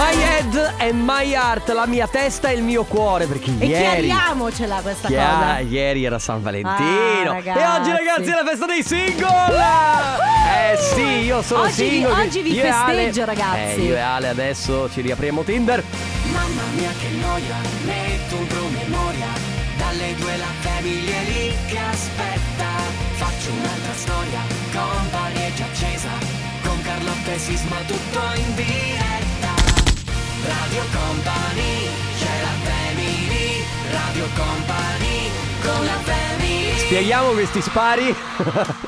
My 0.00 0.14
head 0.16 0.54
and 0.78 1.02
my 1.04 1.24
heart, 1.34 1.68
la 1.74 1.84
mia 1.86 2.06
testa 2.08 2.48
e 2.48 2.54
il 2.54 2.62
mio 2.62 2.84
cuore. 2.84 3.26
Perché 3.26 3.50
E 3.58 3.66
ieri. 3.66 4.06
chiariamocela 4.06 4.80
questa 4.80 5.08
Chia- 5.08 5.28
cosa. 5.28 5.58
Ieri 5.58 6.04
era 6.06 6.18
San 6.18 6.40
Valentino. 6.42 7.32
Ah, 7.32 7.36
e 7.38 7.66
oggi, 7.66 7.90
ragazzi, 7.90 8.30
è 8.30 8.34
la 8.34 8.44
festa 8.46 8.64
dei 8.64 8.82
single. 8.82 9.58
Eh 10.72 10.76
sì, 10.94 11.02
io 11.26 11.42
sono 11.42 11.62
Oggi 11.64 11.82
vi- 11.82 11.88
single. 11.90 12.12
oggi 12.12 12.40
vi 12.42 12.52
Io 12.54 12.62
e 12.62 12.68
Ale- 12.68 12.94
festeggio, 13.04 13.24
ragazzi. 13.26 13.58
Eh, 13.80 13.84
io 13.84 13.94
e 13.94 13.98
Ale 14.00 14.28
adesso 14.28 14.88
ci 14.90 15.02
riapriamo 15.02 15.42
Tinder. 15.42 15.84
Mamma 16.32 16.62
mia 16.76 16.90
che 16.98 17.08
noia, 17.20 17.56
metto 17.84 18.36
un 18.36 18.46
promemoria 18.46 19.26
Dalle 19.76 20.14
due 20.16 20.36
la 20.36 20.52
famiglia 20.60 21.16
è 21.16 21.24
lì 21.24 21.54
che 21.66 21.78
aspetta 21.78 22.68
Faccio 23.16 23.50
un'altra 23.50 23.92
storia, 23.96 24.40
è 25.34 25.52
già 25.54 25.64
accesa 25.64 26.08
Con 26.62 26.80
Carlotta 26.82 27.32
e 27.32 27.38
Sisma 27.38 27.76
tutto 27.86 28.20
in 28.36 28.54
diretta 28.54 29.19
Radio 30.50 30.82
Company, 30.92 31.86
c'è 32.18 32.34
la 32.42 32.54
family 32.68 33.62
Radio 33.92 34.26
Company, 34.34 35.30
con 35.62 35.84
la 35.84 35.98
family 36.02 36.76
Spieghiamo 36.78 37.28
questi 37.30 37.62
spari. 37.62 38.14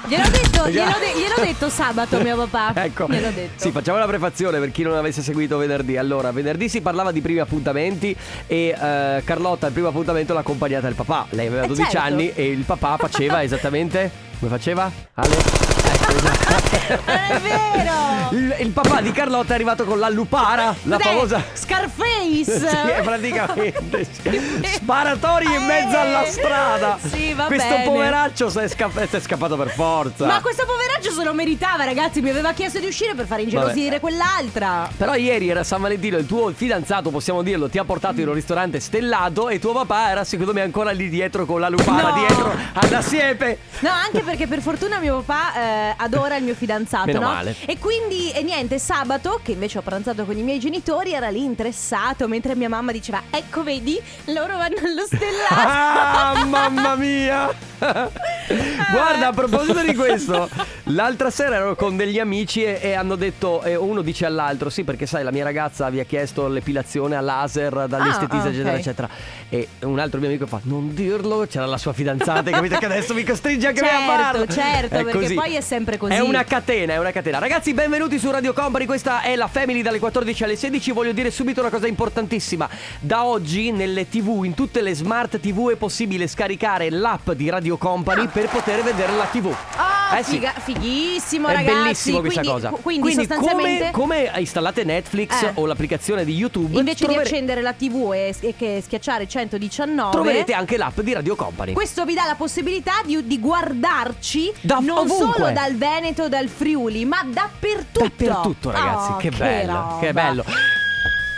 Gliel'ho 0.09 0.29
detto, 0.31 0.67
gliel'ho, 0.71 0.99
de- 0.99 1.13
gliel'ho 1.21 1.41
detto 1.45 1.69
sabato 1.69 2.19
mio 2.21 2.37
papà. 2.47 2.83
Ecco. 2.85 3.07
Gliel'ho 3.09 3.31
detto. 3.31 3.63
Sì, 3.63 3.71
facciamo 3.71 3.99
la 3.99 4.07
prefazione 4.07 4.59
per 4.59 4.73
chi 4.73 4.83
non 4.83 4.97
avesse 4.97 5.23
seguito 5.23 5.57
venerdì. 5.57 5.97
Allora, 5.97 6.33
venerdì 6.33 6.69
si 6.69 6.81
parlava 6.81 7.13
di 7.13 7.21
primi 7.21 7.39
appuntamenti 7.39 8.15
e 8.49 8.75
eh, 8.77 9.23
Carlotta 9.25 9.69
il 9.69 9.73
primo 9.73 9.89
appuntamento 9.89 10.33
l'ha 10.35 10.41
accompagnata 10.41 10.89
il 10.89 10.95
papà. 10.97 11.27
Lei 11.31 11.47
aveva 11.47 11.63
Eh, 11.63 11.67
12 11.69 11.91
certo. 11.91 12.07
anni 12.07 12.33
e 12.35 12.51
il 12.51 12.65
papà 12.65 12.97
faceva 12.97 13.43
esattamente 13.45 14.31
come 14.43 14.51
faceva? 14.57 14.91
Ale? 15.15 15.37
Ecco, 15.37 16.13
esatto. 16.17 16.51
È 17.13 17.41
vero! 17.41 17.91
Il, 18.31 18.57
il 18.61 18.71
papà 18.71 19.01
di 19.01 19.13
Carlotta 19.13 19.53
è 19.53 19.55
arrivato 19.55 19.85
con 19.85 19.99
la 20.01 20.09
lupara, 20.09 20.75
la 20.85 20.97
Cos'è? 20.97 21.09
famosa 21.09 21.43
Scarface! 21.53 22.11
Sì, 22.73 23.03
praticamente 23.03 24.05
sparatori 24.75 25.45
in 25.45 25.65
mezzo 25.65 25.97
alla 25.99 26.25
Eh, 26.25 26.31
strada. 26.31 26.99
sì, 27.01 27.33
va 27.35 27.45
Questo 27.45 27.69
bene. 27.69 27.85
poveraccio 27.85 28.49
si 28.51 28.59
è, 28.59 28.69
sca- 28.69 28.91
si 29.09 29.17
è 29.17 29.21
scappato 29.21 29.57
per 29.57 29.71
forza. 29.71 30.27
Ma 30.27 30.41
questo 30.41 30.65
poveraccio 30.67 31.13
se 31.13 31.23
lo 31.25 31.33
meritava, 31.35 31.85
ragazzi. 31.85 32.21
Mi 32.21 32.31
aveva 32.31 32.53
chiesto 32.53 32.79
di 32.81 32.87
uscire 32.87 33.15
per 33.15 33.27
fare 33.27 33.43
ingelosire 33.43 34.01
quell'altra. 34.01 34.89
Però 34.97 35.15
ieri 35.15 35.49
era 35.51 35.63
San 35.63 35.81
Valentino, 35.83 36.17
il 36.17 36.27
tuo 36.27 36.51
fidanzato, 36.53 37.11
possiamo 37.11 37.43
dirlo, 37.43 37.69
ti 37.69 37.79
ha 37.79 37.85
portato 37.85 38.21
in 38.21 38.29
un 38.29 38.35
ristorante 38.35 38.81
stellato 38.81 39.49
e 39.51 39.59
tuo 39.59 39.73
papà 39.73 40.11
era 40.11 40.25
secondo 40.25 40.53
me 40.53 40.63
ancora 40.63 40.91
lì 40.91 41.09
dietro 41.09 41.45
con 41.47 41.61
la 41.61 41.69
lupara 41.69 42.11
No. 42.11 42.15
dietro 42.19 42.53
alla 42.73 43.03
siepe. 43.03 43.59
No, 43.81 43.91
anche 43.91 44.21
perché 44.23 44.32
per 44.47 44.61
fortuna 44.61 44.99
mio 44.99 45.23
papà 45.23 45.55
eh, 45.55 45.95
adora 45.97 46.37
il 46.37 46.45
mio 46.45 46.55
fidanzato, 46.55 47.07
Meno 47.07 47.21
no? 47.21 47.27
male. 47.27 47.55
E 47.67 47.79
quindi, 47.79 48.31
e 48.33 48.43
niente, 48.43 48.79
sabato, 48.79 49.41
che 49.43 49.53
invece 49.53 49.79
ho 49.79 49.83
pranzato 49.83 50.25
con 50.25 50.37
i 50.37 50.43
miei 50.43 50.59
genitori, 50.59 51.13
era 51.13 51.29
lì 51.29 51.45
interessato, 51.45 52.29
mentre 52.29 52.55
mia 52.55 52.69
mamma 52.69 52.93
diceva, 52.93 53.23
ecco 53.31 53.63
vedi, 53.63 54.01
loro 54.27 54.57
vanno 54.57 54.77
allo 54.85 55.05
stellato. 55.07 55.55
Ah, 55.55 56.45
mamma 56.45 56.95
mia! 56.97 57.72
Guarda, 58.93 59.29
a 59.29 59.33
proposito 59.33 59.81
di 59.83 59.95
questo, 59.95 60.49
l'altra 60.85 61.31
sera 61.31 61.57
ero 61.57 61.75
con 61.75 61.97
degli 61.97 62.19
amici 62.19 62.63
e, 62.63 62.79
e 62.81 62.93
hanno 62.95 63.17
detto, 63.17 63.63
e 63.63 63.75
uno 63.77 64.03
dice 64.03 64.27
all'altro, 64.27 64.69
sì, 64.71 64.85
perché 64.85 65.07
sai, 65.07 65.25
la 65.25 65.31
mia 65.33 65.45
ragazza 65.45 65.89
vi 65.91 66.01
ha 66.01 66.05
chiesto 66.05 66.49
l'epilazione 66.49 67.17
a 67.17 67.21
laser 67.21 67.87
dall'estetista, 67.89 68.49
Ah, 68.49 68.51
eccetera, 68.51 68.71
ok. 68.73 68.79
eccetera. 68.79 69.09
E 69.49 69.69
un 69.81 69.99
altro 69.99 70.19
mio 70.21 70.29
amico 70.29 70.47
fa, 70.47 70.61
non 70.65 70.95
dirlo, 70.95 71.47
c'era 71.49 71.67
la 71.67 71.79
sua 71.79 71.93
fidanzata, 71.93 72.41
hai 72.49 72.53
capito 72.53 72.79
che 72.79 72.87
adesso 72.87 73.15
mi 73.15 73.25
costringe 73.25 73.67
anche 73.69 73.81
me 73.81 73.89
a 73.89 73.91
Certo, 73.99 74.23
farlo. 74.23 74.47
certo, 74.47 74.95
È 74.97 75.05
perché 75.05 75.19
così. 75.21 75.35
poi 75.35 75.55
è 75.57 75.61
sempre 75.61 75.97
così. 75.97 76.13
È 76.13 76.21
una 76.21 76.45
catena, 76.45 76.93
è 76.95 76.99
una 76.99 77.11
catena. 77.13 77.39
Ragazzi, 77.39 77.73
benvenuti 77.75 78.19
su 78.19 78.31
Radio 78.31 78.53
Company, 78.53 78.85
questa 78.87 79.23
è 79.23 79.35
la 79.37 79.49
Family 79.49 79.83
dalle 79.83 79.99
14 79.99 80.45
alle 80.45 80.57
16. 80.57 80.93
Voglio 80.93 81.13
dire 81.13 81.31
subito 81.31 81.61
una 81.61 81.71
cosa 81.71 81.87
importantissima. 81.87 82.69
Da 83.01 83.25
oggi 83.25 83.71
nelle 83.73 84.09
TV, 84.09 84.43
in 84.45 84.55
tutte 84.55 84.81
le 84.83 84.95
smart 84.95 85.39
TV 85.41 85.71
è 85.73 85.77
possibile 85.77 86.27
scaricare 86.27 86.91
l'app 86.91 87.31
di 87.33 87.49
Radio 87.49 87.72
Company 87.79 88.27
per 88.29 88.49
poter 88.49 88.83
vedere 88.83 89.15
la 89.17 89.25
TV. 89.25 89.55
Ah, 89.77 90.19
Eh 90.19 90.23
sì. 90.23 90.33
figa- 90.33 90.53
fighissimo, 90.59 91.49
È 91.49 91.53
ragazzi. 91.55 91.75
bellissimo 91.83 92.21
questa 92.21 92.41
quindi, 92.41 92.61
cosa. 92.61 92.69
qu- 92.71 92.83
Quindi, 92.83 93.13
sostanzialmente. 93.15 93.91
come, 93.93 94.21
come 94.29 94.41
installate 94.41 94.85
Netflix 94.85 95.43
Eh. 95.43 95.51
o 95.55 95.67
l'applicazione 95.67 96.25
di 96.25 96.35
YouTube, 96.35 96.79
Invece 96.79 97.05
trovere- 97.05 97.23
di 97.25 97.29
accendere 97.31 97.63
la 97.63 97.73
TV 97.73 98.11
e, 98.13 98.35
e 98.41 98.55
che 98.57 98.83
schiacciare 98.85 99.27
119 99.27 100.11
troverete 100.11 100.53
anche 100.53 100.77
l'app 100.77 101.01
di 101.01 101.13
Radio 101.13 101.35
Company. 101.37 101.73
Questo 101.73 102.05
vi 102.05 102.15
dà 102.15 102.25
la 102.27 102.35
possibilità 102.35 102.93
di, 103.05 103.27
di 103.27 103.39
guardarci 103.39 104.53
Da 104.61 104.79
non 104.81 104.99
ovunque. 104.99 105.33
solo 105.39 105.51
dal 105.53 105.75
Veneto, 105.77 106.29
dal 106.29 106.49
Friuli, 106.49 107.05
ma 107.05 107.23
dappertutto. 107.27 108.01
Dappertutto, 108.03 108.71
ragazzi, 108.71 109.13
Oh, 109.13 109.17
che 109.17 109.31
bello, 109.31 109.73
roba. 109.73 109.97
che 110.01 110.13
bello. 110.13 110.45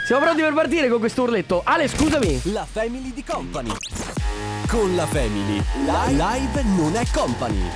Siamo 0.05 0.21
pronti 0.21 0.43
per 0.43 0.53
partire 0.53 0.91
con 0.91 0.99
questo 0.99 1.23
urletto. 1.23 1.63
Ale, 1.65 1.89
scusami. 1.89 2.43
La 2.53 2.67
Family 2.71 3.11
di 3.15 3.25
Company. 3.25 3.73
Con 4.69 4.95
la 4.95 5.07
Family. 5.07 5.63
Live 6.11 6.63
non 6.77 6.95
è 6.95 7.05
company. 7.11 7.71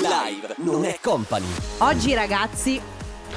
Live 0.00 0.56
non 0.58 0.84
è 0.84 0.98
company. 1.00 1.46
Oggi, 1.78 2.12
ragazzi, 2.12 2.80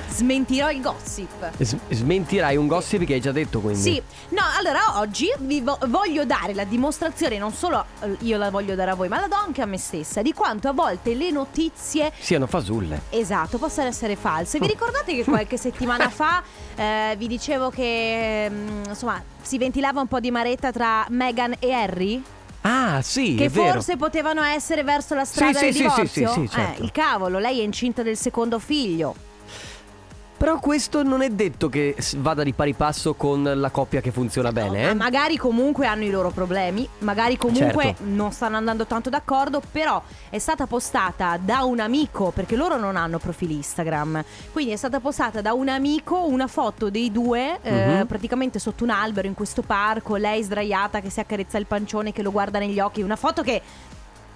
smentirò 0.08 0.70
il 0.72 0.82
gossip. 0.82 1.52
S- 1.62 1.76
smentirai 1.90 2.56
un 2.58 2.68
gossip 2.68 3.04
che 3.06 3.14
hai 3.14 3.22
già 3.22 3.32
detto, 3.32 3.60
quindi. 3.60 3.80
Sì, 3.80 4.02
no, 4.30 4.42
allora 4.58 5.00
oggi 5.00 5.28
vi 5.40 5.62
vo- 5.62 5.78
voglio 5.88 6.26
dare 6.26 6.54
la 6.54 6.64
dimostrazione, 6.64 7.38
non 7.38 7.52
solo 7.54 7.84
eh, 8.02 8.16
io 8.22 8.38
la 8.38 8.50
voglio 8.50 8.76
dare 8.76 8.92
a 8.92 8.96
voi, 8.96 9.08
ma 9.08 9.20
la 9.20 9.28
do 9.28 9.36
anche 9.36 9.62
a 9.62 9.66
me 9.66 9.78
stessa, 9.78 10.22
di 10.22 10.34
quanto 10.34 10.68
a 10.68 10.74
volte 10.74 11.14
le 11.16 11.32
notizie 11.32 12.12
Siano 12.20 12.48
fasulle. 12.48 13.02
Esatto, 13.10 13.58
possono 13.58 13.88
essere 13.88 14.16
false. 14.16 14.60
Vi 14.60 14.68
ricordate 14.68 15.16
che 15.16 15.24
qualche 15.24 15.58
settimana 15.58 16.10
fa 16.10 16.42
eh, 16.76 17.16
vi 17.18 17.28
dicevo 17.28 17.70
che 17.70 18.48
mm, 18.50 18.84
insomma 18.88 19.22
si 19.42 19.58
ventilava 19.58 20.02
un 20.02 20.08
po' 20.08 20.20
di 20.20 20.32
maretta 20.32 20.72
tra 20.72 21.06
Meghan 21.10 21.56
e 21.60 21.72
Harry? 21.72 22.24
Ah, 22.62 23.02
sì, 23.02 23.36
Che 23.36 23.50
forse 23.50 23.96
potevano 23.96 24.42
essere 24.44 24.84
verso 24.84 25.16
la 25.16 25.24
strada 25.24 25.58
sì, 25.60 25.66
del 25.66 25.74
sì, 25.74 25.80
sì, 25.80 25.84
divorzio? 25.88 26.32
sì, 26.34 26.40
sì, 26.42 26.50
certo. 26.50 26.82
Eh, 26.82 26.84
il 26.84 26.92
cavolo, 26.92 27.40
lei 27.40 27.60
è 27.62 27.64
incinta 27.64 28.04
del 28.04 28.18
secondo 28.18 28.60
figlio. 28.60 29.16
Però 30.40 30.58
questo 30.60 31.04
non 31.04 31.22
è 31.22 31.30
detto 31.30 31.68
che 31.68 31.98
vada 32.20 32.44
di 32.44 32.54
pari 32.54 32.74
passo 32.74 33.14
con 33.14 33.44
la 33.44 33.70
coppia 33.72 34.00
che 34.00 34.10
funziona 34.12 34.54
bene, 34.54 34.90
eh? 34.92 34.94
Magari 34.94 35.36
comunque 35.36 35.86
hanno 35.86 36.06
i 36.06 36.10
loro 36.10 36.30
problemi, 36.30 36.88
magari 37.00 37.36
comunque 37.36 37.84
Certo. 37.84 38.04
non 38.06 38.32
stanno 38.32 38.56
andando 38.56 38.86
tanto 38.86 39.10
d'accordo, 39.10 39.62
però 39.70 40.02
è 40.30 40.40
stata 40.40 40.66
postata 40.66 41.38
da 41.44 41.64
un 41.64 41.82
amico, 41.82 42.32
perché 42.32 42.56
loro 42.56 42.78
non 42.78 42.96
hanno 42.96 43.18
profili 43.20 43.56
Instagram, 43.56 44.24
quindi 44.54 44.72
è 44.72 44.78
stata 44.78 45.02
postata 45.02 45.42
da 45.42 45.52
un 45.52 45.68
amico 45.68 46.24
una 46.26 46.48
foto 46.48 46.90
dei 46.90 47.12
due 47.12 47.60
eh, 47.62 47.98
Mhm. 47.98 48.06
praticamente 48.08 48.60
sotto 48.60 48.86
un 48.86 48.92
albero 48.92 49.28
in 49.28 49.34
questo 49.34 49.62
parco, 49.62 50.16
lei 50.16 50.42
sdraiata 50.42 51.02
che 51.02 51.10
si 51.10 51.20
accarezza 51.20 51.58
il 51.58 51.66
pancione, 51.66 52.14
che 52.14 52.22
lo 52.22 52.32
guarda 52.32 52.60
negli 52.60 52.80
occhi, 52.80 53.02
una 53.02 53.18
foto 53.18 53.42
che 53.42 53.62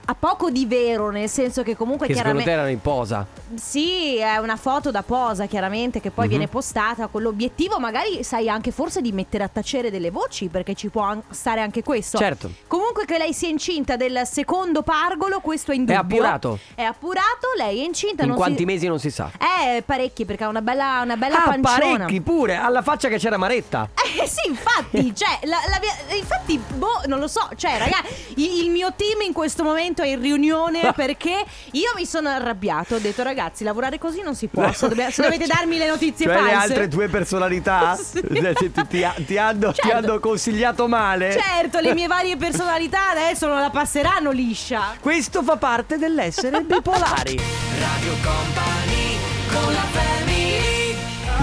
ha 0.05 0.15
poco 0.15 0.49
di 0.49 0.65
vero, 0.65 1.09
nel 1.11 1.29
senso 1.29 1.63
che 1.63 1.75
comunque 1.77 2.07
Che 2.07 2.13
chiaramente... 2.13 2.45
te 2.49 2.51
erano 2.51 2.69
in 2.69 2.81
posa. 2.81 3.25
Sì, 3.55 4.17
è 4.17 4.37
una 4.37 4.57
foto 4.57 4.91
da 4.91 5.01
posa 5.03 5.45
chiaramente 5.45 6.01
che 6.01 6.09
poi 6.11 6.25
Mhm. 6.25 6.29
viene 6.29 6.47
postata 6.47 7.07
con 7.07 7.21
l'obiettivo 7.21 7.79
magari 7.79 8.23
sai 8.23 8.49
anche 8.49 8.71
forse 8.71 8.99
di 9.01 9.11
mettere 9.11 9.43
a 9.43 9.47
tacere 9.47 9.91
delle 9.91 10.09
voci 10.11 10.47
perché 10.47 10.73
ci 10.73 10.89
può 10.89 11.03
an- 11.03 11.21
stare 11.29 11.61
anche 11.61 11.83
questo. 11.83 12.17
Certo. 12.17 12.51
Comunque 12.67 13.05
che 13.05 13.17
lei 13.17 13.33
sia 13.33 13.47
incinta 13.49 13.95
del 13.95 14.21
secondo 14.25 14.81
pargolo, 14.81 15.39
questo 15.39 15.71
è 15.71 15.75
indubbio. 15.75 16.01
appurato? 16.01 16.59
È 16.75 16.81
appurato, 16.83 17.47
lei 17.57 17.79
è 17.81 17.85
incinta. 17.85 18.23
In 18.23 18.33
quanti 18.33 18.59
si... 18.59 18.65
mesi 18.65 18.87
non 18.87 18.99
si 18.99 19.09
sa. 19.11 19.29
Eh, 19.37 19.83
parecchi 19.85 20.25
perché 20.25 20.43
ha 20.43 20.47
una 20.49 20.61
bella, 20.61 21.01
una 21.03 21.15
bella 21.15 21.43
ah, 21.45 21.49
panciona. 21.49 21.97
parecchi 21.97 22.21
pure, 22.21 22.55
alla 22.55 22.81
faccia 22.81 23.07
che 23.07 23.17
c'era 23.17 23.37
Maretta. 23.37 23.89
Eh 24.19 24.27
sì, 24.27 24.49
infatti, 24.49 25.13
cioè, 25.15 25.39
la, 25.43 25.57
la 25.69 25.79
mia- 25.79 26.15
infatti, 26.17 26.57
boh, 26.75 27.03
non 27.07 27.19
lo 27.19 27.27
so, 27.27 27.47
cioè, 27.55 27.77
ragazzi, 27.77 28.33
il 28.63 28.69
mio 28.69 28.93
team 28.95 29.21
in 29.21 29.33
questo 29.33 29.63
momento 29.63 29.92
è 30.01 30.07
in 30.07 30.21
riunione 30.21 30.91
perché 30.95 31.43
io 31.71 31.91
mi 31.95 32.05
sono 32.05 32.29
arrabbiato, 32.29 32.95
ho 32.95 32.99
detto 32.99 33.21
ragazzi, 33.23 33.63
lavorare 33.63 33.97
così 33.99 34.21
non 34.21 34.35
si 34.35 34.47
può, 34.47 34.71
se, 34.73 34.87
dobbiamo- 34.87 35.11
se 35.11 35.21
dovete 35.23 35.45
darmi 35.45 35.77
le 35.77 35.87
notizie 35.87 36.25
cioè 36.25 36.35
false. 36.35 36.49
le 36.49 36.55
altre 36.57 36.87
due 36.87 37.07
personalità 37.09 37.95
Sì. 38.03 38.21
ti, 38.21 38.71
ti- 38.71 38.87
ti- 38.87 39.25
ti 39.25 39.37
hanno, 39.37 39.71
ti 39.71 39.81
Certo. 39.81 39.97
hanno 39.97 40.19
consigliato 40.19 40.87
male. 40.87 41.39
Certo, 41.39 41.79
le 41.79 41.93
mie 41.93 42.07
varie 42.07 42.37
personalità 42.37 43.09
adesso 43.11 43.47
non 43.47 43.59
la 43.59 43.69
passeranno 43.69 44.31
liscia. 44.31 44.95
Questo 44.99 45.43
fa 45.43 45.57
parte 45.57 45.97
dell'essere 45.97 46.61
bipolari. 46.61 47.39
Radio 47.79 48.13
Company, 48.23 49.17
con 49.51 49.73
la 49.73 49.79
family 49.91 50.12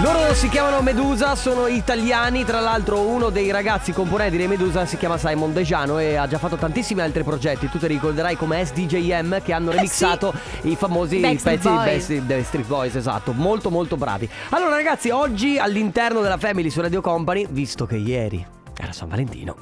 Loro 0.01 0.33
si 0.33 0.49
chiamano 0.49 0.81
Medusa, 0.81 1.35
sono 1.35 1.67
italiani, 1.67 2.43
tra 2.43 2.59
l'altro 2.59 3.01
uno 3.01 3.29
dei 3.29 3.51
ragazzi 3.51 3.91
componenti 3.91 4.35
di 4.35 4.47
Medusa 4.47 4.85
si 4.87 4.97
chiama 4.97 5.15
Simon 5.17 5.53
Dejano 5.53 5.99
e 5.99 6.15
ha 6.15 6.27
già 6.27 6.39
fatto 6.39 6.55
tantissimi 6.55 7.01
altri 7.01 7.23
progetti, 7.23 7.69
tu 7.69 7.77
ti 7.77 7.85
ricorderai 7.85 8.35
come 8.35 8.65
SDJM 8.65 9.43
che 9.43 9.53
hanno 9.53 9.69
Eh, 9.69 9.75
remixato 9.75 10.33
i 10.63 10.75
famosi 10.75 11.19
Backstreet 11.19 11.59
pezzi 11.61 11.69
di 11.69 12.17
Boys. 12.19 12.25
Backstreet 12.25 12.65
Boys, 12.65 12.95
esatto, 12.95 13.31
molto 13.33 13.69
molto 13.69 13.95
bravi. 13.95 14.27
Allora 14.49 14.75
ragazzi, 14.75 15.11
oggi 15.11 15.59
all'interno 15.59 16.21
della 16.21 16.37
Family 16.37 16.71
su 16.71 16.81
Radio 16.81 17.01
Company, 17.01 17.45
visto 17.51 17.85
che 17.85 17.97
ieri 17.97 18.43
era 18.75 18.91
San 18.91 19.07
Valentino, 19.07 19.55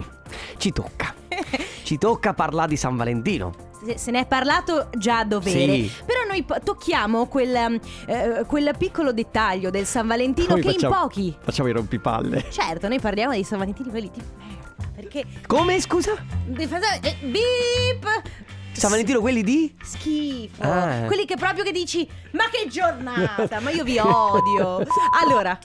ci 0.58 0.72
tocca. 0.72 1.19
Ci 1.84 1.98
tocca 1.98 2.34
parlare 2.34 2.70
di 2.70 2.76
San 2.78 2.96
Valentino. 2.96 3.68
Se, 3.96 4.12
ne 4.12 4.20
è 4.22 4.26
parlato 4.28 4.90
già 4.98 5.20
a 5.20 5.24
dovere. 5.26 5.74
Sì. 5.74 5.92
Però 6.06 6.20
noi 6.28 6.46
tocchiamo 6.64 7.28
quel, 7.28 7.56
um, 7.56 7.80
eh, 8.08 8.44
quel 8.46 8.74
piccolo 8.78 9.14
dettaglio 9.14 9.70
del 9.70 9.86
San 9.86 10.06
Valentino 10.06 10.50
Poi 10.50 10.62
che 10.62 10.72
facciamo- 10.74 10.94
in 10.96 11.02
pochi. 11.02 11.36
Facciamo 11.40 11.70
i 11.70 11.72
rompipalle. 11.72 12.46
Certo, 12.50 12.88
noi 12.90 13.00
parliamo 13.00 13.32
dei 13.32 13.44
San 13.46 13.60
Valentini 13.60 13.90
quelli 13.90 14.12
tipo 14.12 14.26
merda, 14.38 14.92
perché 14.94 15.24
Come, 15.48 15.80
scusa? 15.80 16.12
eh, 16.12 17.16
beep 17.22 18.22
San 18.71 18.89
Valentino 18.92 19.19
quelli 19.19 19.44
di? 19.44 19.75
Schifo. 19.83 20.62
Ah. 20.62 21.04
Quelli 21.07 21.25
che 21.25 21.36
proprio 21.36 21.63
che 21.63 21.71
dici 21.71 22.07
"Ma 22.31 22.45
che 22.50 22.68
giornata, 22.69 23.60
ma 23.60 23.69
io 23.71 23.83
vi 23.83 23.98
odio". 24.00 24.86
Allora, 25.21 25.57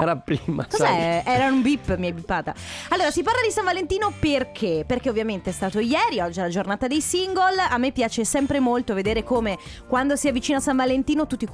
Era 0.00 0.16
prima. 0.16 0.64
sai. 0.68 0.78
Cos'è? 0.78 1.22
Era 1.26 1.46
un 1.46 1.60
bip, 1.62 1.96
mi 1.96 2.06
hai 2.06 2.12
bippata. 2.12 2.54
Allora, 2.88 3.10
si 3.10 3.22
parla 3.22 3.40
di 3.44 3.50
San 3.52 3.64
Valentino 3.64 4.12
perché? 4.18 4.84
Perché 4.86 5.08
ovviamente 5.10 5.50
è 5.50 5.52
stato 5.52 5.78
ieri, 5.80 6.18
oggi 6.20 6.38
è 6.40 6.42
la 6.42 6.48
giornata 6.48 6.86
dei 6.86 7.00
single. 7.00 7.60
A 7.68 7.76
me 7.78 7.92
piace 7.92 8.24
sempre 8.24 8.58
molto 8.58 8.94
vedere 8.94 9.22
come 9.22 9.58
quando 9.86 10.16
si 10.16 10.28
avvicina 10.28 10.60
San 10.60 10.76
Valentino 10.76 11.26
tutti, 11.26 11.46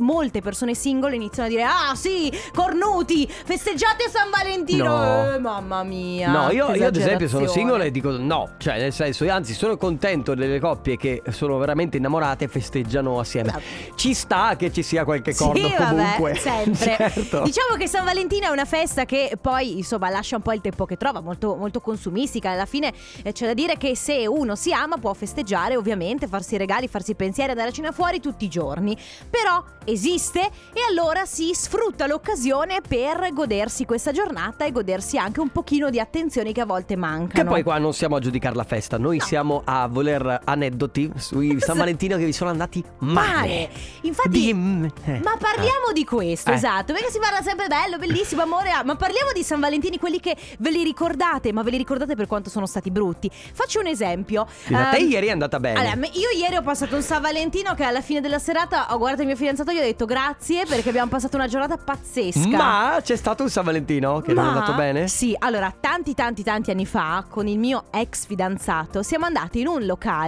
molte 0.00 0.40
persone 0.40 0.74
single 0.74 1.14
iniziano 1.14 1.48
a 1.48 1.50
dire 1.50 1.62
"Ah, 1.64 1.94
sì, 1.94 2.30
cornuti, 2.54 3.26
festeggiate 3.28 4.08
San 4.10 4.30
Valentino". 4.30 4.84
No. 4.96 5.34
Eh, 5.34 5.38
mamma 5.38 5.82
mia. 5.82 6.30
No, 6.30 6.50
io, 6.50 6.74
io 6.74 6.86
ad 6.86 6.96
esempio 6.96 7.28
sono 7.28 7.46
single 7.46 7.86
e 7.86 7.90
dico 7.90 8.10
no, 8.10 8.50
cioè 8.58 8.78
nel 8.78 8.92
senso, 8.92 9.28
anzi 9.30 9.52
sono 9.54 9.76
contento 9.76 10.34
delle 10.46 10.60
coppie 10.60 10.96
che 10.96 11.22
sono 11.30 11.58
veramente 11.58 11.96
innamorate 11.96 12.44
e 12.44 12.48
festeggiano 12.48 13.18
assieme. 13.18 13.54
Ci 13.94 14.14
sta 14.14 14.56
che 14.56 14.72
ci 14.72 14.82
sia 14.82 15.04
qualche 15.04 15.34
corno 15.34 15.68
Sì, 15.68 15.74
vabbè, 15.76 15.88
comunque. 15.88 16.34
sempre. 16.40 16.96
certo. 16.96 17.42
Diciamo 17.42 17.76
che 17.76 17.86
San 17.86 18.04
Valentino 18.04 18.46
è 18.46 18.50
una 18.50 18.64
festa 18.64 19.04
che 19.04 19.36
poi, 19.40 19.78
insomma, 19.78 20.08
lascia 20.10 20.36
un 20.36 20.42
po' 20.42 20.52
il 20.52 20.60
tempo 20.60 20.84
che 20.84 20.96
trova, 20.96 21.20
molto, 21.20 21.54
molto 21.56 21.80
consumistica. 21.80 22.50
Alla 22.50 22.66
fine 22.66 22.92
eh, 23.22 23.32
c'è 23.32 23.46
da 23.46 23.54
dire 23.54 23.76
che 23.76 23.96
se 23.96 24.26
uno 24.26 24.54
si 24.54 24.72
ama 24.72 24.96
può 24.98 25.12
festeggiare, 25.14 25.76
ovviamente, 25.76 26.26
farsi 26.26 26.56
regali, 26.56 26.88
farsi 26.88 27.14
pensieri, 27.14 27.50
andare 27.50 27.70
a 27.70 27.72
cena 27.72 27.92
fuori 27.92 28.20
tutti 28.20 28.44
i 28.44 28.48
giorni. 28.48 28.96
Però 29.28 29.62
esiste 29.84 30.40
e 30.40 30.80
allora 30.88 31.24
si 31.24 31.52
sfrutta 31.54 32.06
l'occasione 32.06 32.80
per 32.86 33.32
godersi 33.32 33.84
questa 33.84 34.12
giornata 34.12 34.64
e 34.64 34.72
godersi 34.72 35.16
anche 35.18 35.40
un 35.40 35.50
pochino 35.50 35.90
di 35.90 36.00
attenzioni 36.00 36.52
che 36.52 36.60
a 36.60 36.66
volte 36.66 36.96
mancano. 36.96 37.44
Che 37.44 37.48
poi 37.48 37.62
qua 37.62 37.78
non 37.78 37.92
siamo 37.92 38.16
a 38.16 38.20
giudicare 38.20 38.54
la 38.54 38.64
festa, 38.64 38.98
noi 38.98 39.20
siamo 39.20 39.62
a 39.64 39.86
voler 39.86 40.35
aneddoti 40.44 41.10
sui 41.16 41.58
San 41.60 41.76
Valentino 41.76 42.16
che 42.16 42.24
vi 42.24 42.32
sono 42.32 42.50
andati 42.50 42.82
male. 42.98 43.24
Male. 43.36 43.68
Infatti, 44.02 44.28
Di- 44.28 44.54
mm, 44.54 44.84
eh. 45.04 45.20
Ma 45.22 45.36
parliamo 45.38 45.92
di 45.92 46.04
questo, 46.04 46.50
Eh. 46.50 46.54
esatto, 46.54 46.92
perché 46.92 47.10
si 47.10 47.18
parla 47.18 47.42
sempre 47.42 47.66
bello, 47.66 47.98
bellissimo, 47.98 48.42
amore, 48.42 48.70
ah, 48.70 48.82
ma 48.84 48.94
parliamo 48.96 49.32
di 49.32 49.42
San 49.42 49.60
Valentini, 49.60 49.98
quelli 49.98 50.20
che 50.20 50.36
ve 50.58 50.70
li 50.70 50.82
ricordate, 50.84 51.52
ma 51.52 51.62
ve 51.62 51.70
li 51.70 51.76
ricordate 51.76 52.14
per 52.14 52.26
quanto 52.26 52.50
sono 52.50 52.66
stati 52.66 52.90
brutti. 52.90 53.30
Faccio 53.32 53.80
un 53.80 53.86
esempio. 53.86 54.42
A 54.72 54.84
te 54.90 54.96
Ehm, 54.98 55.10
ieri 55.10 55.26
è 55.28 55.30
andata 55.30 55.58
bene. 55.60 55.78
allora, 55.80 55.96
me- 55.96 56.10
io 56.12 56.28
ieri 56.36 56.56
ho 56.56 56.62
passato 56.62 56.94
un 56.96 57.02
San 57.02 57.20
Valentino 57.22 57.74
che 57.74 57.84
alla 57.84 58.00
fine 58.00 58.20
della 58.20 58.38
serata 58.38 58.92
ho 58.94 58.98
guardato 58.98 59.22
il 59.22 59.28
mio 59.28 59.36
fidanzato 59.36 59.70
e 59.70 59.74
gli 59.74 59.78
ho 59.78 59.82
detto 59.82 60.04
grazie 60.06 60.64
perché 60.66 60.88
abbiamo 60.88 61.08
passato 61.10 61.36
una 61.36 61.46
giornata 61.48 61.76
pazzesca. 61.76 62.48
Ma 62.56 62.98
c'è 63.02 63.16
stato 63.16 63.42
un 63.42 63.50
San 63.50 63.64
Valentino 63.64 64.20
che 64.20 64.32
non 64.32 64.44
è 64.44 64.46
Ma- 64.48 64.52
andato 64.54 64.74
bene? 64.74 65.08
Sì, 65.08 65.34
allora 65.38 65.72
tanti 65.78 66.14
tanti 66.14 66.42
tanti 66.42 66.70
anni 66.70 66.86
fa 66.86 67.24
con 67.28 67.46
il 67.46 67.58
mio 67.58 67.84
ex 67.92 68.26
fidanzato 68.26 69.02
siamo 69.02 69.24
andati 69.26 69.60
in 69.60 69.66
un 69.68 69.84
locale, 69.86 70.25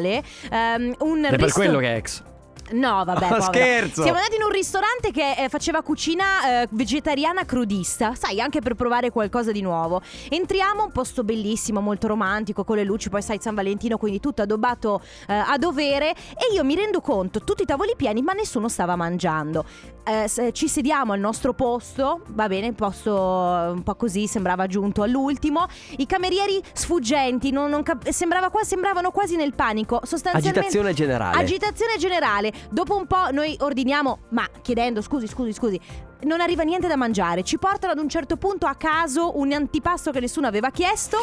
ehm, 0.50 0.94
un 1.00 1.24
È 1.24 1.36
per 1.36 1.52
quello 1.52 1.78
che 1.78 1.94
è 1.94 1.96
ex. 1.96 2.22
No, 2.70 3.02
vabbè, 3.02 3.24
Ah, 3.24 3.28
povera. 3.28 3.40
scherzo. 3.40 4.02
Siamo 4.02 4.18
andati 4.18 4.36
in 4.36 4.42
un 4.42 4.50
ristorante 4.50 5.10
che 5.10 5.32
eh, 5.38 5.48
faceva 5.48 5.80
cucina 5.80 6.24
eh, 6.62 6.68
vegetariana 6.70 7.46
crudista, 7.46 8.14
sai, 8.14 8.42
anche 8.42 8.60
per 8.60 8.74
provare 8.74 9.10
qualcosa 9.10 9.52
di 9.52 9.62
nuovo. 9.62 10.02
Entriamo, 10.28 10.84
un 10.84 10.92
posto 10.92 11.24
bellissimo, 11.24 11.80
molto 11.80 12.08
romantico, 12.08 12.64
con 12.64 12.76
le 12.76 12.84
luci, 12.84 13.08
poi 13.08 13.22
sai 13.22 13.38
San 13.40 13.54
Valentino, 13.54 13.96
quindi 13.96 14.20
tutto 14.20 14.42
addobbato 14.42 15.00
eh, 15.28 15.32
a 15.34 15.56
dovere 15.56 16.10
e 16.10 16.52
io 16.52 16.62
mi 16.62 16.74
rendo 16.74 17.00
conto, 17.00 17.40
tutti 17.40 17.62
i 17.62 17.64
tavoli 17.64 17.94
pieni, 17.96 18.20
ma 18.20 18.34
nessuno 18.34 18.68
stava 18.68 18.96
mangiando. 18.96 19.64
Eh, 20.08 20.52
ci 20.52 20.68
sediamo 20.68 21.12
al 21.12 21.18
nostro 21.20 21.52
posto, 21.52 22.22
va 22.28 22.46
bene, 22.48 22.66
il 22.68 22.74
posto 22.74 23.10
eh, 23.10 23.68
un 23.68 23.82
po' 23.82 23.94
così, 23.94 24.26
sembrava 24.26 24.66
giunto 24.66 25.02
all'ultimo. 25.02 25.66
I 25.98 26.06
camerieri 26.06 26.62
sfuggenti, 26.72 27.50
non- 27.50 27.68
non 27.68 27.82
cap- 27.82 28.08
sembrava 28.08 28.48
qua, 28.48 28.62
sembravano 28.64 29.10
quasi 29.10 29.36
nel 29.36 29.54
panico. 29.54 30.00
Sostanzialmente 30.04 30.60
Agitazione 30.60 30.94
generale. 30.94 31.38
Agitazione 31.42 31.96
generale. 31.98 32.52
Dopo 32.70 32.96
un 32.96 33.06
po' 33.06 33.30
noi 33.32 33.54
ordiniamo, 33.60 34.20
ma 34.30 34.48
chiedendo 34.62 35.02
scusi, 35.02 35.26
scusi, 35.26 35.52
scusi. 35.52 35.78
Non 36.22 36.40
arriva 36.40 36.62
niente 36.62 36.88
da 36.88 36.96
mangiare. 36.96 37.42
Ci 37.42 37.58
portano 37.58 37.92
ad 37.92 37.98
un 37.98 38.08
certo 38.08 38.36
punto 38.36 38.66
a 38.66 38.74
caso 38.76 39.38
un 39.38 39.52
antipasto 39.52 40.10
che 40.10 40.20
nessuno 40.20 40.46
aveva 40.46 40.70
chiesto. 40.70 41.18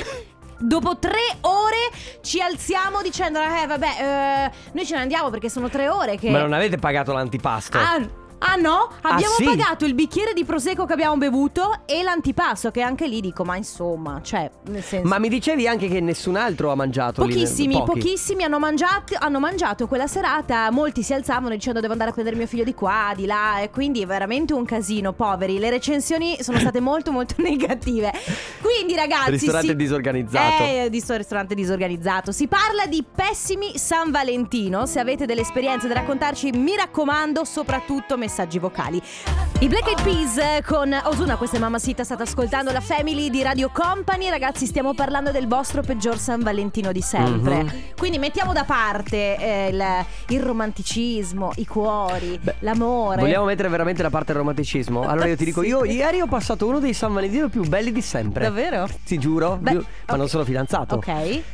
Dopo 0.57 0.97
tre 0.99 1.19
ore 1.41 1.89
ci 2.21 2.39
alziamo 2.39 3.01
dicendo: 3.01 3.39
Eh, 3.41 3.65
vabbè, 3.67 3.88
eh, 3.99 4.51
noi 4.73 4.85
ce 4.85 4.95
ne 4.95 5.01
andiamo 5.01 5.29
perché 5.29 5.49
sono 5.49 5.69
tre 5.69 5.89
ore 5.89 6.17
che. 6.17 6.29
Ma 6.29 6.39
non 6.39 6.53
avete 6.53 6.77
pagato 6.77 7.11
l'antipasto? 7.11 7.77
Ah, 7.77 8.23
ah, 8.39 8.55
no? 8.55 8.89
Abbiamo 9.01 9.35
sì? 9.35 9.43
pagato 9.43 9.85
il 9.85 9.93
bicchiere 9.93 10.33
di 10.33 10.43
prosecco 10.45 10.85
che 10.85 10.93
abbiamo 10.93 11.17
bevuto 11.17 11.81
e 11.85 12.03
l'antipasto, 12.03 12.71
che 12.71 12.81
anche 12.81 13.07
lì 13.07 13.21
dico, 13.21 13.43
ma 13.43 13.55
insomma, 13.55 14.21
cioè, 14.21 14.49
nel 14.67 14.83
senso. 14.83 15.07
Ma 15.07 15.19
mi 15.19 15.29
dicevi 15.29 15.67
anche 15.67 15.87
che 15.87 15.99
nessun 15.99 16.35
altro 16.35 16.71
ha 16.71 16.75
mangiato 16.75 17.23
lì? 17.23 17.33
Pochissimi, 17.33 17.73
Pochi. 17.73 17.99
pochissimi 17.99 18.43
hanno 18.43 18.59
mangiato, 18.59 19.15
hanno 19.17 19.39
mangiato 19.39 19.87
quella 19.87 20.07
serata, 20.07 20.69
molti 20.71 21.03
si 21.03 21.13
alzavano 21.13 21.49
dicendo 21.49 21.79
devo 21.79 21.93
andare 21.93 22.09
a 22.11 22.13
prendere 22.13 22.35
mio 22.37 22.47
figlio 22.47 22.63
di 22.63 22.73
qua, 22.73 23.13
di 23.15 23.25
là, 23.25 23.59
e 23.59 23.69
quindi 23.69 24.01
è 24.01 24.05
veramente 24.05 24.53
un 24.53 24.65
casino, 24.65 25.13
poveri. 25.13 25.59
Le 25.59 25.69
recensioni 25.69 26.38
sono 26.41 26.59
state 26.59 26.79
molto 26.81 27.11
molto 27.11 27.35
negative. 27.38 28.11
Quindi 28.61 28.95
ragazzi... 28.95 29.31
Ristorante 29.31 29.67
si- 29.67 29.75
disorganizzato. 29.75 30.63
Eh, 30.63 30.88
di 30.89 30.99
sto 30.99 31.15
ristorante 31.15 31.55
disorganizzato. 31.55 32.31
Si 32.31 32.47
parla 32.47 32.85
di 32.85 33.03
pessimi 33.03 33.77
San 33.77 34.11
Valentino. 34.11 34.85
Se 34.85 34.99
avete 34.99 35.25
delle 35.25 35.41
esperienze 35.41 35.88
da 35.88 35.95
raccontarci, 35.95 36.51
mi 36.51 36.75
raccomando, 36.75 37.43
soprattutto 37.43 38.17
messaggi 38.25 38.57
vocali. 38.57 39.00
I 39.60 39.68
Black 39.68 39.88
Eyed 39.88 40.01
Peas 40.01 40.66
con 40.66 40.92
Osuna, 41.06 41.38
questa 41.38 41.57
è 41.57 41.60
Mamma 41.60 41.77
Sita, 41.80 42.04
state 42.04 42.24
ascoltando 42.24 42.72
la 42.72 42.81
Family 42.81 43.30
di 43.30 43.44
Radio 43.44 43.69
Company. 43.72 44.30
Ragazzi, 44.30 44.66
stiamo 44.66 44.94
parlando 44.95 45.30
del 45.31 45.48
vostro 45.48 45.81
peggior 45.83 46.18
San 46.18 46.42
Valentino 46.42 46.92
di 46.92 47.01
sempre. 47.01 47.63
Mhm. 47.63 47.72
Quindi 47.95 48.18
mettiamo 48.18 48.51
da 48.51 48.63
parte 48.63 49.38
eh, 49.38 49.69
il, 49.72 50.36
il 50.36 50.42
romanticismo, 50.42 51.51
i 51.57 51.68
cuori, 51.68 52.39
Beh, 52.42 52.56
l'amore. 52.60 53.22
Vogliamo 53.22 53.45
mettere 53.45 53.69
veramente 53.69 54.01
da 54.01 54.10
parte 54.10 54.31
il 54.31 54.39
romanticismo? 54.39 55.04
Allora 55.07 55.27
io 55.27 55.36
ti 55.38 55.45
dico, 55.45 55.62
Sì. 55.66 55.68
io 55.68 55.86
ieri 55.86 56.19
ho 56.22 56.27
passato 56.27 56.68
uno 56.68 56.80
dei 56.80 56.94
San 56.94 57.13
Valentino 57.13 57.48
più 57.48 57.63
belli 57.63 57.92
di 57.92 58.01
sempre. 58.01 58.44
Davvero? 58.45 58.88
Ti 59.06 59.18
giuro, 59.19 59.57
Beh, 59.62 59.72
Io- 59.72 59.86
ma 60.07 60.16
non 60.16 60.27
sono 60.27 60.44
fidanzato. 60.44 60.95
Ok. 60.95 61.07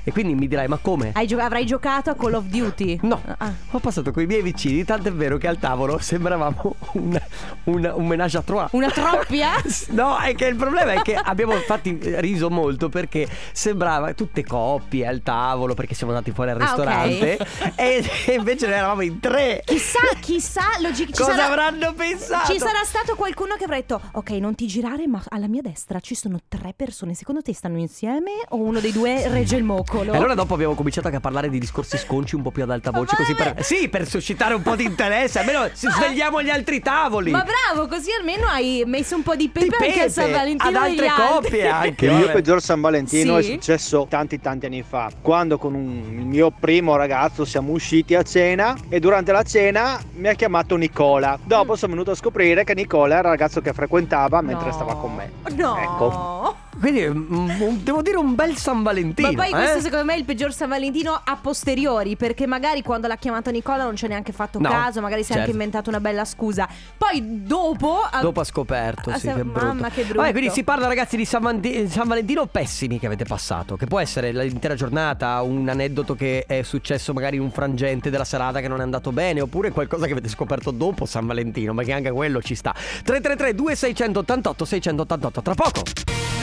E 0.04 0.12
quindi 0.12 0.34
mi 0.36 0.48
dirai, 0.48 0.68
ma 0.70 0.78
come? 0.78 1.12
Gio- 1.28 1.38
avrai 1.40 1.66
giocato 1.66 2.10
a 2.10 2.16
Call 2.16 2.34
of 2.36 2.46
Duty? 2.46 3.00
No, 3.04 3.22
Ah. 3.38 3.52
ho 3.72 3.80
passato 3.80 4.12
con 4.12 4.24
i 4.24 4.26
miei 4.26 4.42
vicini, 4.42 4.84
tant'è 4.86 5.12
vero 5.12 5.38
che 5.38 5.48
al 5.48 5.58
tavolo 5.60 5.98
sembravamo 6.00 6.56
un, 6.94 7.20
un, 7.66 7.94
un 7.96 8.08
menage 8.08 8.38
à 8.38 8.42
trois. 8.42 8.68
Una 8.72 8.90
troppia? 8.92 9.50
No, 9.92 10.18
è 10.18 10.36
che 10.36 10.46
il 10.46 10.56
problema 10.56 10.94
è 10.94 11.02
che 11.02 11.16
abbiamo 11.16 11.54
infatti 11.54 11.98
riso 12.20 12.50
molto 12.50 12.90
perché 12.90 13.28
sembrava 13.52 14.14
tutte 14.14 14.44
coppie 14.44 15.06
al 15.08 15.22
tavolo 15.24 15.74
perché 15.74 15.94
siamo 15.94 16.12
andati 16.14 16.32
fuori 16.32 16.52
al 16.52 16.62
Ah, 16.62 16.64
ristorante 16.66 17.38
e, 17.76 18.04
e 18.28 18.34
invece 18.34 18.68
noi 18.68 18.76
eravamo 18.76 19.02
in 19.02 19.20
tre. 19.20 19.62
Chissà, 19.66 20.00
chissà, 20.20 20.62
logic- 20.82 21.16
Cosa 21.18 21.32
sarà- 21.32 21.48
avranno 21.48 21.94
pensato? 21.94 22.52
Ci 22.52 22.60
sarà 22.60 22.84
stato 22.84 23.16
qualcuno 23.16 23.56
che 23.56 23.64
avrà 23.64 23.76
detto: 23.78 24.00
Ok, 24.14 24.32
non 24.32 24.56
ti 24.56 24.68
girare, 24.68 25.08
ma 25.08 25.22
alla 25.30 25.48
mia 25.48 25.62
destra 25.62 26.00
ci 26.00 26.16
sono 26.16 26.40
tre 26.48 26.74
persone. 26.76 27.14
Secondo 27.14 27.42
te 27.42 27.54
stanno 27.54 27.78
insieme 27.80 28.32
o 28.50 28.58
uno 28.58 28.80
dei 28.80 28.92
due 28.92 29.28
regge 29.28 29.56
il 29.56 29.64
moccolo? 29.64 30.14
E 30.14 30.18
allora 30.18 30.36
dopo 30.36 30.54
abbiamo 30.54 30.76
cominciato 30.76 31.08
anche 31.08 31.18
a 31.18 31.22
parlare 31.22 31.50
di 31.50 31.60
discorsi 31.60 31.98
sconci 31.98 32.36
un 32.36 32.42
po' 32.44 32.52
più 32.52 32.64
ad 32.64 32.70
alta 32.72 32.92
voce, 32.92 33.16
così 33.16 33.34
per, 33.36 33.64
sì, 33.64 33.90
per 33.90 34.08
suscitare 34.08 34.54
un 34.54 34.62
po' 34.62 34.76
di 34.76 34.84
interesse, 34.84 35.40
almeno 35.40 35.68
si 35.74 35.88
svegliamo 35.90 36.38
agli 36.38 36.50
altri 36.52 36.80
tavoli. 36.82 37.32
Ma 37.32 37.44
bravo, 37.44 37.88
così 37.88 38.10
almeno 38.18 38.46
hai 38.48 38.84
messo 38.86 39.16
un 39.16 39.24
po' 39.24 39.36
di 39.36 39.50
Di 39.52 39.60
pepe 39.60 39.76
anche 39.76 39.88
a 39.88 39.94
pepe, 40.04 40.10
San 40.10 40.32
Valentino 40.32 40.70
ad 40.70 40.76
altre 40.84 41.08
coppie 41.16 41.68
anche. 41.70 42.06
Il 42.06 42.14
mio 42.14 42.32
peggior 42.32 42.62
San 42.62 42.82
Valentino 42.82 43.40
Sì? 43.42 43.50
è 43.50 43.54
successo 43.54 44.06
tanti 44.10 44.40
tanti 44.40 44.66
anni 44.68 44.84
fa, 44.88 45.10
quando 45.22 45.58
con 45.58 45.74
un- 45.74 46.04
il 46.20 46.26
mio 46.26 46.52
primo 46.58 46.96
ragazzo 46.96 47.46
siamo 47.46 47.72
usciti 47.72 48.14
a 48.16 48.24
cena 48.24 48.76
e 48.90 49.00
durante 49.00 49.32
la 49.32 49.44
cena 49.44 50.00
mi 50.16 50.28
ha 50.28 50.34
chiamato 50.34 50.76
Nicola. 50.76 51.38
Dopo 51.44 51.76
sono 51.76 51.94
venuto 51.94 52.12
a 52.12 52.16
scoprire 52.16 52.64
che 52.64 52.74
Nicola 52.74 53.16
era 53.18 53.30
il 53.32 53.38
ragazzo 53.38 53.62
che 53.62 53.74
frequentava 53.74 54.42
mentre 54.42 54.68
No. 54.68 54.74
stava 54.74 54.96
con 54.96 55.16
me. 55.16 55.32
No. 55.56 55.78
Ecco. 55.78 56.56
Quindi 56.82 57.08
mm, 57.08 57.62
un- 57.62 57.80
devo 57.84 58.02
dire 58.02 58.18
un 58.18 58.34
bel 58.36 58.58
San 58.58 58.82
Valentino. 58.84 59.32
Ma 59.32 59.44
poi 59.44 59.52
eh? 59.52 59.56
questo 59.56 59.80
secondo 59.82 60.04
me 60.06 60.16
è 60.16 60.18
il 60.18 60.26
peggior 60.26 60.52
San 60.52 60.68
Valentino 60.70 61.20
a 61.24 61.38
posteriori 61.40 62.16
Perché 62.16 62.48
magari 62.48 62.82
quando 62.82 63.08
l'ha 63.08 63.18
chiamato 63.18 63.52
Nicola 63.52 63.84
non 63.84 63.96
ci 63.96 64.06
ha 64.06 64.08
neanche 64.08 64.32
fatto 64.34 64.58
No, 64.60 64.68
caso 64.68 65.00
Magari 65.00 65.24
si 65.24 65.32
è 65.32 65.36
anche 65.36 65.46
certo. 65.48 65.52
inventato 65.62 65.90
una 65.90 66.00
bella 66.00 66.26
scusa 66.26 66.68
Poi 66.98 67.44
dopo 67.46 68.00
Dopo 68.20 68.40
ha 68.40 68.44
scoperto, 68.44 69.12
Ah, 69.12 69.18
sì, 69.20 69.28
sa- 69.28 69.34
che 69.36 69.44
brutto. 69.44 69.64
mamma, 69.66 69.90
che 69.90 70.02
brutto. 70.04 70.16
Vabbè, 70.22 70.32
quindi 70.32 70.50
si 70.50 70.64
parla, 70.64 70.88
ragazzi, 70.88 71.16
di 71.18 71.26
San, 71.26 71.42
Vandi- 71.44 71.88
San 71.88 72.08
Valentino 72.08 72.46
pessimi 72.48 72.98
che 73.00 73.06
avete 73.06 73.26
passato. 73.26 73.76
Che 73.78 73.86
può 73.86 74.00
essere 74.00 74.32
l'intera 74.32 74.74
giornata, 74.76 75.42
un 75.44 75.70
aneddoto 75.70 76.16
che 76.16 76.46
è 76.48 76.64
successo 76.64 77.14
magari 77.14 77.36
in 77.36 77.42
un 77.44 77.52
frangente 77.52 78.10
della 78.10 78.24
serata 78.26 78.60
che 78.60 78.68
non 78.68 78.80
è 78.80 78.84
andato 78.84 79.12
bene, 79.12 79.42
oppure 79.42 79.70
qualcosa 79.72 80.06
che 80.08 80.12
avete 80.14 80.30
scoperto 80.30 80.72
dopo 80.72 81.06
San 81.06 81.26
Valentino, 81.28 81.74
perché 81.74 81.92
anche 81.94 82.12
quello 82.12 82.42
ci 82.42 82.56
sta. 82.56 82.74
333 82.74 83.54
2688 83.56 84.66
688 84.66 85.42
tra 85.42 85.54
poco. 85.54 85.82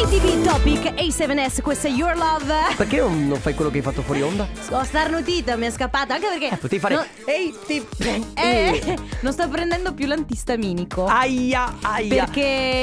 ATV 0.00 0.44
Topic 0.44 0.92
A7S, 0.94 1.60
questa 1.60 1.88
è 1.88 1.90
Your 1.90 2.14
Love. 2.16 2.54
Perché 2.76 2.98
non, 3.00 3.26
non 3.26 3.38
fai 3.40 3.54
quello 3.54 3.68
che 3.70 3.78
hai 3.78 3.82
fatto 3.82 4.02
fuori 4.02 4.22
onda? 4.22 4.46
Ho 4.70 4.84
starnutito, 4.84 5.56
mi 5.58 5.66
è 5.66 5.70
scappato 5.70 6.12
anche 6.12 6.26
perché. 6.38 6.56
Potevi 6.56 6.80
fare. 6.80 6.94
No- 6.94 7.04
Ehi, 7.24 7.54
ti. 7.66 7.84
eh, 8.34 8.96
non 9.20 9.32
sto 9.32 9.48
prendendo 9.48 9.92
più 9.94 10.06
l'antistaminico. 10.06 11.06
Aia, 11.06 11.78
aia. 11.82 12.24
Perché- 12.24 12.40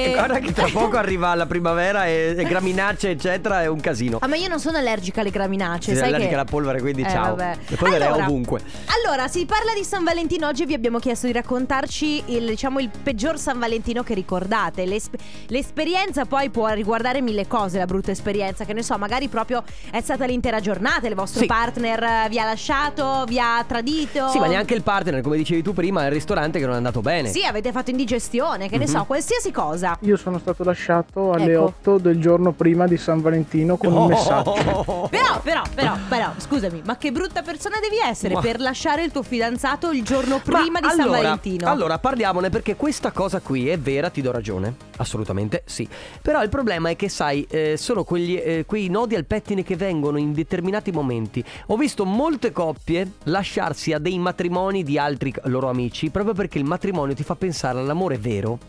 E 0.08 0.12
Guarda 0.14 0.40
che 0.40 0.52
tra 0.52 0.68
poco 0.68 0.98
arriva 0.98 1.34
la 1.36 1.46
primavera 1.46 2.06
e, 2.06 2.36
e 2.38 2.44
graminacce, 2.44 3.12
eccetera, 3.12 3.62
è 3.62 3.68
un 3.68 3.80
casino. 3.80 4.18
Ah, 4.22 4.28
ma 4.28 4.36
io 4.36 4.50
non 4.50 4.60
sono 4.60 4.78
allergica 4.78 5.22
alle 5.22 5.30
graminacce, 5.32 5.92
Sei 5.92 5.96
sai 5.96 6.08
allergica 6.08 6.30
che... 6.30 6.36
alla 6.36 6.46
polvere, 6.46 6.82
quindi 6.82 7.04
Eh, 7.04 7.10
ciao. 7.10 7.36
vabbè. 7.36 7.58
La 7.70 7.78
polvere 7.78 8.06
Allora- 8.06 8.24
è 8.24 8.28
ovunque. 8.28 8.62
Allora, 9.06 9.28
si 9.30 9.46
parla 9.46 9.74
di 9.74 9.84
San 9.86 10.04
Valentino. 10.04 10.48
Oggi 10.48 10.66
vi 10.66 10.74
abbiamo 10.74 11.00
chiesto 11.00 11.28
di 11.28 11.32
raccontarci 11.34 12.24
il, 12.28 12.46
diciamo, 12.48 12.80
il 12.80 12.90
peggior 13.02 13.40
San 13.40 13.58
Valentino 13.58 14.04
che 14.04 14.14
ricordate. 14.14 14.86
L'esp- 14.86 15.16
l'esperienza 15.48 16.26
poi 16.26 16.50
può 16.50 16.68
riguardare 16.70 17.04
mille 17.22 17.48
cose, 17.48 17.78
la 17.78 17.86
brutta 17.86 18.12
esperienza. 18.12 18.66
Che 18.66 18.74
ne 18.74 18.84
so, 18.84 18.98
magari 18.98 19.28
proprio 19.28 19.64
è 19.92 20.02
stata 20.02 20.26
l'intera 20.26 20.60
giornata, 20.60 21.08
il 21.08 21.16
vostro 21.16 21.42
Sì. 21.42 21.46
partner 21.46 22.04
eh, 22.04 22.28
vi 22.30 22.40
ha 22.40 22.46
lasciato, 22.46 23.24
vi 23.28 23.40
ha 23.40 23.64
tradito. 23.68 24.30
Sì, 24.30 24.40
ma 24.40 24.48
neanche 24.48 24.74
il 24.74 24.84
partner, 24.84 25.22
come 25.22 25.38
dicevi 25.38 25.62
tu 25.62 25.74
prima, 25.74 26.04
è 26.04 26.06
il 26.08 26.12
ristorante 26.12 26.60
che 26.60 26.66
non 26.66 26.74
è 26.74 26.78
andato 26.78 27.02
bene. 27.02 27.30
Sì, 27.30 27.44
avete 27.46 27.72
fatto 27.72 27.90
indigestione, 27.92 28.68
che 28.70 28.78
ne 28.78 28.86
Mhm. 28.86 28.92
so, 28.92 29.04
qualsiasi 29.06 29.52
cosa. 29.52 29.98
Io 30.02 30.18
sono 30.18 30.40
stato 30.40 30.64
lasciato 30.64 31.32
alle 31.32 31.54
Ecco. 31.54 31.64
8 31.64 31.98
del 31.98 32.20
giorno 32.20 32.52
prima 32.52 32.86
di 32.88 32.98
San 32.98 33.22
Valentino 33.22 33.78
con 33.78 33.94
un 33.94 34.08
messaggio. 34.08 34.54
Però, 35.10 35.40
però, 35.44 35.62
però, 35.74 35.94
però, 36.08 36.32
scusami, 36.38 36.82
ma 36.86 36.98
che 36.98 37.12
brutta 37.12 37.42
persona 37.42 37.76
devi 37.82 37.98
essere 38.04 38.34
Ma- 38.36 38.42
per 38.42 38.60
lasciare 38.60 39.04
il 39.04 39.12
tuo 39.12 39.24
fidanzato 39.24 39.92
il 39.92 40.04
giorno 40.04 40.42
Ma 40.46 40.60
prima 40.60 40.80
di 40.80 40.88
San 40.90 41.00
allora- 41.02 41.18
Valentino? 41.22 41.70
Allora 41.70 41.98
parliamone 42.00 42.50
perché 42.50 42.76
questa 42.76 43.12
cosa 43.12 43.40
qui 43.40 43.70
è 43.70 43.78
vera, 43.78 44.10
ti 44.10 44.22
do 44.22 44.32
ragione. 44.32 44.76
Assolutamente 44.98 45.64
sì. 45.66 45.88
Però 46.22 46.42
il 46.42 46.50
problema 46.50 46.90
è 46.90 46.96
che, 46.96 47.10
sai, 47.10 47.46
eh, 47.50 47.76
sono 47.78 48.04
quegli, 48.04 48.36
eh, 48.42 48.64
quei 48.66 48.88
nodi 48.90 49.16
al 49.16 49.26
pettine 49.26 49.64
che 49.64 49.76
vengono 49.76 50.18
in 50.18 50.34
determinati 50.34 50.92
momenti. 50.92 51.44
Ho 51.68 51.78
visto 51.78 52.06
molte 52.06 52.52
coppie 52.52 53.12
lasciarsi 53.24 53.92
a 53.94 54.00
dei 54.00 54.18
matrimoni 54.20 54.84
di 54.84 54.98
altri 54.98 55.34
loro 55.44 55.70
amici 55.70 56.10
proprio 56.10 56.34
perché 56.34 56.58
il 56.58 56.66
matrimonio 56.66 57.14
ti 57.14 57.24
fa 57.24 57.36
pensare 57.36 57.80
all'amore 57.80 58.18
vero. 58.18 58.60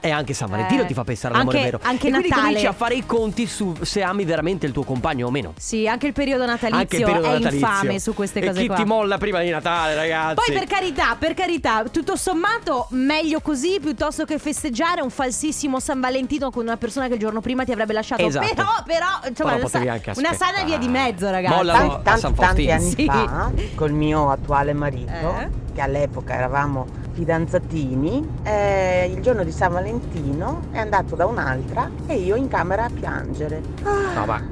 Eh. 0.00 0.08
E 0.08 0.10
anche 0.10 0.32
San 0.34 0.48
Valentino 0.50 0.82
Eh. 0.82 0.86
ti 0.86 0.94
fa 0.94 1.04
pensare 1.04 1.34
all'amore 1.34 1.58
Anche- 1.58 1.70
vero. 1.70 1.82
anche 1.84 2.06
e 2.06 2.10
quindi 2.10 2.28
Natale. 2.28 2.46
cominci 2.46 2.66
a 2.66 2.72
fare 2.72 2.94
i 2.94 3.04
conti 3.06 3.46
su 3.46 3.74
se 3.82 4.02
ami 4.02 4.24
veramente 4.24 4.66
il 4.66 4.72
tuo 4.72 4.84
compagno 4.84 5.26
o 5.26 5.30
meno. 5.30 5.52
Sì, 5.58 5.86
anche 5.88 6.06
il 6.06 6.12
periodo 6.12 6.46
natalizio 6.46 6.78
Anche 6.80 6.96
il 6.96 7.02
periodo 7.04 7.26
è 7.26 7.32
natalizio. 7.38 7.66
infame 7.66 7.98
su 8.00 8.14
queste 8.14 8.40
e 8.40 8.46
cose 8.46 8.60
chi 8.60 8.66
qua. 8.66 8.76
ti 8.76 8.84
molla 8.84 9.18
prima 9.18 9.40
di 9.42 9.50
Natale, 9.50 9.94
ragazzi? 9.94 10.34
Poi 10.36 10.58
per 10.58 10.66
carità, 10.68 11.16
per 11.18 11.34
carità, 11.34 11.82
tutto 11.90 12.16
sommato 12.16 12.86
meglio 12.90 13.40
così 13.40 13.78
piuttosto 13.80 14.24
che 14.24 14.38
festeggiare 14.38 15.00
un 15.02 15.10
falsissimo 15.10 15.64
San 15.80 16.00
Valentino 16.00 16.50
con 16.50 16.62
una 16.64 16.76
persona 16.76 17.08
che 17.08 17.14
il 17.14 17.20
giorno 17.20 17.40
prima 17.40 17.64
ti 17.64 17.72
avrebbe 17.72 17.92
lasciato. 17.92 18.22
Esatto. 18.22 18.46
Però, 18.54 18.66
però, 18.84 19.06
insomma, 19.28 19.54
Però 19.56 19.68
una, 19.72 20.00
sa- 20.00 20.12
una 20.16 20.32
sana 20.32 20.64
via 20.64 20.78
di 20.78 20.88
mezzo, 20.88 21.30
ragazzi. 21.30 21.54
Mollalo. 21.54 22.00
Tanti, 22.02 22.08
a 22.08 22.16
San 22.16 22.34
tanti, 22.34 22.70
anni 22.70 22.90
Sì. 22.90 23.04
fa, 23.06 23.50
col 23.74 23.92
mio 23.92 24.30
attuale 24.30 24.72
marito, 24.72 25.10
Eh? 25.12 25.50
che 25.74 25.80
all'epoca 25.80 26.34
eravamo 26.34 26.86
fidanzatini, 27.12 28.40
eh, 28.44 29.10
il 29.14 29.20
giorno 29.20 29.42
di 29.44 29.50
San 29.52 29.72
Valentino 29.72 30.62
è 30.70 30.78
andato 30.78 31.14
da 31.16 31.26
un'altra 31.26 31.90
e 32.06 32.14
io 32.16 32.34
in 32.36 32.48
camera 32.48 32.84
a 32.84 32.90
piangere. 32.92 33.60
No, 33.82 34.24
ma, 34.26 34.42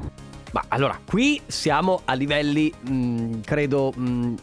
ma 0.55 0.63
allora, 0.69 0.97
qui 1.05 1.41
siamo 1.47 2.03
a 2.05 2.13
livelli, 2.13 2.71
mh, 2.79 3.41
credo, 3.41 3.91
mh, 3.93 4.35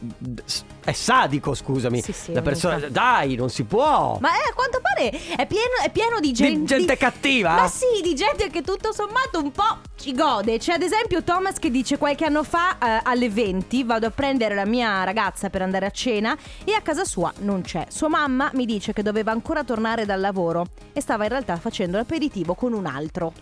s- 0.45 0.63
è 0.85 0.93
sadico, 0.93 1.55
scusami. 1.55 2.03
Sì, 2.03 2.13
sì, 2.13 2.33
La 2.35 2.43
persona, 2.43 2.75
infatti. 2.75 2.93
dai, 2.93 3.35
non 3.35 3.49
si 3.49 3.65
può. 3.65 4.19
Ma 4.21 4.29
eh, 4.35 4.51
a 4.51 4.53
quanto 4.55 4.83
pare 4.83 5.09
è 5.09 5.47
pieno, 5.47 5.71
è 5.83 5.91
pieno 5.91 6.21
di 6.21 6.33
gente. 6.35 6.67
gente 6.77 6.99
cattiva? 6.99 7.55
Ma 7.55 7.67
sì, 7.67 8.03
di 8.03 8.15
gente 8.15 8.51
che 8.51 8.61
tutto 8.61 8.93
sommato 8.93 9.39
un 9.41 9.53
po' 9.53 9.79
ci 9.97 10.13
gode. 10.13 10.59
C'è 10.59 10.75
ad 10.75 10.83
esempio 10.83 11.23
Thomas 11.23 11.59
che 11.59 11.71
dice 11.71 11.97
qualche 11.97 12.27
anno 12.27 12.45
fa 12.45 12.77
eh, 12.77 13.01
alle 13.05 13.31
20 13.31 13.83
vado 13.85 14.05
a 14.05 14.11
prendere 14.11 14.55
la 14.55 14.67
mia 14.67 15.03
ragazza 15.05 15.49
per 15.49 15.63
andare 15.63 15.87
a 15.87 15.91
cena 15.91 16.37
e 16.65 16.75
a 16.75 16.83
casa 16.83 17.05
sua 17.07 17.33
non 17.39 17.63
c'è. 17.63 17.87
Sua 17.89 18.09
mamma 18.09 18.51
mi 18.53 18.67
dice 18.67 18.93
che 18.93 19.03
doveva 19.03 19.33
ancora 19.33 19.65
tornare 19.65 20.05
dal 20.05 20.21
lavoro 20.21 20.67
e 20.93 21.01
stava 21.01 21.23
in 21.23 21.31
realtà 21.31 21.57
facendo 21.57 21.97
l'aperitivo 21.97 22.53
con 22.53 22.75
un 22.75 22.85
altro. 22.85 23.33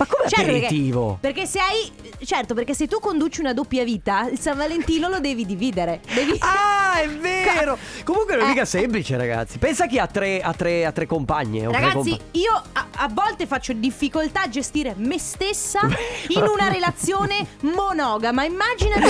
Ma 0.00 0.06
come 0.06 0.28
Certo, 0.30 0.46
perché- 0.46 0.64
aperitivo? 0.66 1.18
Perché 1.20 1.44
se 1.46 1.58
hai. 1.60 1.92
Certo, 2.24 2.54
perché 2.54 2.72
se 2.74 2.86
tu 2.86 2.98
conduci 3.00 3.40
una 3.40 3.52
doppia 3.52 3.84
vita, 3.84 4.28
il 4.30 4.38
San 4.40 4.56
Valentino 4.56 5.08
lo 5.08 5.20
devi 5.20 5.44
dividere. 5.44 6.00
Devi. 6.14 6.38
Ah, 6.92 7.00
è 7.02 7.08
vero! 7.08 7.76
Comunque 8.04 8.34
non 8.34 8.44
è 8.44 8.46
Eh. 8.46 8.52
mica 8.52 8.64
semplice, 8.64 9.16
ragazzi. 9.16 9.58
Pensa 9.58 9.86
chi 9.86 9.98
ha 9.98 10.06
tre, 10.06 10.40
ha 10.40 10.52
tre, 10.54 10.84
ha 10.86 10.92
tre 10.92 11.06
compagne. 11.06 11.62
tre 11.68 11.72
Ragazzi, 11.72 12.10
compa- 12.10 12.24
io 12.32 12.62
a, 12.72 12.86
a 12.96 13.08
volte 13.12 13.46
faccio 13.46 13.72
difficoltà 13.74 14.42
a 14.42 14.48
gestire 14.48 14.94
me 14.96 15.18
stessa 15.18 15.80
in 16.28 16.42
una 16.42 16.68
relazione 16.68 17.46
monogama. 17.60 18.44
Immaginati 18.44 19.00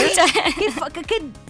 che, 0.59 0.71
fa- 0.71 0.89
che- 0.91 1.01
che- 1.07 1.31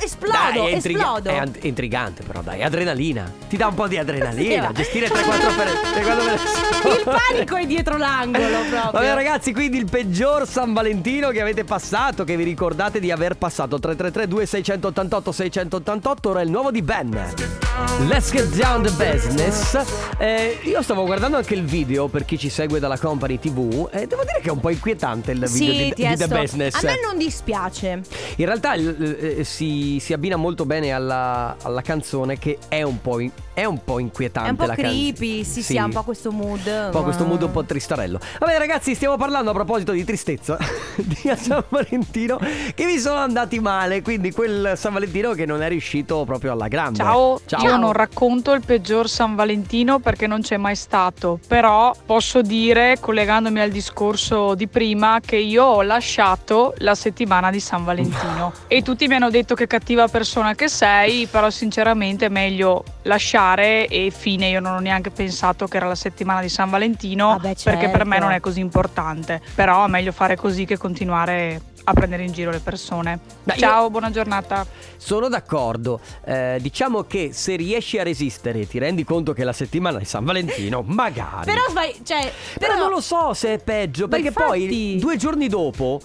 esplodo, 0.00 0.32
Dai, 0.36 0.58
è, 0.70 0.74
intriga- 0.74 1.00
esplodo. 1.02 1.28
è 1.30 1.36
an- 1.36 1.56
intrigante, 1.60 2.22
però, 2.24 2.40
dai, 2.42 2.62
adrenalina. 2.62 3.30
Ti 3.48 3.56
dà 3.56 3.68
un 3.68 3.74
po' 3.74 3.86
di 3.88 3.96
adrenalina. 3.98 4.68
Sì, 4.68 4.74
gestire 4.74 5.06
va. 5.12 5.14
3-4 5.20 5.56
per- 5.56 5.68
3-4 5.68 6.24
persone. 6.24 6.94
Il 6.96 7.02
panico 7.04 7.56
è 7.56 7.66
dietro 7.66 7.96
l'angolo 7.96 8.46
proprio. 8.68 8.90
Vabbè 8.92 9.14
ragazzi, 9.14 9.52
quindi 9.52 9.78
il 9.78 9.86
peggior 9.88 10.46
San 10.46 10.72
Valentino 10.72 11.30
che 11.30 11.40
avete 11.40 11.64
passato, 11.64 12.24
che 12.24 12.36
vi 12.36 12.44
ricordate 12.44 12.98
di 13.00 13.10
aver 13.10 13.36
passato 13.36 13.78
333 13.78 14.28
2688 14.28 15.32
688, 15.32 16.28
ora 16.28 16.40
è 16.40 16.44
il 16.44 16.50
nuovo 16.50 16.70
di 16.70 16.82
Ben. 16.82 17.61
Let's 18.06 18.30
get 18.30 18.54
down 18.54 18.82
the 18.82 18.90
business. 18.90 19.74
Eh, 20.18 20.58
io 20.64 20.82
stavo 20.82 21.04
guardando 21.06 21.38
anche 21.38 21.54
il 21.54 21.64
video 21.64 22.06
per 22.08 22.26
chi 22.26 22.36
ci 22.36 22.50
segue 22.50 22.78
dalla 22.78 22.98
Company 22.98 23.38
TV 23.38 23.88
e 23.90 24.06
devo 24.06 24.22
dire 24.24 24.40
che 24.42 24.48
è 24.48 24.52
un 24.52 24.60
po' 24.60 24.68
inquietante 24.68 25.32
il 25.32 25.38
video 25.38 25.48
Sì, 25.48 25.92
di, 25.94 26.06
di 26.06 26.16
The. 26.16 26.28
Business. 26.28 26.74
A 26.74 26.80
me 26.82 27.00
non 27.02 27.16
dispiace. 27.16 28.02
In 28.36 28.44
realtà 28.44 28.74
eh, 28.74 29.42
si, 29.44 29.98
si 30.00 30.12
abbina 30.12 30.36
molto 30.36 30.66
bene 30.66 30.92
alla, 30.92 31.56
alla 31.62 31.80
canzone 31.80 32.38
che 32.38 32.58
è 32.68 32.82
un 32.82 33.00
po', 33.00 33.20
in- 33.20 33.32
è 33.54 33.64
un 33.64 33.82
po' 33.84 33.98
inquietante. 33.98 34.48
È 34.48 34.50
un 34.50 34.56
po' 34.56 34.66
la 34.66 34.74
can- 34.74 34.84
creepy, 34.86 35.44
sì, 35.44 35.62
sì, 35.62 35.76
ha 35.76 35.84
un 35.84 35.92
po' 35.92 36.02
questo 36.02 36.32
mood. 36.32 36.66
un 36.66 36.88
po' 36.90 37.02
questo 37.02 37.24
mood 37.24 37.42
un 37.42 37.50
po' 37.50 37.64
tristarello. 37.64 38.18
Vabbè, 38.38 38.58
ragazzi, 38.58 38.94
stiamo 38.94 39.16
parlando 39.16 39.50
a 39.50 39.52
proposito 39.52 39.92
di 39.92 40.04
tristezza 40.04 40.56
di 40.96 41.30
San 41.36 41.62
Valentino 41.68 42.38
che 42.74 42.84
mi 42.84 42.98
sono 42.98 43.18
andati 43.18 43.60
male. 43.60 44.00
Quindi 44.02 44.32
quel 44.32 44.72
San 44.76 44.94
Valentino 44.94 45.32
che 45.32 45.44
non 45.44 45.62
è 45.62 45.68
riuscito 45.68 46.24
proprio 46.24 46.52
alla 46.52 46.68
grande. 46.68 46.98
Ciao, 46.98 47.40
Ciao. 47.44 47.62
io 47.62 47.76
non 47.76 47.92
racconto 47.92 48.52
il 48.52 48.62
peggior 48.64 49.08
San 49.08 49.34
Valentino 49.34 49.98
perché 49.98 50.26
non 50.26 50.40
c'è 50.40 50.56
mai 50.56 50.76
stato, 50.76 51.38
però 51.46 51.94
posso 52.06 52.40
dire, 52.40 52.96
collegandomi 53.00 53.60
al 53.60 53.70
discorso 53.70 54.54
di 54.54 54.66
prima, 54.66 55.20
che 55.24 55.36
io 55.36 55.64
ho 55.64 55.82
lasciato 55.82 56.74
la 56.78 56.94
settimana 56.94 57.50
di 57.50 57.60
San 57.60 57.84
Valentino 57.84 58.52
e 58.66 58.82
tutti 58.82 59.06
mi 59.08 59.14
hanno 59.14 59.30
detto 59.30 59.54
che 59.54 59.66
cattiva 59.66 60.08
persona 60.08 60.54
che 60.54 60.68
sei, 60.68 61.26
però 61.26 61.50
sinceramente 61.50 62.26
è 62.26 62.28
meglio 62.30 62.82
lasciare 63.02 63.41
e 63.50 64.12
fine, 64.14 64.48
io 64.48 64.60
non 64.60 64.74
ho 64.74 64.78
neanche 64.78 65.10
pensato 65.10 65.66
che 65.66 65.76
era 65.76 65.86
la 65.86 65.94
settimana 65.94 66.40
di 66.40 66.48
San 66.48 66.70
Valentino 66.70 67.38
Vabbè, 67.38 67.54
perché 67.62 67.88
per 67.88 68.04
me 68.04 68.12
certo. 68.12 68.24
non 68.26 68.34
è 68.34 68.40
così 68.40 68.60
importante, 68.60 69.40
però 69.54 69.84
è 69.84 69.88
meglio 69.88 70.12
fare 70.12 70.36
così 70.36 70.64
che 70.64 70.76
continuare 70.76 71.60
a 71.84 71.92
prendere 71.92 72.22
in 72.24 72.32
giro 72.32 72.50
le 72.50 72.60
persone. 72.60 73.18
Dai, 73.42 73.58
Ciao, 73.58 73.90
buona 73.90 74.10
giornata. 74.10 74.64
Sono 74.96 75.28
d'accordo. 75.28 76.00
Eh, 76.24 76.58
diciamo 76.60 77.02
che 77.02 77.30
se 77.32 77.56
riesci 77.56 77.98
a 77.98 78.04
resistere, 78.04 78.66
ti 78.68 78.78
rendi 78.78 79.04
conto 79.04 79.32
che 79.32 79.42
la 79.44 79.52
settimana 79.52 79.98
di 79.98 80.04
San 80.04 80.24
Valentino, 80.24 80.82
magari. 80.86 81.46
Però 81.46 81.62
vai, 81.72 81.94
cioè, 82.04 82.32
Però 82.58 82.76
non 82.76 82.90
lo 82.90 83.00
so 83.00 83.34
se 83.34 83.54
è 83.54 83.58
peggio, 83.58 84.06
perché 84.06 84.30
poi 84.30 84.62
infatti- 84.62 84.98
due 84.98 85.16
giorni 85.16 85.48
dopo. 85.48 86.00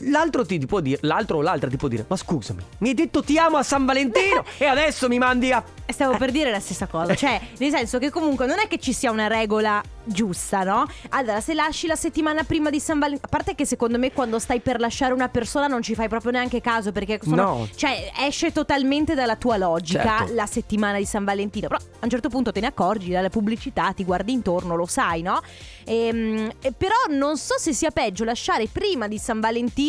L'altro 0.00 0.44
ti 0.44 0.58
può 0.66 0.80
dire, 0.80 0.98
l'altro 1.02 1.38
o 1.38 1.42
l'altra 1.42 1.68
ti 1.70 1.76
può 1.76 1.88
dire, 1.88 2.04
ma 2.08 2.16
scusami, 2.16 2.62
mi 2.78 2.88
hai 2.88 2.94
detto 2.94 3.22
ti 3.22 3.38
amo 3.38 3.56
a 3.56 3.62
San 3.62 3.84
Valentino 3.84 4.44
e 4.58 4.64
adesso 4.66 5.08
mi 5.08 5.18
mandi 5.18 5.52
a... 5.52 5.62
Stavo 5.86 6.16
per 6.16 6.30
dire 6.32 6.50
la 6.50 6.60
stessa 6.60 6.86
cosa, 6.86 7.14
cioè 7.14 7.38
nel 7.58 7.70
senso 7.70 7.98
che 7.98 8.10
comunque 8.10 8.46
non 8.46 8.58
è 8.58 8.66
che 8.68 8.78
ci 8.78 8.92
sia 8.94 9.10
una 9.10 9.26
regola 9.26 9.82
giusta, 10.02 10.62
no? 10.64 10.86
Allora, 11.10 11.40
se 11.40 11.52
lasci 11.54 11.86
la 11.86 11.94
settimana 11.94 12.42
prima 12.42 12.70
di 12.70 12.80
San 12.80 12.98
Valentino, 12.98 13.26
a 13.26 13.28
parte 13.28 13.54
che 13.54 13.66
secondo 13.66 13.98
me 13.98 14.10
quando 14.12 14.38
stai 14.38 14.60
per 14.60 14.80
lasciare 14.80 15.12
una 15.12 15.28
persona 15.28 15.66
non 15.66 15.82
ci 15.82 15.94
fai 15.94 16.08
proprio 16.08 16.32
neanche 16.32 16.60
caso 16.62 16.90
perché 16.90 17.20
sono, 17.22 17.36
No. 17.44 17.68
cioè 17.76 18.10
esce 18.20 18.50
totalmente 18.50 19.14
dalla 19.14 19.36
tua 19.36 19.56
logica 19.58 20.18
Certo. 20.18 20.34
la 20.34 20.46
settimana 20.46 20.96
di 20.98 21.04
San 21.04 21.24
Valentino, 21.24 21.68
però 21.68 21.78
a 21.80 21.98
un 22.04 22.08
certo 22.10 22.28
punto 22.30 22.50
te 22.50 22.60
ne 22.60 22.66
accorgi 22.68 23.10
dalle 23.10 23.28
pubblicità, 23.30 23.92
ti 23.92 24.04
guardi 24.04 24.32
intorno, 24.32 24.74
lo 24.76 24.86
sai, 24.86 25.20
no? 25.22 25.40
Ehm, 25.84 26.50
e 26.60 26.72
però 26.72 26.94
non 27.10 27.36
so 27.36 27.58
se 27.58 27.72
sia 27.74 27.90
peggio 27.90 28.24
lasciare 28.24 28.66
prima 28.68 29.06
di 29.06 29.18
San 29.18 29.38
Valentino 29.40 29.82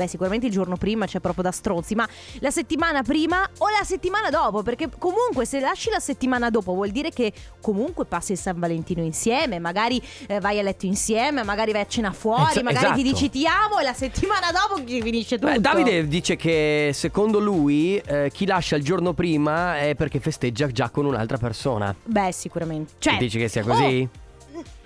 Beh, 0.00 0.06
sicuramente 0.06 0.46
il 0.46 0.52
giorno 0.52 0.76
prima 0.76 1.04
c'è 1.04 1.20
proprio 1.20 1.42
da 1.42 1.50
stronzi, 1.50 1.94
ma 1.94 2.08
la 2.38 2.50
settimana 2.50 3.02
prima 3.02 3.42
o 3.58 3.66
la 3.68 3.84
settimana 3.84 4.30
dopo? 4.30 4.62
Perché 4.62 4.88
comunque 4.96 5.44
se 5.44 5.60
lasci 5.60 5.90
la 5.90 5.98
settimana 5.98 6.48
dopo 6.48 6.72
vuol 6.72 6.88
dire 6.90 7.10
che 7.10 7.32
comunque 7.60 8.06
passi 8.06 8.32
il 8.32 8.38
San 8.38 8.58
Valentino 8.58 9.02
insieme, 9.02 9.58
magari 9.58 10.00
eh, 10.26 10.40
vai 10.40 10.58
a 10.58 10.62
letto 10.62 10.86
insieme, 10.86 11.42
magari 11.42 11.72
vai 11.72 11.82
a 11.82 11.86
cena 11.86 12.12
fuori, 12.12 12.50
Esa- 12.52 12.62
magari 12.62 12.86
ti 12.94 13.00
esatto. 13.02 13.02
dici 13.02 13.30
ti 13.30 13.46
amo 13.46 13.78
e 13.78 13.82
la 13.82 13.92
settimana 13.92 14.46
dopo 14.52 14.82
finisce 14.86 15.38
tutto. 15.38 15.52
Beh, 15.52 15.60
Davide 15.60 16.06
dice 16.08 16.36
che 16.36 16.92
secondo 16.94 17.38
lui 17.38 17.96
eh, 17.98 18.30
chi 18.32 18.46
lascia 18.46 18.76
il 18.76 18.82
giorno 18.84 19.12
prima 19.12 19.80
è 19.80 19.94
perché 19.94 20.18
festeggia 20.18 20.66
già 20.68 20.88
con 20.88 21.04
un'altra 21.04 21.36
persona. 21.36 21.94
Beh, 22.04 22.32
sicuramente. 22.32 22.94
Cioè, 22.98 23.18
Dici 23.18 23.38
che 23.38 23.48
sia 23.48 23.62
così? 23.64 24.08
oh, 24.10 24.18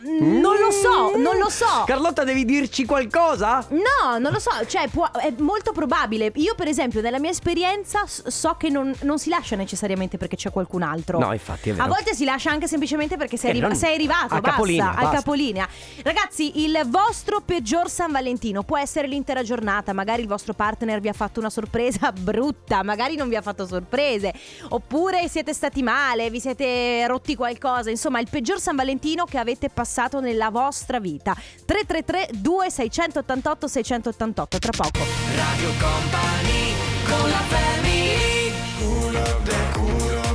non 0.05 0.57
lo 0.59 0.71
so, 0.71 1.17
non 1.17 1.37
lo 1.39 1.49
so. 1.49 1.85
Carlotta, 1.87 2.25
devi 2.25 2.45
dirci 2.45 2.85
qualcosa? 2.85 3.67
No, 3.71 4.19
non 4.19 4.33
lo 4.33 4.39
so, 4.39 4.51
cioè 4.67 4.89
può- 4.89 5.11
è 5.13 5.33
molto 5.39 5.73
probabile. 5.73 6.31
Io 6.37 6.55
per 6.55 6.69
esempio 6.69 7.01
nella 7.01 7.19
mia 7.19 7.31
esperienza 7.31 8.05
s- 8.07 8.27
so 8.29 8.55
che 8.59 8.69
non, 8.69 8.95
non 9.03 9.19
si 9.19 9.31
lascia 9.31 9.57
necessariamente 9.57 10.19
perché 10.19 10.37
c'è 10.37 10.51
qualcun 10.51 10.83
altro. 10.83 11.19
No, 11.19 11.33
infatti, 11.33 11.71
è 11.71 11.73
vero. 11.73 11.85
A 11.85 11.89
volte 11.89 12.15
si 12.15 12.25
lascia 12.25 12.51
anche 12.51 12.69
semplicemente 12.69 13.17
perché 13.17 13.37
sei, 13.37 13.49
Eh, 13.49 13.53
arriva- 13.53 13.69
non- 13.69 13.77
sei 13.77 13.95
arrivato, 13.95 14.35
al 14.35 14.41
basta, 14.41 14.51
capolinea, 14.51 14.89
al 14.91 14.95
basta. 14.95 15.17
capolinea. 15.17 15.69
Ragazzi, 16.03 16.63
il 16.65 16.83
vostro 16.87 17.41
peggior 17.41 17.89
San 17.89 18.13
Valentino 18.13 18.63
può 18.63 18.77
essere 18.77 19.07
l'intera 19.09 19.43
giornata, 19.43 19.93
magari 19.95 20.21
il 20.23 20.29
vostro 20.29 20.53
partner 20.53 21.01
vi 21.01 21.09
ha 21.09 21.13
fatto 21.15 21.41
una 21.41 21.51
sorpresa 21.51 22.13
brutta, 22.19 22.83
magari 22.83 23.17
non 23.17 23.29
vi 23.29 23.37
ha 23.37 23.43
fatto 23.43 23.67
sorprese, 23.67 24.35
oppure 24.69 25.29
siete 25.29 25.55
stati 25.55 25.83
male, 25.83 26.29
vi 26.31 26.41
siete 26.41 27.07
rotti 27.07 27.35
qualcosa, 27.37 27.89
insomma, 27.91 28.21
il 28.21 28.29
peggior 28.29 28.61
San 28.61 28.77
Valentino 28.77 29.25
che 29.25 29.39
avete 29.39 29.69
passato 29.71 29.93
nella 30.21 30.51
vostra 30.51 30.99
vita. 31.01 31.35
333 31.65 32.29
2688 32.41 33.67
688 33.69 34.59
tra 34.59 34.71
poco. 34.77 34.99
Radio 35.37 35.69
Company 35.79 36.75
con 37.07 37.31
la 37.31 37.43
family 37.49 38.13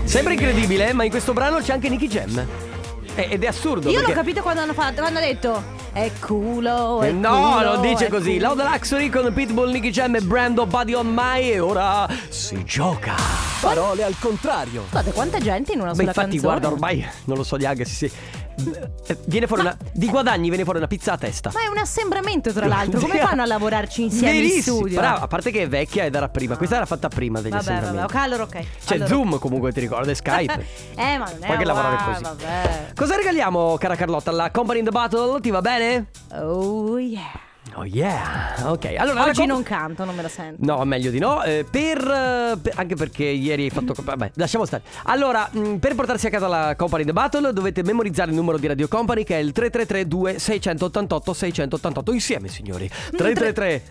Sembra 0.04 0.34
incredibile, 0.34 0.92
ma 0.94 1.04
in 1.04 1.12
questo 1.12 1.34
brano 1.34 1.60
c'è 1.60 1.72
anche 1.74 1.88
Nicky 1.88 2.08
Jam. 2.08 2.44
Eh, 3.16 3.28
Ed 3.32 3.44
è 3.44 3.48
assurdo. 3.48 3.90
Io 3.90 4.00
l'ho 4.00 4.06
perché- 4.06 4.14
capito 4.20 4.42
quando 4.42 4.62
hanno 4.62 4.74
fatto, 4.74 5.02
quando 5.02 5.20
hanno 5.20 5.28
detto 5.28 5.62
è 5.94 6.10
culo, 6.20 7.02
è 7.02 7.08
Eh, 7.10 7.12
No, 7.12 7.58
culo, 7.58 7.74
non 7.74 7.82
dice 7.82 8.08
così. 8.08 8.34
culo". 8.38 8.48
Lauda 8.56 8.64
Luxury 8.72 9.10
con 9.10 9.32
Pitbull, 9.32 9.70
Nicky 9.70 9.92
Jam 9.92 10.16
e 10.16 10.22
Brando 10.22 10.66
Body 10.66 10.94
on 10.94 11.08
My 11.14 11.52
e 11.52 11.60
ora 11.60 12.08
si 12.30 12.64
gioca. 12.64 13.14
Parole 13.62 14.04
al 14.04 14.16
contrario. 14.20 14.86
Guardate 14.90 15.14
quanta 15.14 15.38
gente 15.40 15.74
in 15.74 15.80
una 15.82 15.90
Beh, 15.90 15.96
sola 15.98 16.08
infatti, 16.08 16.30
canzone. 16.40 16.42
guarda, 16.54 16.68
ormai 16.72 17.06
non 17.26 17.38
lo 17.38 17.44
so 17.44 17.56
neanche 17.58 17.86
se 17.86 17.94
si. 17.94 18.06
eh, 18.06 18.12
Viene 19.26 19.48
fuori 19.48 19.62
una. 19.64 19.78
Di 19.94 20.08
guadagni 20.08 20.50
viene 20.50 20.64
fuori 20.64 20.80
una 20.80 20.88
pizza 20.88 21.14
a 21.14 21.18
testa. 21.18 21.52
Ma 21.54 21.62
è 21.64 21.68
un 21.68 21.78
assembramento 21.78 22.52
tra 22.52 22.68
l'altro, 22.68 23.00
come 23.00 23.20
fanno 23.20 23.42
a 23.42 23.46
lavorarci 23.46 24.04
insieme 24.04 24.38
in 24.38 24.42
Verissimo. 24.42 24.78
studio? 24.78 24.98
Brava, 25.00 25.22
a 25.22 25.28
parte 25.28 25.52
che 25.52 25.64
è 25.64 25.68
vecchia 25.68 26.06
ed 26.06 26.16
era 26.16 26.30
prima. 26.30 26.58
Questa 26.58 26.76
era 26.76 26.86
fatta 26.86 27.08
prima 27.08 27.42
degli 27.42 27.52
Vabbè, 27.52 27.80
vabbè, 27.82 28.04
ok, 28.04 28.16
allora 28.16 28.44
ok. 28.44 28.66
C'è 28.86 28.94
allora- 28.96 29.08
Zoom 29.08 29.40
comunque, 29.40 29.72
ti 29.72 29.80
ricordo, 29.80 30.10
è 30.10 30.14
Skype. 30.14 30.66
eh, 30.96 31.18
ma 31.18 31.26
non 31.26 31.38
è 31.42 31.46
Puoi 31.46 31.58
che 31.58 31.66
lavorare 31.66 31.98
così. 32.04 32.24
Vabbè. 32.24 32.92
Cosa 32.96 33.16
regaliamo, 33.16 33.78
cara 33.78 33.96
Carlotta? 33.96 34.32
La 34.32 34.52
Company 34.52 34.80
in 34.80 34.86
the 34.86 34.92
Battle 34.92 35.40
ti 35.40 35.50
va 35.50 35.62
bene? 35.62 36.08
Oh 36.34 36.98
yeah. 37.00 37.48
Oh 37.76 37.86
yeah. 37.86 38.56
Ok, 38.66 38.94
allora. 38.98 39.20
la 39.20 39.26
Oggi 39.28 39.40
comp- 39.40 39.52
non 39.52 39.64
canto, 39.64 40.04
non 40.06 40.16
me 40.16 40.22
la 40.22 40.30
sento. 40.30 40.58
No, 40.66 40.84
meglio 40.86 41.12
di 41.12 41.20
no. 41.20 41.44
eh, 41.44 41.66
per, 41.70 41.98
eh, 42.00 42.58
per- 42.62 42.74
Anche 42.76 42.96
perché 42.96 43.24
ieri 43.26 43.64
hai 43.64 43.70
fatto. 43.70 43.94
Vabbè, 44.02 44.32
lasciamo 44.36 44.66
stare. 44.66 44.84
Allora, 45.04 45.48
mh, 45.52 45.76
per 45.76 45.96
portarsi 45.96 46.28
a 46.28 46.30
casa 46.30 46.48
la 46.48 46.76
Company 46.76 47.04
The 47.06 47.14
Battle 47.14 47.54
dovete 47.54 47.84
memorizzare 47.84 48.30
il 48.32 48.36
numero 48.36 48.58
di 48.58 48.68
Radio 48.68 48.88
Company 48.88 49.24
che 49.24 49.36
è 49.36 49.40
il 49.40 49.52
3332 49.52 50.40
688 50.40 51.34
688. 51.34 52.12
Insieme, 52.14 52.48
signori. 52.48 52.90
333 53.16 53.84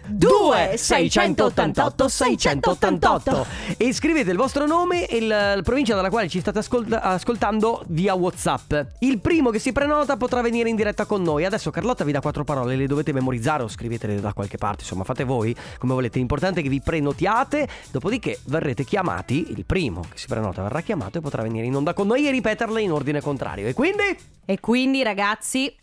688 0.76 2.08
688 2.08 3.46
E 3.76 3.92
scrivete 3.92 4.30
il 4.30 4.36
vostro 4.36 4.66
nome 4.66 5.06
e 5.06 5.16
il, 5.18 5.26
la 5.28 5.60
provincia 5.62 5.94
dalla 5.94 6.10
quale 6.10 6.28
ci 6.28 6.40
state 6.40 6.58
ascolta- 6.58 7.00
ascoltando 7.02 7.82
via 7.88 8.14
WhatsApp. 8.14 8.74
Il 9.00 9.20
primo 9.20 9.50
che 9.50 9.58
si 9.58 9.72
prenota 9.72 10.16
potrà 10.16 10.40
venire 10.42 10.68
in 10.68 10.76
diretta 10.76 11.04
con 11.04 11.22
noi. 11.22 11.44
Adesso 11.44 11.70
Carlotta 11.70 12.04
vi 12.04 12.12
dà 12.12 12.20
quattro 12.20 12.44
parole, 12.44 12.76
le 12.76 12.86
dovete 12.86 13.12
memorizzare 13.12 13.62
o 13.68 13.70
scrivetele 13.70 14.20
da 14.20 14.32
qualche 14.32 14.58
parte, 14.58 14.82
insomma, 14.82 15.04
fate 15.04 15.24
voi 15.24 15.54
come 15.78 15.92
volete. 15.94 16.18
L'importante 16.18 16.60
è 16.60 16.62
che 16.62 16.68
vi 16.68 16.80
prenotiate, 16.80 17.68
dopodiché 17.90 18.38
verrete 18.46 18.84
chiamati. 18.84 19.52
Il 19.52 19.64
primo 19.64 20.00
che 20.10 20.18
si 20.18 20.26
prenota 20.26 20.62
verrà 20.62 20.80
chiamato 20.80 21.18
e 21.18 21.20
potrà 21.20 21.42
venire 21.42 21.66
in 21.66 21.74
onda 21.74 21.94
con 21.94 22.06
noi 22.06 22.26
e 22.26 22.30
ripeterle 22.30 22.80
in 22.82 22.92
ordine 22.92 23.20
contrario. 23.20 23.66
E 23.66 23.74
quindi 23.74 24.16
E 24.44 24.60
quindi, 24.60 25.02
ragazzi, 25.02 25.74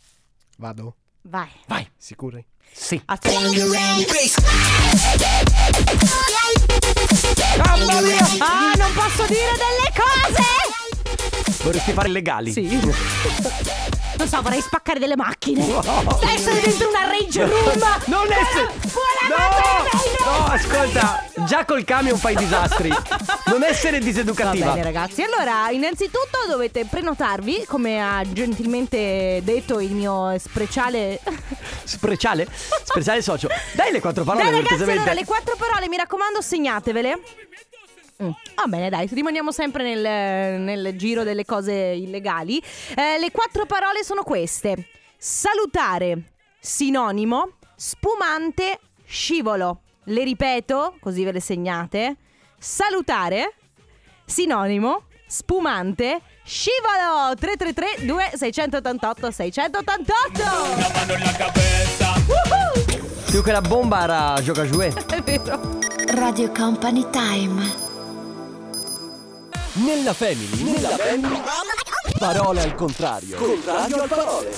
Vado? 0.57 0.95
vai. 1.23 1.49
vai. 1.67 1.87
Sicuri? 1.97 2.43
Sì. 2.71 3.01
Mamma 7.57 8.01
mia! 8.01 8.25
Ah, 8.39 8.73
non 8.77 8.91
posso 8.93 9.25
dire 9.27 9.51
delle 9.57 9.91
cose! 9.95 10.54
Vorresti 11.65 11.93
fare 11.93 12.09
legali? 12.09 12.51
Sì. 12.51 12.61
Non 14.17 14.27
so, 14.27 14.39
vorrei 14.43 14.61
spaccare 14.61 14.99
delle 14.99 15.15
macchine. 15.15 15.63
Essere 16.21 16.61
dentro 16.61 16.89
una 16.89 17.07
rage 17.07 17.43
room. 17.43 17.81
Non 18.05 18.27
essere. 18.31 18.71
No! 19.27 20.37
No, 20.37 20.45
ascolta, 20.45 21.25
già 21.47 21.65
col 21.65 21.83
camion 21.83 22.19
fai 22.19 22.35
disastri. 22.35 22.89
Non 23.47 23.63
essere 23.63 23.97
Va 23.97 24.05
diseducativa. 24.05 24.73
bene 24.73 24.83
ragazzi, 24.83 25.23
allora 25.23 25.71
innanzitutto 25.71 26.37
dovete 26.47 26.85
prenotarvi 26.85 27.65
come 27.67 27.99
ha 27.99 28.21
gentilmente 28.31 29.41
detto 29.43 29.79
il 29.79 29.93
mio 29.93 30.37
speciale 30.37 31.19
Speciale? 31.83 32.47
Speciale 32.83 33.23
socio. 33.23 33.47
Dai 33.73 33.91
le 33.91 34.01
quattro 34.01 34.23
parole 34.23 34.43
Dai 34.51 34.61
ragazzi, 34.61 34.83
allora 34.91 35.13
le 35.13 35.25
quattro 35.25 35.55
parole 35.57 35.87
mi 35.89 35.97
raccomando 35.97 36.41
segnatevele 36.41 37.19
Mm. 38.23 38.29
Va 38.55 38.65
bene, 38.67 38.89
dai, 38.89 39.07
rimaniamo 39.11 39.51
sempre 39.51 39.83
nel, 39.83 40.61
nel 40.61 40.95
giro 40.95 41.23
delle 41.23 41.43
cose 41.43 41.73
illegali. 41.73 42.61
Eh, 42.95 43.19
le 43.19 43.31
quattro 43.31 43.65
parole 43.65 44.03
sono 44.03 44.23
queste: 44.23 44.87
salutare, 45.17 46.31
sinonimo, 46.59 47.57
spumante, 47.75 48.79
scivolo. 49.05 49.81
Le 50.05 50.23
ripeto, 50.23 50.95
così 51.01 51.23
ve 51.25 51.33
le 51.33 51.41
segnate: 51.41 52.15
salutare, 52.57 53.55
sinonimo, 54.25 55.07
spumante, 55.27 56.21
scivolo. 56.43 57.33
333 57.37 58.05
2688 58.05 59.31
688 59.31 60.43
Più 63.29 63.43
che 63.43 63.51
la 63.51 63.61
bomba 63.61 64.03
era 64.03 64.41
gioca 64.41 64.65
giù. 64.65 64.79
È 64.79 64.93
vero. 64.93 65.79
Radio 66.07 66.49
Company 66.51 67.05
Time. 67.09 67.84
Nella 69.75 70.13
family, 70.13 70.63
nella 70.63 70.89
family. 70.89 71.41
Parole 72.17 72.61
al 72.61 72.75
contrario. 72.75 73.35
Contrario 73.37 74.01
al 74.03 74.07
parole. 74.07 74.53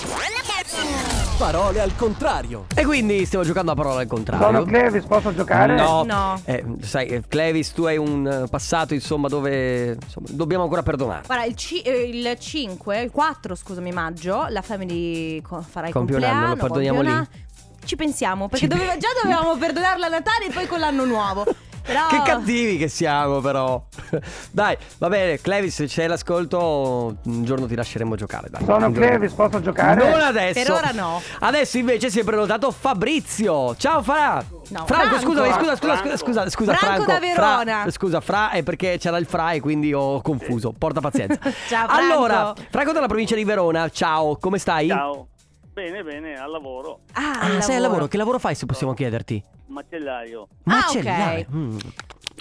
Parole 1.37 1.81
al 1.81 1.95
contrario. 1.95 2.65
E 2.75 2.85
quindi 2.85 3.25
stiamo 3.25 3.43
giocando 3.43 3.71
a 3.71 3.75
parola 3.75 4.01
al 4.01 4.07
contrario. 4.07 4.45
Sono 4.45 4.63
Clevis, 4.63 5.05
posso 5.05 5.33
giocare? 5.33 5.75
No, 5.75 6.03
No. 6.03 6.39
Eh, 6.45 6.63
sai, 6.81 7.07
eh, 7.07 7.23
Clevis, 7.27 7.71
tu 7.73 7.83
hai 7.85 7.97
un 7.97 8.27
eh, 8.27 8.47
passato, 8.47 8.93
insomma, 8.93 9.27
dove 9.27 9.97
insomma, 10.01 10.27
dobbiamo 10.29 10.63
ancora 10.63 10.83
perdonare. 10.83 11.23
Guarda, 11.25 11.45
il, 11.45 11.55
ci- 11.55 11.81
eh, 11.81 12.09
il 12.09 12.35
5, 12.39 13.01
il 13.01 13.11
4, 13.11 13.55
scusami, 13.55 13.91
maggio, 13.91 14.45
la 14.49 14.61
family 14.61 15.41
co- 15.41 15.63
farà 15.67 15.87
il 15.87 15.93
Compie 15.93 16.15
un 16.17 16.23
anno, 16.23 16.33
compleanno. 16.33 16.55
lo 16.55 16.61
perdoniamo 16.61 16.97
compie 16.97 17.13
un 17.13 17.27
lì? 17.31 17.45
Ci 17.87 17.95
pensiamo, 17.95 18.49
perché 18.49 18.67
Ci- 18.67 18.71
doveva- 18.71 18.97
già 18.97 19.07
dovevamo 19.23 19.55
perdonarla 19.57 20.05
a 20.05 20.09
Natale 20.09 20.45
e 20.47 20.51
poi 20.51 20.67
con 20.67 20.79
l'anno 20.79 21.05
nuovo. 21.05 21.45
Però... 21.87 22.07
Che 22.07 22.21
cattivi 22.21 22.77
che 22.77 22.89
siamo, 22.89 23.39
però. 23.39 23.81
Dai, 24.51 24.75
va 24.97 25.07
bene, 25.07 25.39
Clevis, 25.39 25.73
se 25.73 25.85
c'è 25.85 26.05
l'ascolto, 26.05 27.15
un 27.23 27.45
giorno 27.45 27.65
ti 27.65 27.75
lasceremo 27.75 28.15
giocare. 28.17 28.49
Dai. 28.49 28.65
Sono. 28.65 28.91
Clevis, 28.91 29.31
posso 29.31 29.61
giocare? 29.61 30.09
Non 30.09 30.19
adesso. 30.19 30.61
Per 30.61 30.71
ora 30.71 30.91
no. 30.91 31.21
Adesso 31.39 31.77
invece 31.77 32.09
si 32.09 32.19
è 32.19 32.25
prenotato 32.25 32.71
Fabrizio. 32.71 33.73
Ciao 33.77 34.03
Fra. 34.03 34.43
No, 34.69 34.85
Franco, 34.85 35.17
Franco. 35.17 35.19
scusa, 35.19 35.53
scusa, 35.53 35.75
scusa, 35.77 36.17
scusa, 36.17 36.49
scusa, 36.49 36.73
Franco 36.73 37.03
Franco. 37.03 37.11
da 37.13 37.19
Verona. 37.19 37.81
Fra, 37.83 37.91
scusa, 37.91 38.19
Fra 38.19 38.49
è 38.49 38.63
perché 38.63 38.97
c'era 38.99 39.17
il 39.17 39.25
Fra 39.25 39.51
e 39.53 39.61
quindi 39.61 39.93
ho 39.93 40.19
confuso. 40.21 40.73
Porta 40.77 40.99
pazienza. 40.99 41.39
Ciao, 41.69 41.87
Franco. 41.87 42.13
Allora, 42.13 42.53
Franco 42.69 42.91
dalla 42.91 43.07
provincia 43.07 43.35
di 43.35 43.45
Verona. 43.45 43.87
Ciao, 43.87 44.35
come 44.35 44.57
stai? 44.57 44.89
Ciao. 44.89 45.27
Bene, 45.77 46.01
bene, 46.01 46.33
al 46.39 46.49
lavoro. 46.49 47.01
Ah, 47.13 47.33
Ah, 47.39 47.45
al 47.57 47.61
sei 47.63 47.75
al 47.75 47.83
lavoro. 47.83 48.07
Che 48.07 48.17
lavoro 48.17 48.39
fai 48.39 48.55
se 48.55 48.65
possiamo 48.65 48.95
chiederti? 48.95 49.43
Macellaio. 49.67 50.47
Ah, 50.63 50.71
Macellaio. 50.73 51.45
ok. 51.47 51.53
Mm, 51.55 51.77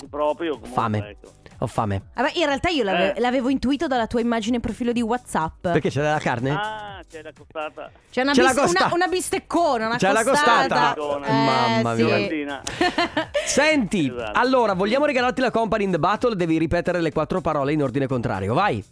Proprio 0.09 0.53
comunque. 0.53 0.71
Fame. 0.75 1.09
ecco. 1.11 1.33
ho 1.59 1.67
fame. 1.67 2.03
Vabbè, 2.15 2.31
in 2.37 2.47
realtà 2.47 2.71
io 2.71 2.83
l'ave- 2.83 3.15
Eh. 3.15 3.21
l'avevo 3.21 3.51
intuito 3.51 3.87
dalla 3.87 4.07
tua 4.07 4.21
immagine 4.21 4.59
profilo 4.59 4.93
di 4.93 5.03
WhatsApp. 5.03 5.69
Perché 5.69 5.91
c'è 5.91 6.01
della 6.01 6.19
carne? 6.19 6.51
Ah, 6.51 7.03
c'è 7.07 7.21
la 7.23 7.33
costata. 7.37 7.91
C'è 8.11 8.23
una, 8.23 8.33
C'è 8.33 8.41
la 8.43 8.49
bis- 8.53 8.59
costa- 8.61 8.85
una, 8.87 8.95
una 8.95 9.07
bisteccona, 9.07 9.87
una 9.87 9.97
C'è 9.99 10.13
la 10.13 10.25
costata. 10.25 10.95
costata. 10.95 11.31
Mamma 11.31 11.93
Eh, 11.93 11.97
sì. 11.97 12.35
mia. 12.35 12.63
Senti, 13.45 14.07
Esatto. 14.07 14.39
allora, 14.39 14.73
vogliamo 14.73 15.05
regalarti 15.05 15.43
la 15.43 15.51
company 15.51 15.85
in 15.85 15.91
the 15.91 15.99
battle? 15.99 16.37
Devi 16.37 16.57
ripetere 16.57 17.03
le 17.03 17.13
quattro 17.13 17.43
parole 17.43 17.75
in 17.75 17.83
ordine 17.83 18.07
contrario. 18.07 18.55
Vai. 18.55 18.83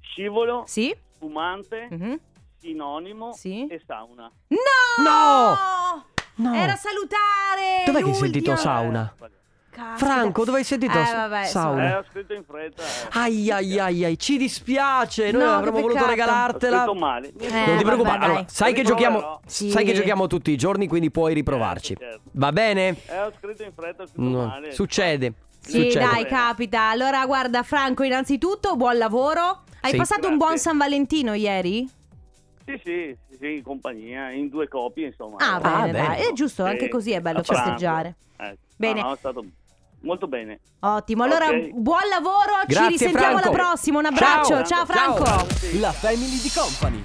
Scivolo, 0.00 0.64
Sì? 0.66 0.94
fumante, 1.18 1.88
Mhm. 1.90 2.20
Sinonimo 2.66 3.32
Sì. 3.32 3.66
e 3.66 3.82
sauna. 3.84 4.30
No! 4.48 5.02
No! 5.02 6.04
No. 6.36 6.54
Era 6.54 6.76
salutare! 6.76 7.82
Dov'è 7.86 8.02
che 8.02 8.08
hai 8.10 8.14
sentito 8.14 8.54
sauna? 8.56 9.12
Caspita. 9.70 9.96
Franco, 9.96 10.44
dove 10.44 10.58
hai 10.58 10.64
sentito 10.64 10.98
Eh, 10.98 11.02
vabbè, 11.02 11.44
sauna? 11.44 11.88
Eh, 11.88 11.94
ho 11.96 12.04
scritto 12.10 12.34
in 12.34 12.44
fretta. 12.44 12.82
eh. 12.82 13.08
Ai 13.12 13.50
ai 13.50 13.78
ai 13.78 14.04
ai, 14.04 14.18
ci 14.18 14.36
dispiace. 14.36 15.30
Noi 15.30 15.42
No, 15.44 15.54
avremmo 15.54 15.80
voluto. 15.80 16.04
Ho 16.04 16.06
regalartela. 16.06 16.76
scritto 16.82 16.94
male. 16.94 17.28
Eh, 17.28 17.30
non 17.30 17.38
ti 17.40 17.48
vabbè, 17.48 17.82
preoccupare. 17.82 18.18
dai. 18.18 18.28
Allora, 18.28 18.44
sai 18.48 18.74
che 18.74 18.82
giochiamo. 18.82 19.40
Sì. 19.46 19.70
sai 19.70 19.84
che 19.86 19.94
giochiamo 19.94 20.26
tutti 20.26 20.50
i 20.50 20.56
giorni, 20.56 20.86
quindi 20.88 21.10
puoi 21.10 21.32
riprovarci. 21.34 21.96
Certo, 21.96 22.04
certo. 22.04 22.30
Va 22.32 22.52
bene? 22.52 22.96
Eh, 23.06 23.18
ho 23.22 23.32
scritto 23.38 23.62
in 23.62 23.72
fretta, 23.74 24.02
ho 24.02 24.06
scritto 24.06 24.20
No, 24.22 24.46
male. 24.46 24.72
Succede. 24.72 25.32
Sì, 25.58 25.70
Succede. 25.90 25.98
dai, 26.06 26.26
capita. 26.26 26.88
Allora, 26.90 27.24
guarda, 27.24 27.62
Franco, 27.62 28.02
innanzitutto, 28.02 28.76
buon 28.76 28.98
lavoro. 28.98 29.62
Hai 29.80 29.92
Sì. 29.92 29.96
passato 29.96 30.28
un 30.28 30.36
buon 30.36 30.50
Grazie. 30.50 30.68
San 30.70 30.76
Valentino 30.78 31.32
ieri? 31.32 31.88
Sì, 32.64 32.80
sì, 32.84 33.16
sì, 33.38 33.54
in 33.56 33.62
compagnia, 33.62 34.30
in 34.30 34.48
due 34.48 34.68
coppie, 34.68 35.06
insomma. 35.06 35.36
Ah, 35.38 35.86
Eh, 35.86 35.90
bene. 35.90 36.16
È 36.18 36.32
giusto, 36.32 36.64
sì, 36.64 36.70
anche 36.70 36.88
così 36.88 37.10
è 37.12 37.20
bello 37.20 37.42
festeggiare. 37.42 38.16
Eh, 38.38 38.56
Bene. 38.76 39.00
No, 39.00 39.08
no, 39.08 39.14
è 39.14 39.16
stato 39.18 39.44
molto 40.00 40.26
bene. 40.26 40.60
Ottimo, 40.80 41.22
allora 41.24 41.46
Ok. 41.48 41.70
buon 41.74 42.08
lavoro, 42.10 42.60
ci 42.62 42.74
Grazie, 42.74 42.88
risentiamo 42.88 43.38
Franco. 43.38 43.48
alla 43.48 43.56
prossima. 43.56 43.98
Un 43.98 44.06
abbraccio, 44.06 44.64
Ciao. 44.64 44.64
ciao, 44.64 44.86
Franco. 44.86 45.24
La 45.78 45.92
family 45.92 46.40
di 46.40 46.50
company. 46.54 47.02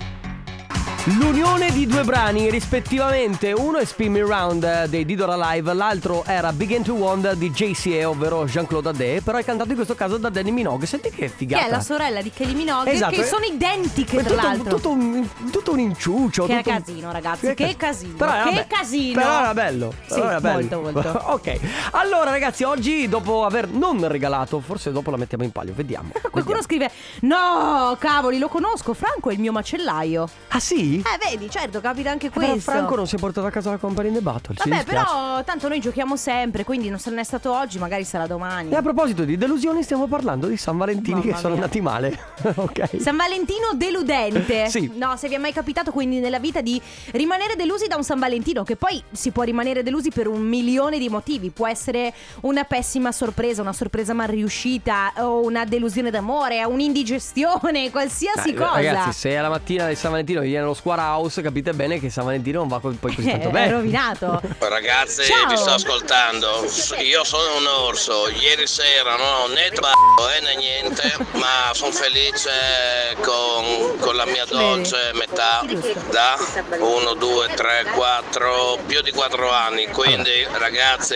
L'unione 1.15 1.71
di 1.71 1.87
due 1.87 2.03
brani, 2.03 2.49
rispettivamente, 2.49 3.53
uno 3.53 3.77
è 3.77 3.85
Spin 3.85 4.11
Me 4.11 4.19
Round 4.19 4.61
eh, 4.65 4.89
dei 4.89 5.05
Didora 5.05 5.37
Live, 5.51 5.73
l'altro 5.73 6.25
era 6.25 6.51
Begin 6.51 6.83
to 6.83 6.95
Wonder 6.95 7.37
di 7.37 7.49
JCA, 7.49 8.09
ovvero 8.09 8.43
Jean-Claude 8.43 8.89
Adé, 8.89 9.21
però 9.23 9.37
è 9.37 9.45
cantato 9.45 9.69
in 9.69 9.75
questo 9.75 9.95
caso 9.95 10.17
da 10.17 10.27
Danny 10.29 10.51
Minogue. 10.51 10.85
Senti 10.85 11.09
che 11.09 11.15
Che 11.15 11.29
figata. 11.29 11.65
è 11.65 11.69
la 11.69 11.79
sorella 11.79 12.21
di 12.21 12.29
Kelly 12.29 12.53
Minogue, 12.53 12.91
Esatto, 12.91 13.15
che 13.15 13.21
eh. 13.21 13.25
sono 13.25 13.45
identiche 13.45 14.17
È 14.17 14.23
tra 14.23 14.29
tutto, 14.35 14.41
l'altro. 14.47 14.75
tutto 14.75 14.89
un, 14.89 15.29
tutto 15.49 15.71
un 15.71 15.79
inciuccio. 15.79 16.45
Che 16.45 16.57
tutto 16.57 16.69
un- 16.71 16.75
casino, 16.83 17.11
ragazzi, 17.13 17.53
che 17.53 17.75
casino, 17.77 18.15
Però 18.17 18.33
era 18.33 18.43
che 18.43 18.51
be- 18.55 18.67
casino. 18.67 19.13
Però 19.21 19.39
era 19.39 19.53
bello. 19.53 19.93
Sì, 20.07 20.19
era 20.19 20.41
bello. 20.41 20.81
molto, 20.81 20.99
molto. 21.01 21.21
ok. 21.31 21.59
Allora, 21.91 22.31
ragazzi, 22.31 22.63
oggi 22.63 23.07
dopo 23.07 23.45
aver 23.45 23.69
non 23.69 24.05
regalato, 24.09 24.59
forse 24.59 24.91
dopo 24.91 25.09
la 25.09 25.17
mettiamo 25.17 25.45
in 25.45 25.51
palio, 25.53 25.71
vediamo. 25.73 26.09
Qualcuno 26.29 26.59
vediamo. 26.59 26.61
scrive: 26.63 26.91
No, 27.21 27.95
cavoli, 27.97 28.39
lo 28.39 28.49
conosco. 28.49 28.93
Franco 28.93 29.29
è 29.29 29.33
il 29.33 29.39
mio 29.39 29.53
macellaio. 29.53 30.27
Ah, 30.49 30.59
sì? 30.59 30.95
Eh, 30.99 31.29
vedi, 31.29 31.49
certo, 31.49 31.79
capita 31.81 32.09
anche 32.11 32.29
Però 32.29 32.49
questo. 32.51 32.71
Franco 32.71 32.95
non 32.95 33.07
si 33.07 33.15
è 33.15 33.19
portato 33.19 33.47
a 33.47 33.51
casa 33.51 33.69
la 33.71 33.77
company 33.77 34.09
in 34.09 34.15
the 34.15 34.21
battle. 34.21 34.55
ci 34.55 34.69
Vabbè, 34.69 34.83
dispiace. 34.83 35.05
però 35.13 35.43
tanto 35.43 35.67
noi 35.67 35.79
giochiamo 35.79 36.15
sempre, 36.15 36.63
quindi 36.63 36.89
non 36.89 36.99
se 36.99 37.09
non 37.09 37.19
è 37.19 37.23
stato 37.23 37.51
oggi, 37.53 37.77
magari 37.79 38.03
sarà 38.03 38.27
domani. 38.27 38.71
E 38.71 38.75
a 38.75 38.81
proposito 38.81 39.23
di 39.23 39.37
delusioni, 39.37 39.83
stiamo 39.83 40.07
parlando 40.07 40.47
di 40.47 40.57
San 40.57 40.77
Valentini 40.77 41.19
Mamma 41.19 41.31
che 41.31 41.37
sono 41.37 41.53
mia. 41.55 41.63
andati 41.63 41.81
male. 41.81 42.19
ok. 42.55 43.01
San 43.01 43.15
Valentino 43.17 43.71
deludente. 43.75 44.67
Sì. 44.69 44.91
No, 44.95 45.15
se 45.17 45.27
vi 45.27 45.35
è 45.35 45.37
mai 45.37 45.53
capitato 45.53 45.91
quindi 45.91 46.19
nella 46.19 46.39
vita 46.39 46.61
di 46.61 46.81
rimanere 47.11 47.55
delusi 47.55 47.87
da 47.87 47.95
un 47.95 48.03
San 48.03 48.19
Valentino, 48.19 48.63
che 48.63 48.75
poi 48.75 49.01
si 49.11 49.31
può 49.31 49.43
rimanere 49.43 49.83
delusi 49.83 50.09
per 50.09 50.27
un 50.27 50.41
milione 50.41 50.97
di 50.99 51.09
motivi. 51.09 51.49
Può 51.49 51.67
essere 51.67 52.13
una 52.41 52.63
pessima 52.63 53.11
sorpresa, 53.11 53.61
una 53.61 53.73
sorpresa 53.73 54.13
mal 54.13 54.27
riuscita, 54.27 55.13
o 55.17 55.41
una 55.43 55.65
delusione 55.65 56.09
d'amore, 56.11 56.63
un'indigestione, 56.63 57.89
qualsiasi 57.91 58.53
Dai, 58.53 58.55
cosa. 58.55 58.75
Ragazzi, 58.75 59.11
se 59.13 59.35
alla 59.37 59.49
mattina 59.49 59.87
di 59.87 59.95
San 59.95 60.11
Valentino 60.11 60.41
vi 60.41 60.47
viene 60.49 60.65
lo 60.65 60.73
Square 60.77 61.01
House, 61.01 61.41
capite 61.41 61.73
bene 61.73 61.99
che 61.99 62.09
San 62.09 62.25
Valentino 62.25 62.59
non 62.59 62.67
va 62.67 62.79
poi 62.79 62.95
così 62.97 63.29
tanto 63.29 63.49
eh, 63.49 63.51
bene. 63.51 63.67
È 63.67 63.71
rovinato. 63.71 64.41
Ragazzi, 64.59 65.23
Ciao. 65.23 65.49
vi 65.49 65.57
sto 65.57 65.71
ascoltando. 65.71 66.65
Io 67.03 67.23
sono 67.23 67.57
un 67.57 67.65
orso. 67.65 68.29
Ieri 68.29 68.67
sera 68.67 69.15
non 69.15 69.27
ho 69.27 69.47
né 69.47 69.69
tratto 69.73 70.29
eh, 70.29 70.41
né 70.41 70.55
niente, 70.55 71.17
ma 71.33 71.73
sono 71.73 71.91
felice 71.91 73.15
con, 73.21 73.97
con, 73.99 74.15
la 74.15 74.25
mia 74.25 74.45
dolce 74.45 75.11
metà 75.13 75.65
da 76.11 76.37
1, 76.79 77.13
2, 77.13 77.47
3, 77.55 77.85
4, 77.93 78.79
più 78.85 79.01
di 79.01 79.11
4 79.11 79.51
anni. 79.51 79.87
Quindi, 79.87 80.43
allora. 80.43 80.59
ragazzi, 80.59 81.15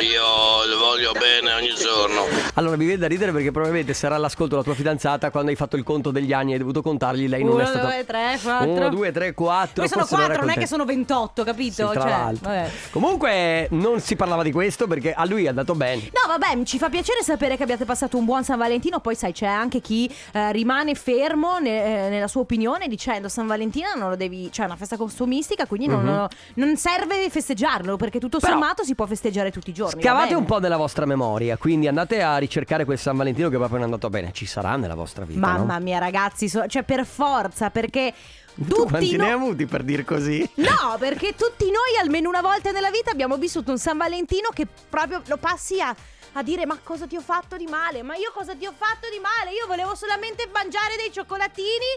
io 0.00 0.64
le 0.64 0.74
voglio 0.74 1.12
bene 1.12 1.52
ogni 1.54 1.74
giorno. 1.74 2.26
Allora, 2.54 2.76
mi 2.76 2.84
viene 2.84 3.00
da 3.00 3.06
ridere 3.06 3.32
perché 3.32 3.50
probabilmente 3.50 3.94
sarà 3.94 4.16
l'ascolto 4.16 4.56
la 4.56 4.62
tua 4.62 4.74
fidanzata 4.74 5.30
quando 5.30 5.50
hai 5.50 5.56
fatto 5.56 5.76
il 5.76 5.84
conto 5.84 6.10
degli 6.10 6.32
anni 6.32 6.50
e 6.50 6.52
hai 6.54 6.58
dovuto 6.58 6.82
contargli. 6.82 7.28
Lei 7.28 7.44
non 7.44 7.54
Uno, 7.54 7.62
è 7.62 7.66
stata. 7.66 7.86
1, 7.86 7.94
2, 7.94 8.04
3, 8.04 8.38
4 8.42 8.87
due, 8.88 9.12
tre, 9.12 9.34
quattro. 9.34 9.56
4. 9.58 9.82
Poi 9.82 9.88
sono 9.88 10.06
quattro, 10.06 10.44
non 10.44 10.50
è 10.50 10.58
che 10.58 10.66
sono 10.66 10.84
28, 10.84 11.44
capito? 11.44 11.90
Sì, 11.90 11.98
cioè, 11.98 12.32
vabbè. 12.40 12.70
Comunque 12.90 13.68
non 13.70 14.00
si 14.00 14.16
parlava 14.16 14.42
di 14.42 14.52
questo 14.52 14.86
perché 14.86 15.12
a 15.12 15.24
lui 15.24 15.44
è 15.44 15.48
andato 15.48 15.74
bene. 15.74 16.10
No, 16.12 16.26
vabbè, 16.26 16.62
ci 16.64 16.78
fa 16.78 16.88
piacere 16.88 17.22
sapere 17.22 17.56
che 17.56 17.62
abbiate 17.62 17.84
passato 17.84 18.16
un 18.16 18.24
buon 18.24 18.44
San 18.44 18.58
Valentino. 18.58 19.00
Poi, 19.00 19.14
sai, 19.14 19.32
c'è 19.32 19.46
anche 19.46 19.80
chi 19.80 20.12
eh, 20.32 20.52
rimane 20.52 20.94
fermo 20.94 21.58
ne, 21.58 22.06
eh, 22.06 22.08
nella 22.10 22.28
sua 22.28 22.42
opinione 22.42 22.88
dicendo 22.88 23.28
San 23.28 23.46
Valentino 23.46 23.88
non 23.96 24.10
lo 24.10 24.16
devi. 24.16 24.50
cioè, 24.52 24.64
è 24.64 24.68
una 24.68 24.76
festa 24.76 24.96
costumistica, 24.96 25.66
quindi 25.66 25.86
non, 25.86 26.04
mm-hmm. 26.04 26.24
non 26.54 26.76
serve 26.76 27.28
festeggiarlo 27.30 27.96
perché 27.96 28.18
tutto 28.18 28.38
Però, 28.38 28.52
sommato 28.52 28.84
si 28.84 28.94
può 28.94 29.06
festeggiare 29.06 29.50
tutti 29.50 29.70
i 29.70 29.74
giorni. 29.74 30.00
Scavate 30.00 30.34
un 30.34 30.44
po' 30.44 30.60
della 30.60 30.76
vostra 30.76 31.06
memoria, 31.06 31.56
quindi 31.56 31.88
andate 31.88 32.22
a 32.22 32.36
ricercare 32.36 32.84
quel 32.84 32.98
San 32.98 33.16
Valentino 33.16 33.48
che 33.48 33.56
proprio 33.56 33.78
non 33.78 33.88
è 33.88 33.92
andato 33.92 34.10
bene. 34.10 34.32
Ci 34.32 34.46
sarà 34.46 34.76
nella 34.76 34.94
vostra 34.94 35.24
vita. 35.24 35.40
Mamma 35.40 35.78
no? 35.78 35.84
mia, 35.84 35.98
ragazzi, 35.98 36.48
so- 36.48 36.66
cioè 36.66 36.82
per 36.82 37.04
forza, 37.06 37.70
perché 37.70 38.12
tu 38.58 38.64
Tutti 38.74 38.88
quanti 38.90 39.16
no- 39.16 39.22
ne 39.22 39.28
hai 39.30 39.34
avuti 39.36 39.66
per 39.66 39.82
dir 39.84 40.04
così? 40.04 40.48
No, 40.54 40.96
perché 40.98 41.34
tutti 41.36 41.64
noi 41.66 41.96
almeno 42.02 42.28
una 42.28 42.40
volta 42.40 42.72
nella 42.72 42.90
vita 42.90 43.10
abbiamo 43.12 43.36
vissuto 43.36 43.70
un 43.70 43.78
San 43.78 43.96
Valentino 43.96 44.48
che 44.52 44.66
proprio 44.66 45.22
lo 45.26 45.36
passi 45.36 45.80
a, 45.80 45.94
a 46.32 46.42
dire 46.42 46.66
ma 46.66 46.76
cosa 46.82 47.06
ti 47.06 47.14
ho 47.16 47.20
fatto 47.20 47.56
di 47.56 47.66
male? 47.66 48.02
Ma 48.02 48.16
io 48.16 48.32
cosa 48.34 48.56
ti 48.56 48.66
ho 48.66 48.72
fatto 48.76 49.06
di 49.12 49.20
male? 49.20 49.54
Io 49.56 49.66
volevo 49.68 49.94
solamente 49.94 50.48
mangiare 50.52 50.96
dei 50.96 51.12
cioccolatini 51.12 51.90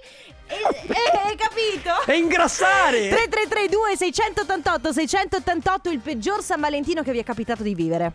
e, 0.45 0.55
e- 0.93 1.19
hai 1.25 1.35
capito? 1.35 2.05
E 2.05 2.17
ingrassare! 2.17 3.09
3332 3.09 3.97
688 3.97 4.91
688 4.93 5.89
il 5.89 5.99
peggior 5.99 6.43
San 6.43 6.59
Valentino 6.59 7.01
che 7.01 7.11
vi 7.11 7.19
è 7.19 7.23
capitato 7.23 7.63
di 7.63 7.73
vivere. 7.73 8.13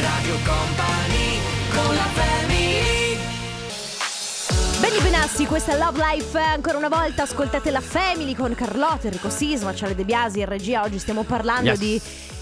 Radio 0.00 0.34
Company 0.46 1.38
con 1.74 1.94
la 1.94 2.08
family 2.14 2.49
Belli 4.80 4.98
Benassi, 5.02 5.44
questa 5.44 5.72
è 5.72 5.78
Love 5.78 6.00
Life. 6.02 6.38
Ancora 6.38 6.78
una 6.78 6.88
volta 6.88 7.22
ascoltate 7.22 7.70
la 7.70 7.82
Family 7.82 8.34
con 8.34 8.54
Carlotta, 8.54 9.06
Enrico 9.08 9.28
Sisma, 9.28 9.74
Ciale 9.74 9.94
De 9.94 10.04
Biasi 10.04 10.40
e 10.40 10.46
regia. 10.46 10.82
Oggi 10.82 10.98
stiamo 10.98 11.22
parlando 11.22 11.70
Yes. 11.70 11.78
di 11.78 12.00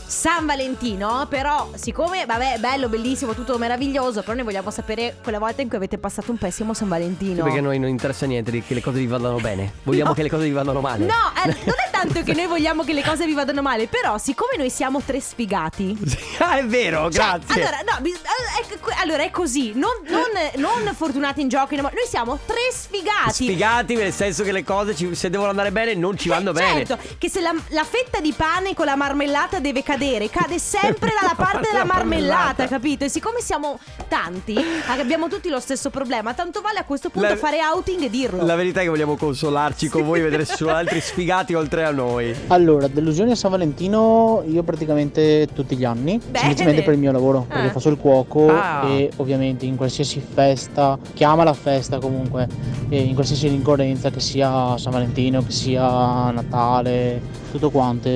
San 0.08 0.46
Valentino. 0.46 1.26
Però, 1.28 1.70
siccome, 1.74 2.24
vabbè, 2.26 2.56
bello, 2.58 2.88
bellissimo, 2.88 3.34
tutto 3.34 3.58
meraviglioso, 3.58 4.22
però 4.22 4.34
noi 4.34 4.44
vogliamo 4.44 4.70
sapere 4.70 5.16
quella 5.22 5.38
volta 5.38 5.60
in 5.62 5.68
cui 5.68 5.76
avete 5.76 5.98
passato 5.98 6.30
un 6.30 6.38
pessimo 6.38 6.72
San 6.74 6.88
Valentino. 6.88 7.42
Perché 7.44 7.58
a 7.58 7.62
noi 7.62 7.78
non 7.78 7.88
interessa 7.90 8.26
niente 8.26 8.50
di 8.50 8.62
che 8.62 8.74
le 8.74 8.80
cose 8.80 8.98
vi 8.98 9.06
vadano 9.06 9.36
bene. 9.36 9.74
Vogliamo 9.84 10.06
No. 10.08 10.14
che 10.14 10.22
le 10.22 10.30
cose 10.30 10.44
vi 10.44 10.52
vadano 10.52 10.80
male. 10.80 11.04
No, 11.04 11.12
eh, 11.44 11.48
non 11.66 11.74
è 11.86 11.90
tanto 11.90 12.22
che 12.22 12.32
noi 12.32 12.46
vogliamo 12.46 12.82
che 12.84 12.94
le 12.94 13.02
cose 13.02 13.26
vi 13.26 13.34
vadano 13.34 13.60
male, 13.60 13.86
però 13.88 14.16
siccome 14.16 14.52
noi 14.56 14.70
siamo 14.70 15.02
tre 15.04 15.20
sfigati. 15.20 15.96
ah, 16.38 16.56
è 16.56 16.64
vero, 16.64 17.10
Cioè, 17.10 17.38
grazie. 17.38 17.54
allora, 17.62 17.78
no, 17.84 18.06
eh, 18.06 18.12
è, 18.12 19.00
allora 19.02 19.22
è 19.22 19.30
così, 19.30 19.72
non, 19.74 19.90
non- 20.08 20.26
non 20.56 20.94
fortunati 20.94 21.42
in 21.42 21.48
gioco, 21.48 21.74
noi 21.76 21.90
siamo 22.08 22.38
tre 22.46 22.56
sfigati. 22.72 23.32
Sfigati 23.32 23.94
nel 23.96 24.12
senso 24.14 24.42
che 24.44 24.52
le 24.52 24.64
cose 24.64 24.94
ci- 24.96 25.14
se 25.14 25.28
devono 25.28 25.50
andare 25.50 25.70
bene 25.70 25.94
non 25.94 26.16
ci 26.16 26.28
vanno 26.30 26.50
Eh, 26.50 26.52
bene. 26.54 26.86
Certo, 26.86 26.98
che 27.18 27.28
se 27.28 27.40
la, 27.42 27.52
la 27.68 27.84
fetta 27.84 28.20
di 28.20 28.32
pane 28.32 28.72
con 28.74 28.86
la 28.86 28.96
marmellata 28.96 29.58
deve 29.58 29.82
cadere, 29.82 29.96
cade 30.30 30.58
sempre 30.58 31.10
dalla 31.20 31.34
parte 31.36 31.68
della 31.70 31.78
La 31.78 31.84
marmellata, 31.84 32.34
marmellata. 32.36 32.66
capito? 32.68 33.04
E 33.04 33.08
siccome 33.08 33.40
siamo 33.40 33.78
tanti, 34.08 34.56
abbiamo 34.88 35.28
tutti 35.28 35.48
lo 35.48 35.58
stesso 35.60 35.90
problema, 35.90 36.34
tanto 36.34 36.60
vale 36.60 36.78
a 36.78 36.84
questo 36.84 37.10
punto 37.10 37.28
La- 37.28 37.36
fare 37.36 37.58
outing 37.62 38.02
e 38.02 38.10
dirlo. 38.10 38.44
La 38.44 38.54
verità 38.54 38.80
è 38.80 38.84
che 38.84 38.88
vogliamo 38.88 39.16
consolarci 39.16 39.88
con 39.88 40.04
voi 40.04 40.20
e 40.20 40.22
vedere 40.22 40.44
se 40.44 40.52
ci 40.52 40.56
sono 40.58 40.72
altri 40.74 41.00
sfigati 41.00 41.54
oltre 41.54 41.84
a 41.84 41.90
noi. 41.90 42.34
Allora, 42.48 42.86
delusione 42.86 43.32
a 43.32 43.34
San 43.34 43.50
Valentino 43.50 44.42
io 44.46 44.62
praticamente 44.62 45.48
tutti 45.52 45.76
gli 45.76 45.84
anni, 45.84 46.18
Bene. 46.18 46.38
semplicemente 46.38 46.82
per 46.82 46.94
il 46.94 47.00
mio 47.00 47.12
lavoro, 47.12 47.44
perché 47.48 47.68
Ah. 47.68 47.70
faccio 47.72 47.88
il 47.88 47.96
cuoco 47.98 48.48
Ah. 48.48 48.86
e 48.88 49.10
ovviamente 49.16 49.66
in 49.66 49.76
qualsiasi 49.76 50.20
festa, 50.20 50.96
chiama 51.14 51.42
la 51.44 51.54
festa 51.54 51.98
comunque, 51.98 52.46
e 52.88 53.00
in 53.00 53.14
qualsiasi 53.14 53.48
ricorrenza 53.48 54.10
che 54.10 54.20
sia 54.20 54.76
San 54.78 54.92
Valentino, 54.92 55.42
che 55.44 55.50
sia 55.52 56.30
Natale, 56.30 57.20
tutto 57.50 57.70
quanto, 57.70 58.08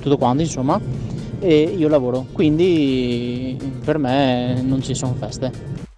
tutto 0.00 0.16
quanto 0.18 0.42
insomma, 0.42 0.80
e 1.40 1.62
io 1.76 1.88
lavoro, 1.88 2.26
quindi 2.32 3.56
per 3.84 3.98
me 3.98 4.62
non 4.62 4.82
ci 4.82 4.94
sono 4.94 5.14
feste. 5.14 5.88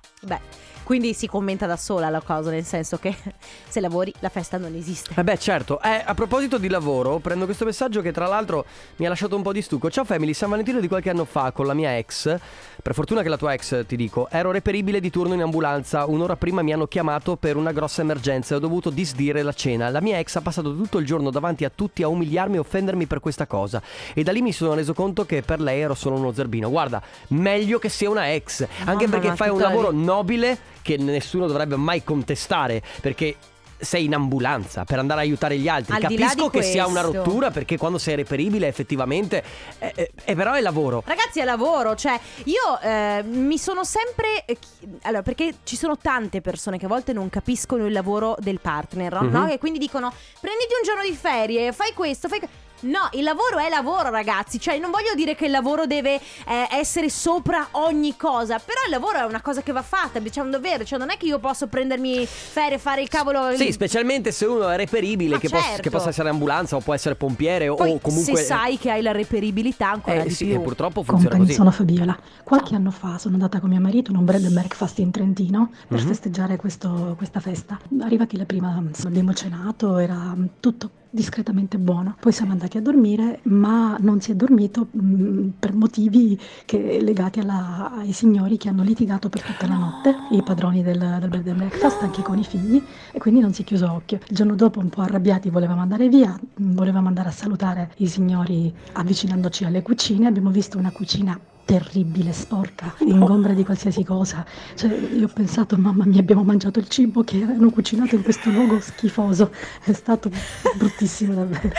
Quindi 0.82 1.14
si 1.14 1.26
commenta 1.26 1.66
da 1.66 1.76
sola 1.76 2.08
la 2.10 2.20
cosa, 2.20 2.50
nel 2.50 2.64
senso 2.64 2.98
che 2.98 3.14
se 3.68 3.80
lavori 3.80 4.12
la 4.18 4.28
festa 4.28 4.58
non 4.58 4.74
esiste. 4.74 5.14
Eh 5.16 5.22
beh, 5.22 5.38
certo. 5.38 5.80
Eh, 5.80 6.02
a 6.04 6.14
proposito 6.14 6.58
di 6.58 6.68
lavoro, 6.68 7.18
prendo 7.18 7.44
questo 7.44 7.64
messaggio 7.64 8.00
che 8.00 8.12
tra 8.12 8.26
l'altro 8.26 8.64
mi 8.96 9.06
ha 9.06 9.08
lasciato 9.08 9.36
un 9.36 9.42
po' 9.42 9.52
di 9.52 9.62
stucco. 9.62 9.90
Ciao 9.90 10.04
Family, 10.04 10.32
San 10.32 10.50
Valentino 10.50 10.80
di 10.80 10.88
qualche 10.88 11.10
anno 11.10 11.24
fa 11.24 11.52
con 11.52 11.66
la 11.66 11.74
mia 11.74 11.96
ex. 11.96 12.36
Per 12.82 12.94
fortuna 12.94 13.22
che 13.22 13.28
la 13.28 13.36
tua 13.36 13.52
ex, 13.52 13.86
ti 13.86 13.94
dico, 13.94 14.28
ero 14.28 14.50
reperibile 14.50 14.98
di 14.98 15.10
turno 15.10 15.34
in 15.34 15.42
ambulanza. 15.42 16.04
Un'ora 16.06 16.36
prima 16.36 16.62
mi 16.62 16.72
hanno 16.72 16.88
chiamato 16.88 17.36
per 17.36 17.56
una 17.56 17.70
grossa 17.70 18.02
emergenza 18.02 18.54
e 18.54 18.56
ho 18.56 18.60
dovuto 18.60 18.90
disdire 18.90 19.42
la 19.42 19.52
cena. 19.52 19.88
La 19.88 20.00
mia 20.00 20.18
ex 20.18 20.34
ha 20.36 20.40
passato 20.40 20.74
tutto 20.74 20.98
il 20.98 21.06
giorno 21.06 21.30
davanti 21.30 21.64
a 21.64 21.70
tutti 21.72 22.02
a 22.02 22.08
umiliarmi 22.08 22.56
e 22.56 22.58
offendermi 22.58 23.06
per 23.06 23.20
questa 23.20 23.46
cosa. 23.46 23.80
E 24.14 24.22
da 24.24 24.32
lì 24.32 24.42
mi 24.42 24.52
sono 24.52 24.74
reso 24.74 24.94
conto 24.94 25.24
che 25.24 25.42
per 25.42 25.60
lei 25.60 25.80
ero 25.80 25.94
solo 25.94 26.16
uno 26.16 26.32
zerbino. 26.32 26.68
Guarda, 26.68 27.00
meglio 27.28 27.78
che 27.78 27.88
sia 27.88 28.10
una 28.10 28.32
ex. 28.32 28.66
Anche 28.84 29.06
Mamma, 29.06 29.20
perché 29.20 29.36
fai 29.36 29.48
un 29.48 29.60
lavoro 29.60 29.92
nobile 29.92 30.70
che 30.82 30.96
nessuno 30.98 31.46
dovrebbe 31.46 31.76
mai 31.76 32.04
contestare. 32.04 32.82
Perché 33.00 33.36
sei 33.82 34.04
in 34.04 34.14
ambulanza 34.14 34.84
per 34.84 35.00
andare 35.00 35.20
a 35.20 35.22
aiutare 35.24 35.58
gli 35.58 35.66
altri. 35.66 35.94
Al 35.94 36.00
Capisco 36.02 36.48
che 36.50 36.62
sia 36.62 36.86
una 36.86 37.00
questo. 37.00 37.22
rottura 37.24 37.50
perché 37.50 37.76
quando 37.76 37.98
sei 37.98 38.14
reperibile 38.14 38.68
effettivamente... 38.68 39.42
eh, 39.78 39.92
eh, 39.96 40.10
eh, 40.24 40.34
però 40.36 40.52
è 40.52 40.60
lavoro. 40.60 41.02
Ragazzi, 41.04 41.40
è 41.40 41.44
lavoro, 41.44 41.96
cioè 41.96 42.18
io 42.44 42.80
eh, 42.80 43.24
mi 43.24 43.58
sono 43.58 43.82
sempre... 43.82 44.44
eh, 44.44 44.56
Allora, 45.02 45.22
perché 45.22 45.54
ci 45.64 45.76
sono 45.76 45.98
tante 45.98 46.40
persone 46.40 46.78
che 46.78 46.84
a 46.84 46.88
volte 46.88 47.12
non 47.12 47.28
capiscono 47.28 47.84
il 47.84 47.92
lavoro 47.92 48.36
del 48.38 48.60
partner, 48.60 49.20
no? 49.22 49.40
Mhm. 49.40 49.48
E 49.50 49.58
quindi 49.58 49.80
dicono, 49.80 50.12
prenditi 50.40 50.74
un 50.78 50.84
giorno 50.84 51.02
di 51.02 51.16
ferie, 51.16 51.72
fai 51.72 51.92
questo, 51.92 52.28
fai... 52.28 52.38
que-". 52.38 52.48
No, 52.82 53.08
il 53.12 53.22
lavoro 53.22 53.58
è 53.58 53.68
lavoro, 53.68 54.10
ragazzi. 54.10 54.58
Cioè, 54.60 54.78
non 54.78 54.90
voglio 54.90 55.14
dire 55.14 55.34
che 55.34 55.44
il 55.46 55.50
lavoro 55.50 55.86
deve 55.86 56.14
eh, 56.46 56.66
essere 56.70 57.08
sopra 57.10 57.68
ogni 57.72 58.16
cosa. 58.16 58.58
Però 58.58 58.80
il 58.84 58.90
lavoro 58.90 59.18
è 59.18 59.24
una 59.24 59.40
cosa 59.40 59.62
che 59.62 59.72
va 59.72 59.82
fatta, 59.82 60.18
diciamo 60.18 60.50
davvero. 60.50 60.84
Cioè, 60.84 60.98
non 60.98 61.10
è 61.10 61.16
che 61.16 61.26
io 61.26 61.38
posso 61.38 61.66
prendermi 61.68 62.26
ferie 62.26 62.76
e 62.76 62.78
fare 62.78 63.02
il 63.02 63.08
cavolo. 63.08 63.54
Sì, 63.56 63.70
specialmente 63.72 64.32
se 64.32 64.46
uno 64.46 64.68
è 64.68 64.76
reperibile, 64.76 65.38
che, 65.38 65.48
possa- 65.48 65.62
certo. 65.64 65.82
che 65.82 65.90
possa 65.90 66.08
essere 66.08 66.28
ambulanza 66.28 66.76
o 66.76 66.80
può 66.80 66.94
essere 66.94 67.14
pompiere 67.14 67.68
o- 67.68 67.74
Poi, 67.76 67.90
o 67.92 67.98
comunque... 68.00 68.36
se 68.36 68.42
sai 68.44 68.78
che 68.78 68.90
hai 68.90 69.02
la 69.02 69.12
reperibilità, 69.12 69.90
ancora 69.90 70.20
Eh, 70.20 70.24
di 70.24 70.30
sì, 70.30 70.46
più. 70.46 70.54
e 70.54 70.60
purtroppo 70.60 71.02
funziona 71.02 71.36
Company, 71.36 71.44
così. 71.44 71.54
sono 71.54 71.70
Fabiola. 71.70 72.18
Qualche 72.42 72.74
anno 72.74 72.90
fa 72.90 73.18
sono 73.18 73.34
andata 73.34 73.60
con 73.60 73.70
mio 73.70 73.80
marito 73.80 74.10
in 74.10 74.16
un 74.16 74.24
bread 74.24 74.44
and 74.44 74.54
breakfast 74.54 74.98
in 74.98 75.10
Trentino 75.10 75.70
per 75.86 76.00
Mhm. 76.00 76.06
festeggiare 76.08 76.56
questo- 76.56 77.14
questa 77.16 77.40
festa. 77.40 77.78
Arrivati 78.00 78.36
la 78.36 78.44
prima, 78.44 78.82
abbiamo 79.04 79.32
cenato, 79.34 79.98
era 79.98 80.34
tutto 80.60 80.90
discretamente 81.14 81.76
buono. 81.78 82.16
Poi 82.18 82.32
siamo 82.32 82.52
andati 82.52 82.78
a 82.78 82.80
dormire, 82.80 83.40
ma 83.44 83.96
non 84.00 84.20
si 84.22 84.30
è 84.32 84.34
dormito 84.34 84.88
mm, 84.96 85.48
per 85.58 85.74
motivi 85.74 86.38
che- 86.64 87.00
legati 87.02 87.38
alla- 87.40 87.92
ai 87.98 88.12
signori 88.12 88.56
che 88.56 88.70
hanno 88.70 88.82
litigato 88.82 89.28
per 89.28 89.42
tutta 89.42 89.66
la 89.66 89.76
notte, 89.76 90.14
i 90.30 90.42
padroni 90.42 90.82
del, 90.82 90.98
del 91.20 91.28
bread 91.28 91.46
and 91.48 91.56
breakfast, 91.58 92.02
anche 92.02 92.22
con 92.22 92.38
i 92.38 92.44
figli, 92.44 92.82
e 93.12 93.18
quindi 93.18 93.40
non 93.40 93.52
si 93.52 93.60
è 93.62 93.64
chiuso 93.64 93.92
occhio. 93.92 94.20
Il 94.26 94.34
giorno 94.34 94.54
dopo, 94.54 94.80
un 94.80 94.88
po' 94.88 95.02
arrabbiati, 95.02 95.50
volevamo 95.50 95.82
andare 95.82 96.08
via, 96.08 96.30
mm, 96.60 96.74
volevamo 96.74 97.08
andare 97.08 97.28
a 97.28 97.32
salutare 97.32 97.92
i 97.98 98.06
signori 98.06 98.74
avvicinandoci 98.92 99.64
alle 99.64 99.82
cucine. 99.82 100.26
Abbiamo 100.26 100.50
visto 100.50 100.78
una 100.78 100.92
cucina 100.92 101.38
terribile, 101.64 102.32
sporca, 102.32 102.94
ingombra 103.00 103.52
di 103.52 103.64
qualsiasi 103.64 104.04
cosa. 104.04 104.44
Cioè, 104.74 104.90
io 104.92 105.26
ho 105.26 105.30
pensato, 105.32 105.76
mamma 105.76 106.04
mia, 106.04 106.20
abbiamo 106.20 106.42
mangiato 106.42 106.78
il 106.78 106.88
cibo 106.88 107.22
che 107.24 107.42
hanno 107.42 107.70
cucinato 107.70 108.14
in 108.14 108.22
questo 108.22 108.50
luogo 108.50 108.80
schifoso. 108.80 109.52
È 109.82 109.92
stato 109.92 110.30
bruttissimo 110.76 111.34
davvero. 111.34 111.70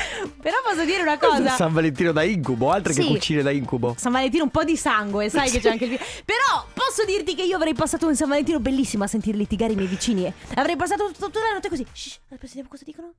Però 0.41 0.55
posso 0.67 0.85
dire 0.85 1.01
una 1.01 1.17
cosa. 1.17 1.49
San 1.49 1.73
Valentino 1.73 2.11
da 2.11 2.23
incubo, 2.23 2.71
altre 2.71 2.93
che 2.93 3.01
Sì. 3.01 3.07
cucine 3.07 3.41
da 3.41 3.51
incubo. 3.51 3.95
San 3.97 4.11
Valentino 4.11 4.43
un 4.43 4.49
po' 4.51 4.63
di 4.63 4.75
sangue, 4.77 5.29
sai 5.29 5.49
che 5.49 5.59
c'è 5.59 5.69
anche 5.71 5.85
il 5.85 5.99
Però 6.25 6.65
posso 6.73 7.05
dirti 7.05 7.35
che 7.35 7.43
io 7.43 7.55
avrei 7.55 7.73
passato 7.73 8.07
un 8.07 8.15
San 8.15 8.29
Valentino 8.29 8.59
bellissimo 8.59 9.03
a 9.03 9.07
sentir 9.07 9.35
litigare 9.35 9.73
i 9.73 9.75
miei 9.75 9.87
vicini. 9.87 10.25
eh. 10.25 10.33
Avrei 10.55 10.75
passato 10.75 11.05
tut- 11.07 11.19
tutta 11.19 11.39
la 11.39 11.53
notte 11.53 11.69
così. 11.69 11.85
Shh, 11.91 12.17
adesso 12.27 12.45
sentiamo 12.45 12.69
cosa 12.69 12.83
dicono. 12.85 13.13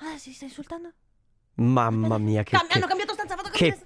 Ah, 0.00 0.16
si 0.18 0.32
sta 0.32 0.44
insultando? 0.44 0.90
Mamma 1.56 2.16
mia, 2.16 2.42
che, 2.42 2.52
Cam- 2.56 2.66
che, 2.66 2.78
hanno 2.78 2.86
cambiato 2.86 3.12
stanza, 3.12 3.36
fatto 3.36 3.50
che 3.52 3.76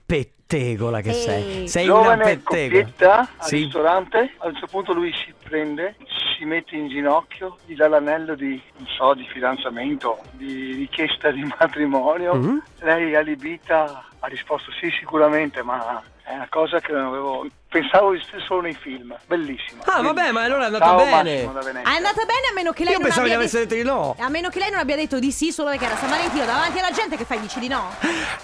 pettegola 0.47 1.01
che 1.01 1.13
sei. 1.13 1.43
Ehi. 1.61 1.69
Sei 1.69 1.89
una 1.89 2.01
Giovane 2.01 2.25
pettegola. 2.25 2.83
coppietta 2.85 3.19
al 3.39 3.47
Sì. 3.47 3.57
ristorante, 3.57 4.35
a 4.39 4.47
un 4.47 4.53
certo 4.53 4.67
punto 4.69 4.93
lui 4.93 5.13
si 5.13 5.33
prende, 5.43 5.97
si 6.37 6.45
mette 6.45 6.77
in 6.77 6.89
ginocchio, 6.89 7.59
gli 7.67 7.75
dà 7.75 7.89
l'anello 7.89 8.35
di, 8.35 8.61
non 8.79 8.87
so, 8.97 9.15
di 9.15 9.27
fidanzamento, 9.33 10.19
di 10.33 10.73
richiesta 10.75 11.31
di 11.31 11.43
matrimonio. 11.59 12.35
Mhm. 12.35 12.63
Lei 12.81 13.15
alibita 13.15 14.05
ha 14.21 14.27
risposto 14.27 14.71
sì 14.81 14.91
sicuramente, 14.99 15.63
ma 15.63 16.03
è 16.25 16.35
una 16.35 16.47
cosa 16.49 16.81
che 16.81 16.93
non 16.93 17.07
avevo... 17.07 17.47
Pensavo 17.75 18.13
di 18.13 18.23
solo 18.47 18.61
nei 18.61 18.73
film, 18.75 19.13
bellissimo. 19.27 19.83
Ah, 19.87 20.01
vabbè, 20.01 20.31
ma 20.31 20.45
allora 20.45 20.63
è 20.63 20.67
andata 20.67 20.85
Ciao, 20.85 20.97
bene. 20.97 21.41
È 21.43 21.47
andata 21.47 22.25
bene 22.25 22.47
a 22.49 22.55
meno 22.55 22.71
che 22.71 22.85
lei 22.85 22.93
Io 22.93 22.99
non 22.99 23.09
pensavo 23.09 23.27
abbia 23.27 23.33
gli 23.35 23.41
avesse 23.41 23.59
detto 23.67 23.75
di 23.75 23.83
no. 23.83 24.15
A 24.21 24.29
meno 24.29 24.49
che 24.49 24.61
lei 24.61 24.71
non 24.71 24.79
abbia 24.79 24.95
detto 24.95 25.19
di 25.19 25.33
sì 25.33 25.51
solo 25.51 25.71
perché 25.71 25.87
era 25.87 25.97
San 25.97 26.09
Valentino 26.09 26.45
davanti 26.45 26.79
alla 26.79 26.93
gente 26.93 27.17
che 27.17 27.25
fai 27.25 27.41
dici 27.41 27.59
di 27.59 27.67
no. 27.67 27.91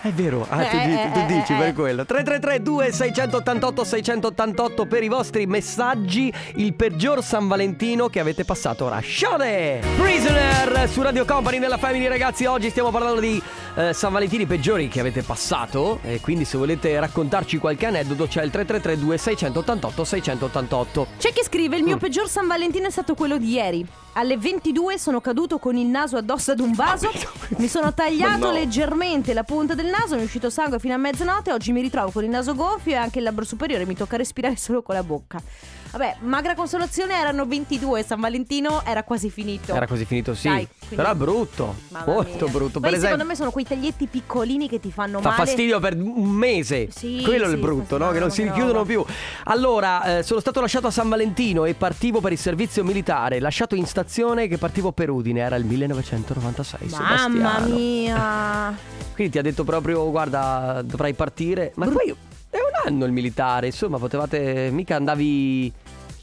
È 0.01 0.09
vero, 0.09 0.45
ah, 0.51 0.57
tu, 0.65 0.77
Eh, 0.77 0.85
di- 0.85 0.95
eh, 1.01 1.11
tu 1.13 1.19
eh, 1.21 1.27
dici 1.27 1.53
eh, 1.53 1.57
per 1.59 1.67
eh. 1.69 1.73
Quello. 1.91 2.05
333 2.05 2.93
688 2.93 3.85
688 3.85 4.87
per 4.87 5.03
i 5.03 5.09
vostri 5.09 5.47
messaggi. 5.47 6.33
Il 6.57 6.75
peggior 6.75 7.23
San 7.23 7.49
Valentino 7.49 8.09
che 8.09 8.21
avete 8.21 8.45
passato 8.45 8.87
ora. 8.87 9.01
Shode! 9.03 9.81
Prisoner 9.97 10.89
su 10.89 11.03
Radio 11.03 11.25
Company 11.25 11.59
nella 11.59 11.79
Family, 11.79 12.07
ragazzi. 12.07 12.45
Oggi 12.47 12.71
stiamo 12.71 12.91
parlando 12.91 13.21
di 13.21 13.40
eh, 13.77 13.93
San 13.93 14.13
Valentini 14.13 14.47
peggiori 14.47 14.89
che 14.89 15.01
avete 15.01 15.23
passato. 15.23 16.01
E 16.03 16.21
quindi, 16.21 16.45
se 16.45 16.59
volete 16.59 16.99
raccontarci 16.99 17.59
qualche 17.59 17.87
aneddoto, 17.87 18.27
c'è 18.27 18.43
il 18.43 18.51
333 18.51 19.19
688 19.19 20.05
688. 20.05 21.07
C'è 21.19 21.33
chi 21.33 21.43
scrive: 21.45 21.77
Il 21.77 21.83
mio 21.85 21.97
Mm. 21.97 21.99
peggior 21.99 22.29
San 22.29 22.47
Valentino 22.47 22.87
è 22.87 22.91
stato 22.91 23.15
quello 23.15 23.39
di 23.39 23.51
ieri. 23.53 23.87
Alle 24.15 24.37
22 24.37 24.99
sono 24.99 25.21
caduto 25.21 25.59
con 25.59 25.77
il 25.77 25.87
naso 25.87 26.17
addosso 26.17 26.51
ad 26.53 26.61
un 26.61 26.73
vaso. 26.73 27.11
Mi 27.59 27.69
sono 27.69 27.95
tagliato 27.95 28.47
no. 28.47 28.53
leggermente 28.53 29.33
la 29.35 29.45
punta 29.45 29.75
del 29.75 29.87
naso, 29.87 30.15
mi 30.17 30.23
è 30.23 30.25
uscito 30.25 30.51
sangue 30.51 30.79
fino 30.79 30.95
a 30.95 30.97
mezzanotte. 30.97 31.53
Oggi 31.53 31.71
mi 31.73 31.81
ritrovo 31.81 32.11
con 32.11 32.25
il 32.25 32.31
naso 32.31 32.55
gonfio 32.55 32.93
e 32.93 32.97
anche 32.97 33.19
il 33.19 33.25
labbro 33.25 33.45
superiore. 33.45 33.87
Mi 33.87 33.95
tocca 33.95 34.17
respirare 34.17 34.57
solo 34.57 34.83
con 34.83 34.95
la 34.97 35.03
bocca. 35.05 35.41
Vabbè, 35.91 36.17
magra 36.21 36.55
consolazione 36.55 37.15
erano 37.15 37.47
22. 37.47 38.03
San 38.05 38.21
Valentino 38.21 38.83
era 38.85 39.03
quasi 39.03 39.29
finito. 39.31 39.75
Era 39.75 39.87
così 39.87 40.05
finito, 40.05 40.35
sì. 40.35 40.49
Dai, 40.49 40.69
quindi- 40.79 40.95
Però 40.97 41.11
è 41.11 41.15
brutto. 41.15 41.75
Mamma 41.89 42.05
molto 42.13 42.45
mia. 42.45 42.53
brutto. 42.53 42.81
Poi 42.81 42.91
per 42.91 43.01
secondo 43.01 43.07
esempio. 43.07 43.27
me 43.27 43.35
sono 43.35 43.51
quei 43.51 43.65
taglietti 43.65 44.07
piccolini 44.07 44.69
che 44.69 44.79
ti 44.81 44.93
fanno 44.93 45.21
Fa 45.21 45.31
male. 45.31 45.45
fastidio 45.45 45.81
per 45.81 45.97
un 45.97 46.29
mese. 46.29 46.89
Sì, 46.91 47.21
Quello 47.25 47.45
è 47.45 47.49
sì, 47.49 47.55
il 47.55 47.61
brutto, 47.61 47.97
fa- 47.99 48.05
no? 48.05 48.11
Che 48.13 48.19
non 48.21 48.31
si 48.31 48.43
richiudono 48.43 48.85
più. 48.85 49.05
Allora, 49.45 50.19
eh, 50.19 50.23
sono 50.23 50.41
stato 50.41 50.61
lasciato 50.61 50.87
a 50.87 50.91
San 50.91 51.09
Valentino 51.09 51.65
e 51.65 51.75
partivo 51.75 52.21
per 52.21 52.33
il 52.33 52.39
servizio 52.39 52.85
militare. 52.85 53.41
Lasciato 53.41 53.75
in 53.75 53.87
stazione 53.87 54.47
che 54.49 54.59
partivo 54.59 54.93
per 54.93 55.11
Udine. 55.11 55.41
Era 55.41 55.57
il 55.57 55.65
1996. 55.65 56.89
Mamma 56.91 57.19
Sebastiano. 57.19 57.67
mia. 57.75 58.77
Quindi 59.15 59.33
ti 59.33 59.39
ha 59.39 59.43
detto 59.43 59.65
proprio, 59.65 60.09
guarda, 60.11 60.83
dovrai 60.85 61.15
partire. 61.15 61.73
Ma 61.75 61.87
poi 61.89 62.15
è 62.51 62.57
un 62.57 62.93
anno 62.93 63.05
il 63.05 63.13
militare. 63.13 63.67
Insomma, 63.67 63.99
potevate. 63.99 64.71
Mica 64.71 64.97
andavi. 64.97 65.73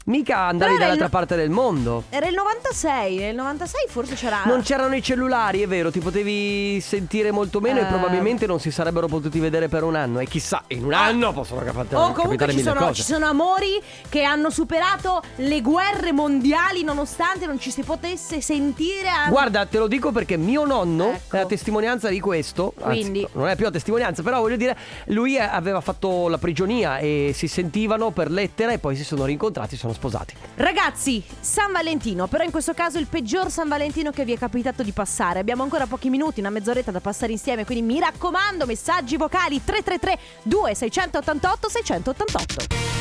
Mica 0.08 0.38
andavi 0.46 0.70
era 0.72 0.80
dall'altra 0.80 1.04
il- 1.06 1.10
parte 1.10 1.36
del 1.36 1.50
mondo. 1.50 2.04
Era 2.08 2.26
il 2.28 2.34
96. 2.34 3.16
Nel 3.18 3.34
96 3.34 3.86
forse 3.88 4.14
c'era. 4.14 4.42
Non 4.46 4.62
c'erano 4.62 4.94
i 4.94 5.02
cellulari, 5.02 5.60
è 5.60 5.66
vero, 5.68 5.90
ti 5.90 6.00
potevi 6.00 6.80
sentire 6.80 7.30
molto 7.30 7.60
meno 7.60 7.78
e 7.80 7.82
Eh. 7.82 7.86
probabilmente 7.86 8.46
non 8.46 8.58
si 8.58 8.70
sarebbero 8.70 9.06
potuti 9.06 9.38
vedere 9.38 9.68
per 9.68 9.82
un 9.82 9.94
anno. 9.96 10.20
E 10.20 10.26
chissà, 10.26 10.62
in 10.68 10.84
un 10.86 10.94
anno 10.94 11.32
possono 11.34 11.60
capitare, 11.60 11.94
O 11.96 12.12
comunque 12.12 12.22
capitare 12.36 12.50
ci 12.52 12.56
mille 12.58 12.68
sono, 12.70 12.80
cose. 12.86 12.94
ci 12.94 13.02
sono 13.02 13.26
amori 13.26 13.82
che 14.08 14.22
hanno 14.22 14.48
superato 14.48 15.22
le 15.36 15.60
guerre 15.60 16.12
mondiali 16.12 16.82
nonostante 16.84 17.44
non 17.44 17.58
ci 17.60 17.70
si 17.70 17.82
potesse 17.82 18.40
sentire. 18.40 19.08
a- 19.08 19.28
Guarda, 19.28 19.66
te 19.66 19.76
lo 19.78 19.86
dico 19.88 20.10
perché 20.10 20.36
mio 20.38 20.64
nonno 20.64 21.10
Ecco. 21.12 21.36
è 21.36 21.40
la 21.40 21.46
testimonianza 21.46 22.08
di 22.08 22.18
questo. 22.20 22.72
Anzi, 22.80 23.00
Quindi- 23.00 23.28
non 23.32 23.48
è 23.48 23.56
più 23.56 23.64
la 23.66 23.70
testimonianza, 23.70 24.22
però 24.22 24.40
voglio 24.40 24.56
dire, 24.56 24.74
lui 25.06 25.36
eh, 25.36 25.40
aveva 25.40 25.80
fatto 25.82 26.28
la 26.28 26.38
prigionia 26.38 26.96
e 26.98 27.32
si 27.34 27.46
sentivano 27.46 28.10
per 28.10 28.30
lettera 28.30 28.72
e 28.72 28.78
poi 28.78 28.96
si 28.96 29.04
sono 29.04 29.26
rincontrati 29.26 29.76
sono 29.76 29.92
sposati. 29.98 30.34
Ragazzi, 30.54 31.22
San 31.40 31.72
Valentino, 31.72 32.26
però 32.28 32.44
in 32.44 32.50
questo 32.52 32.72
caso 32.72 32.98
il 32.98 33.06
peggior 33.06 33.50
San 33.50 33.68
Valentino 33.68 34.10
che 34.10 34.24
vi 34.24 34.32
è 34.32 34.38
capitato 34.38 34.82
di 34.84 34.92
passare. 34.92 35.40
Abbiamo 35.40 35.62
ancora 35.64 35.86
pochi 35.86 36.08
minuti, 36.08 36.40
una 36.40 36.50
mezz'oretta 36.50 36.90
da 36.92 37.00
passare 37.00 37.32
insieme, 37.32 37.64
quindi 37.64 37.84
mi 37.84 37.98
raccomando, 38.00 38.64
messaggi 38.64 39.16
vocali 39.16 39.60
333 39.62 40.18
2688 40.44 41.68
688. 41.68 42.54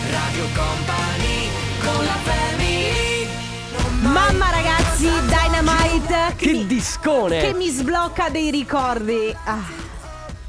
Radio 0.10 0.44
Company 0.56 1.50
con 1.84 2.04
la 2.06 2.12
family 2.24 3.28
Mamma 4.02 4.50
ragazzi, 4.52 5.08
Dynamite 5.28 6.36
Che 6.36 6.52
mi, 6.52 6.66
discone! 6.66 7.40
che 7.40 7.54
mi 7.54 7.70
sblocca 7.70 8.30
dei 8.30 8.52
ricordi. 8.52 9.36
Ah, 9.46 9.58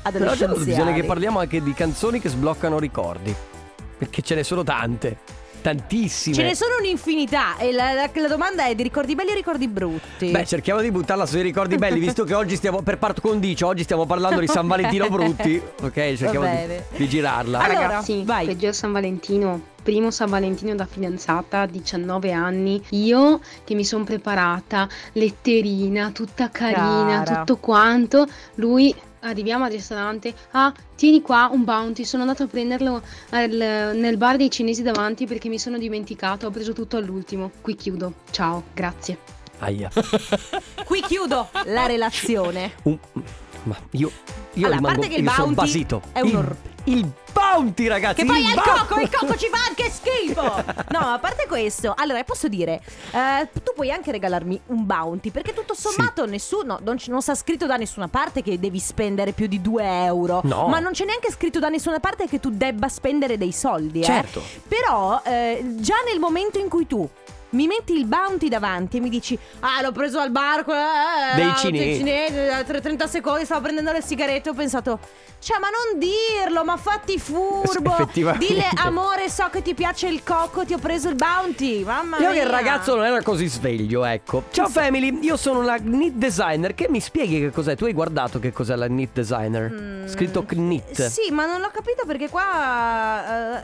Però 0.03 0.25
adesso 0.25 0.45
adolescenziali. 0.45 0.65
bisogna 0.65 0.93
che 0.93 1.05
parliamo 1.05 1.39
anche 1.41 1.63
di 1.63 1.73
canzoni 1.75 2.21
che 2.21 2.29
sbloccano 2.29 2.79
ricordi. 2.79 3.35
Perché 3.99 4.23
ce 4.23 4.35
ne 4.37 4.45
sono 4.45 4.63
tante. 4.63 5.19
Tantissime. 5.61 6.35
Ce 6.35 6.42
ne 6.42 6.55
sono 6.55 6.77
un'infinità 6.79 7.57
e 7.59 7.73
la, 7.73 7.92
la- 7.92 8.11
la 8.12 8.29
domanda 8.29 8.66
è 8.66 8.75
di 8.75 8.83
ricordi 8.83 9.14
belli 9.14 9.31
o 9.31 9.35
ricordi 9.35 9.68
brutti? 9.68 10.31
Beh, 10.31 10.44
cerchiamo 10.47 10.81
di 10.81 10.90
buttarla 10.90 11.27
sui 11.27 11.42
ricordi 11.42 11.77
belli, 11.77 11.99
visto 11.99 12.25
che 12.25 12.35
oggi 12.35 12.57
stiamo, 12.57 12.83
per 12.83 12.99
part 12.99 13.21
condicio, 13.21 13.66
oggi 13.66 13.83
stiamo 13.83 14.07
parlando 14.07 14.40
di 14.40 14.47
San 14.47 14.66
Valentino 14.66 15.09
brutti. 15.09 15.61
Ok, 15.83 16.14
cerchiamo 16.16 16.47
di, 16.47 16.97
di 16.97 17.09
girarla. 17.09 17.59
Allora, 17.61 17.81
Ragazzi, 17.83 18.23
vai. 18.25 18.47
peggior 18.47 18.75
San 18.75 18.92
Valentino. 18.92 19.77
Primo 19.83 20.11
San 20.11 20.29
Valentino 20.29 20.75
da 20.75 20.85
fidanzata, 20.85 21.64
19 21.64 22.33
anni. 22.33 22.83
Io 22.90 23.40
che 23.64 23.75
mi 23.75 23.85
sono 23.87 24.05
preparata, 24.05 24.87
letterina, 25.12 26.11
tutta 26.11 26.51
carina, 26.51 27.23
Cara. 27.25 27.38
tutto 27.38 27.57
quanto. 27.57 28.27
Lui, 28.57 28.94
arriviamo 29.20 29.64
al 29.64 29.70
ristorante. 29.70 30.35
Ah, 30.52 30.72
tieni 30.96 31.20
qua 31.22 31.48
un 31.52 31.64
bounty. 31.64 32.04
Sono 32.04 32.22
andato 32.22 32.44
a 32.44 32.46
prenderlo 32.46 33.02
al- 33.31 33.92
nel 33.94 34.16
bar 34.16 34.37
dei 34.37 34.50
cinesi 34.50 34.83
davanti 34.83 35.26
perché 35.26 35.48
mi 35.48 35.59
sono 35.59 35.78
dimenticato. 35.78 36.46
Ho 36.46 36.50
preso 36.50 36.72
tutto 36.72 36.96
all'ultimo. 36.96 37.50
Qui 37.61 37.74
chiudo. 37.76 38.12
Ciao, 38.31 38.64
grazie. 38.74 39.18
Aia. 39.59 39.90
Qui 40.85 41.00
chiudo 41.02 41.48
la 41.66 41.87
relazione. 41.87 42.72
Un- 42.85 42.98
ma 43.64 43.76
io, 43.90 44.11
io 44.54 44.66
Allora, 44.66 44.74
a 44.74 44.76
rimango, 44.76 44.87
parte 45.00 45.09
che 45.09 45.16
il 45.16 45.22
bounty 45.24 45.54
basito. 45.54 46.02
è 46.12 46.20
un 46.20 46.28
il, 46.28 46.37
or- 46.37 46.57
il 46.90 47.11
bounty, 47.33 47.87
ragazzi. 47.87 48.20
Che 48.22 48.24
poi 48.27 48.44
è 48.44 48.48
il 48.48 48.55
bounty. 48.55 48.70
cocco, 48.87 49.01
il 49.01 49.11
cocco 49.11 49.37
ci 49.37 49.48
fa 49.48 49.59
anche 49.66 49.90
schifo. 49.90 50.64
No, 50.90 50.98
a 50.98 51.18
parte 51.18 51.46
questo, 51.46 51.94
allora 51.96 52.22
posso 52.24 52.48
dire, 52.48 52.81
eh, 53.12 53.48
tu 53.62 53.72
puoi 53.74 53.90
anche 53.90 54.11
regalarmi 54.11 54.61
un 54.66 54.87
bounty 54.87 55.31
perché 55.31 55.53
tutto 55.53 55.74
sommato 55.74 56.24
nessuno, 56.27 56.79
non, 56.83 56.96
c- 56.96 57.09
non 57.09 57.20
sta 57.22 57.35
scritto 57.35 57.66
da 57.66 57.77
nessuna 57.77 58.09
parte 58.09 58.42
che 58.42 58.59
devi 58.59 58.79
spendere 58.79 59.33
più 59.33 59.46
di 59.46 59.61
2 59.61 60.05
euro. 60.05 60.40
No. 60.44 60.68
Ma 60.68 60.79
non 60.79 60.92
c'è 60.92 61.05
neanche 61.05 61.31
scritto 61.31 61.59
da 61.59 61.68
nessuna 61.68 62.01
parte 62.01 62.27
che 62.27 62.40
tu 62.40 62.51
debba 62.51 62.88
spendere 62.88 63.37
dei 63.38 63.53
soldi. 63.53 64.01
eh. 64.01 64.05
Certo. 64.05 64.42
Però 64.66 65.20
eh, 65.24 65.62
già 65.79 65.96
nel 66.11 66.18
momento 66.18 66.59
in 66.59 66.68
cui 66.68 66.87
tu 66.87 67.09
mi 67.51 67.67
metti 67.67 67.95
il 67.97 68.05
bounty 68.05 68.49
davanti 68.49 68.99
e 68.99 69.01
mi 69.01 69.09
dici 69.09 69.39
Ah 69.61 69.81
l'ho 69.83 69.93
preso 69.93 70.19
al 70.19 70.31
bar 70.31 70.61
eh, 70.61 71.35
Dei 71.37 71.47
no, 71.47 71.55
cinesi." 71.57 71.99
cinesi, 71.99 72.35
eh, 72.35 72.65
tre- 72.67 72.81
30 72.81 73.07
secondi 73.07 73.45
stavo 73.45 73.63
prendendo 73.63 73.93
le 73.93 74.03
sigarette 74.03 74.51
Ho 74.51 74.55
pensato 74.55 74.99
Cioè 75.41 75.59
ma 75.59 75.69
non 75.69 75.99
dirlo 75.99 76.65
ma 76.65 76.77
fatti 76.77 77.19
furbo. 77.19 77.97
Dile 78.39 78.69
amore 78.83 79.31
so 79.31 79.49
che 79.51 79.63
ti 79.63 79.73
piace 79.75 80.09
il 80.09 80.23
cocco 80.25 80.65
Ti 80.65 80.75
ho 80.75 80.79
preso 80.79 81.09
il 81.09 81.15
bounty 81.15 81.85
Mamma 81.85 82.19
Io 82.19 82.31
mia 82.31 82.41
che 82.43 82.47
il 82.47 82.53
ragazzo 82.53 82.95
non 82.97 83.05
era 83.05 83.23
così 83.23 83.47
sveglio, 83.47 84.05
ecco. 84.05 84.45
Ciao 84.51 84.69
family, 84.69 85.19
io 85.23 85.37
sono 85.37 85.63
la 85.63 85.77
knit 85.79 86.15
designer. 86.15 86.75
Che 86.75 86.89
mi 86.89 87.01
spieghi 87.01 87.39
che 87.41 87.51
cos'è? 87.51 87.77
Tu 87.77 87.85
hai 87.85 87.93
guardato 87.93 88.39
che 88.39 88.53
cos'è 88.53 88.75
la 88.77 88.87
knit 88.87 89.11
designer? 89.13 90.03
Scritto 90.09 90.45
knit. 90.45 91.07
Sì 91.07 91.31
ma 91.33 91.47
non 91.47 91.61
l'ho 91.61 91.71
capito 91.73 92.05
perché 92.07 92.29
qua 92.29 93.57
eh, 93.59 93.63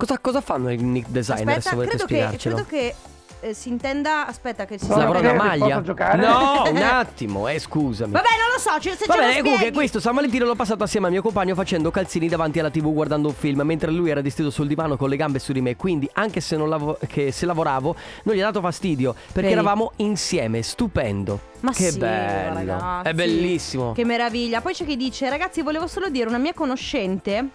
Cosa, 0.00 0.18
cosa 0.18 0.40
fanno 0.40 0.70
i 0.70 0.78
knit 0.78 1.08
designer 1.08 1.58
Aspetta 1.58 1.68
se 1.68 1.74
volete 1.74 1.90
credo 1.96 2.06
che, 2.06 2.14
spiegarcelo? 2.14 2.54
credo 2.54 2.68
che 2.70 2.94
eh, 3.42 3.54
si 3.54 3.68
intenda 3.68 4.26
Aspetta 4.26 4.64
che 4.64 4.78
si 4.78 4.86
Si 4.86 4.90
lavora 4.90 5.18
una 5.18 5.32
Posso 5.32 5.44
maglia? 5.44 5.82
No, 6.16 6.62
un 6.70 6.76
attimo, 6.78 7.48
eh, 7.48 7.58
scusami. 7.58 8.12
Vabbè 8.12 8.28
non 8.38 8.48
lo 8.54 8.58
so 8.58 8.80
cioè, 8.80 8.96
se 8.96 9.04
Va 9.06 9.14
ce 9.14 9.36
lo 9.36 9.42
comunque 9.42 9.72
questo 9.72 10.00
San 10.00 10.14
Valentino 10.14 10.46
l'ho 10.46 10.54
passato 10.54 10.84
assieme 10.84 11.06
al 11.06 11.12
mio 11.12 11.20
compagno 11.20 11.54
facendo 11.54 11.90
calzini 11.90 12.28
davanti 12.28 12.58
alla 12.60 12.70
tv 12.70 12.92
guardando 12.92 13.28
un 13.28 13.34
film 13.34 13.60
mentre 13.62 13.90
lui 13.90 14.08
era 14.10 14.20
distesa 14.22 14.50
sul 14.50 14.66
divano 14.66 14.96
con 14.96 15.08
le 15.10 15.16
gambe 15.16 15.38
su 15.38 15.52
di 15.52 15.60
me 15.60 15.76
quindi 15.76 16.08
anche 16.14 16.40
se, 16.40 16.56
non 16.56 16.68
lavo- 16.70 16.98
che 17.06 17.30
se 17.30 17.44
lavoravo 17.44 17.94
non 18.22 18.34
gli 18.34 18.40
ha 18.40 18.44
dato 18.44 18.60
fastidio 18.60 19.12
perché 19.12 19.40
Vedi? 19.40 19.52
eravamo 19.52 19.92
insieme, 19.96 20.62
stupendo. 20.62 21.40
Ma 21.60 21.72
che 21.72 21.90
sì, 21.90 21.98
bello, 21.98 22.54
ragazzi. 22.54 23.08
è 23.08 23.12
bellissimo. 23.12 23.92
Che 23.92 24.04
meraviglia. 24.06 24.62
Poi 24.62 24.72
c'è 24.72 24.86
chi 24.86 24.96
dice: 24.96 25.28
Ragazzi, 25.28 25.60
volevo 25.60 25.86
solo 25.86 26.08
dire, 26.08 26.26
una 26.26 26.38
mia 26.38 26.54
conoscente. 26.54 27.48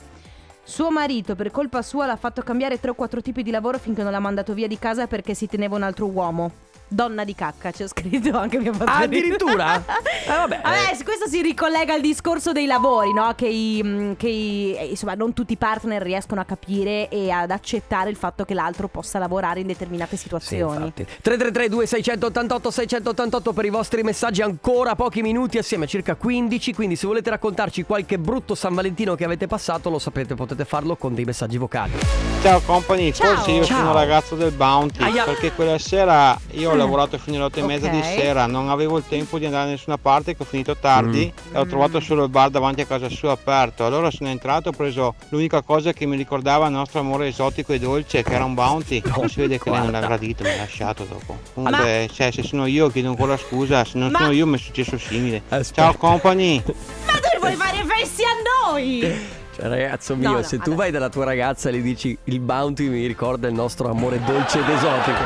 Suo 0.67 0.89
marito, 0.89 1.35
per 1.35 1.51
colpa 1.51 1.83
sua, 1.83 2.07
l'ha 2.07 2.15
fatto 2.15 2.41
cambiare 2.41 2.79
tre 2.79 2.89
o 2.89 2.95
quattro 2.95 3.21
tipi 3.21 3.43
di 3.43 3.51
lavoro 3.51 3.77
finché 3.77 4.01
non 4.01 4.11
l'ha 4.11 4.19
mandato 4.19 4.55
via 4.55 4.67
di 4.67 4.79
casa 4.79 5.05
perché 5.05 5.35
si 5.35 5.45
teneva 5.45 5.75
un 5.75 5.83
altro 5.83 6.07
uomo. 6.07 6.51
Donna 6.87 7.23
di 7.23 7.33
cacca, 7.35 7.71
c'è 7.71 7.87
scritto 7.87 8.37
anche 8.37 8.59
mia 8.59 8.71
Ah, 8.85 8.97
addirittura? 8.99 9.83
Eh, 10.25 10.27
vabbè. 10.27 10.61
Vabbè, 10.63 11.03
questo 11.03 11.27
si 11.27 11.41
ricollega 11.41 11.93
al 11.93 12.01
discorso 12.01 12.51
dei 12.51 12.65
lavori, 12.65 13.13
no? 13.13 13.33
Che, 13.35 13.47
i- 13.47 13.81
mm, 13.83 14.13
che 14.13 14.27
i- 14.27 14.75
eh, 14.75 14.85
insomma, 14.85 15.13
non 15.13 15.33
tutti 15.33 15.53
i 15.53 15.57
partner 15.57 16.01
riescono 16.01 16.41
a 16.41 16.45
capire 16.45 17.09
e 17.09 17.29
ad 17.29 17.51
accettare 17.51 18.09
il 18.09 18.15
fatto 18.15 18.43
che 18.45 18.53
l'altro 18.55 18.87
possa 18.87 19.19
lavorare 19.19 19.59
in 19.59 19.67
determinate 19.67 20.15
Sì, 20.15 20.23
situazioni. 20.23 20.75
infatti. 20.77 21.05
333 21.21 21.69
2688 21.69 22.71
688 22.71 23.53
per 23.53 23.65
i 23.65 23.69
vostri 23.69 24.01
messaggi 24.03 24.41
ancora 24.41 24.95
pochi 24.95 25.21
minuti 25.21 25.57
assieme 25.57 25.85
circa 25.87 26.15
15 26.15 26.73
quindi 26.73 26.95
se 26.95 27.05
volete 27.07 27.29
raccontarci 27.29 27.83
qualche 27.83 28.17
brutto 28.17 28.55
San 28.55 28.73
Valentino 28.73 29.15
che 29.15 29.23
avete 29.25 29.47
passato 29.47 29.89
lo 29.89 29.99
sapete 29.99 30.33
potete 30.35 30.65
farlo 30.65 30.95
con 30.95 31.13
dei 31.13 31.25
messaggi 31.25 31.57
vocali 31.57 31.93
Ciao 32.41 32.61
company, 32.61 33.11
Ciao. 33.11 33.35
forse 33.35 33.51
io 33.51 33.63
Ciao. 33.63 33.77
sono 33.77 33.89
il 33.89 33.95
ragazzo 33.95 34.35
del 34.35 34.51
Bounty 34.51 35.03
Aia. 35.03 35.23
perché 35.23 35.51
quella 35.53 35.77
sera 35.79 36.37
io 36.51 36.74
ho 36.75 36.77
Mm. 36.77 36.89
lavorato 36.89 37.17
fino 37.17 37.37
alle 37.37 37.45
otto 37.45 37.59
e 37.59 37.63
mezza 37.63 37.87
di 37.87 38.01
sera, 38.03 38.45
non 38.45 38.69
avevo 38.69 38.97
il 38.97 39.03
tempo 39.07 39.37
di 39.39 39.45
andare 39.45 39.65
da 39.65 39.71
nessuna 39.71 39.97
parte 39.97 40.35
che 40.35 40.43
ho 40.43 40.45
finito 40.45 40.75
tardi 40.75 41.31
Mm. 41.51 41.55
e 41.55 41.59
ho 41.59 41.65
trovato 41.65 41.99
solo 41.99 42.23
il 42.23 42.29
bar 42.29 42.49
davanti 42.49 42.81
a 42.81 42.85
casa 42.85 43.09
sua 43.09 43.31
aperto. 43.31 43.85
Allora 43.85 44.11
sono 44.11 44.29
entrato, 44.29 44.69
ho 44.69 44.71
preso 44.71 45.15
l'unica 45.29 45.61
cosa 45.61 45.93
che 45.93 46.05
mi 46.05 46.15
ricordava 46.17 46.65
il 46.67 46.73
nostro 46.73 46.99
amore 46.99 47.27
esotico 47.27 47.73
e 47.73 47.79
dolce 47.79 48.23
che 48.23 48.33
era 48.33 48.43
un 48.45 48.53
Bounty. 48.53 49.01
Non 49.15 49.29
si 49.29 49.39
vede 49.41 49.59
che 49.59 49.69
lei 49.69 49.79
non 49.79 49.91
l'ha 49.91 49.99
gradito, 50.01 50.43
mi 50.43 50.51
ha 50.51 50.57
lasciato 50.57 51.05
dopo. 51.09 51.37
Comunque, 51.53 52.09
cioè, 52.13 52.31
se 52.31 52.43
sono 52.43 52.65
io 52.65 52.89
chiedo 52.89 53.09
ancora 53.09 53.37
scusa, 53.37 53.83
se 53.85 53.97
non 53.97 54.11
Ma- 54.11 54.19
sono 54.19 54.31
io 54.31 54.45
mi 54.47 54.55
è 54.55 54.59
successo 54.59 54.97
simile. 54.97 55.41
Ciao 55.73 55.93
company! 55.95 56.61
Ma 56.65 57.13
tu 57.13 57.39
vuoi 57.39 57.55
fare 57.55 57.83
festi 57.85 58.23
a 58.23 58.69
noi? 58.71 59.33
Cioè 59.55 59.67
ragazzo 59.69 60.15
mio 60.17 60.29
No, 60.31 60.35
no, 60.37 60.43
se 60.43 60.57
tu 60.59 60.73
vai 60.75 60.91
dalla 60.91 61.07
tua 61.07 61.23
ragazza 61.23 61.69
e 61.69 61.71
le 61.71 61.81
dici 61.81 62.17
il 62.25 62.39
bounty 62.41 62.89
mi 62.89 63.05
ricorda 63.07 63.47
il 63.47 63.53
nostro 63.53 63.89
amore 63.89 64.19
dolce 64.25 64.59
ed 64.59 64.67
esotico 64.67 65.21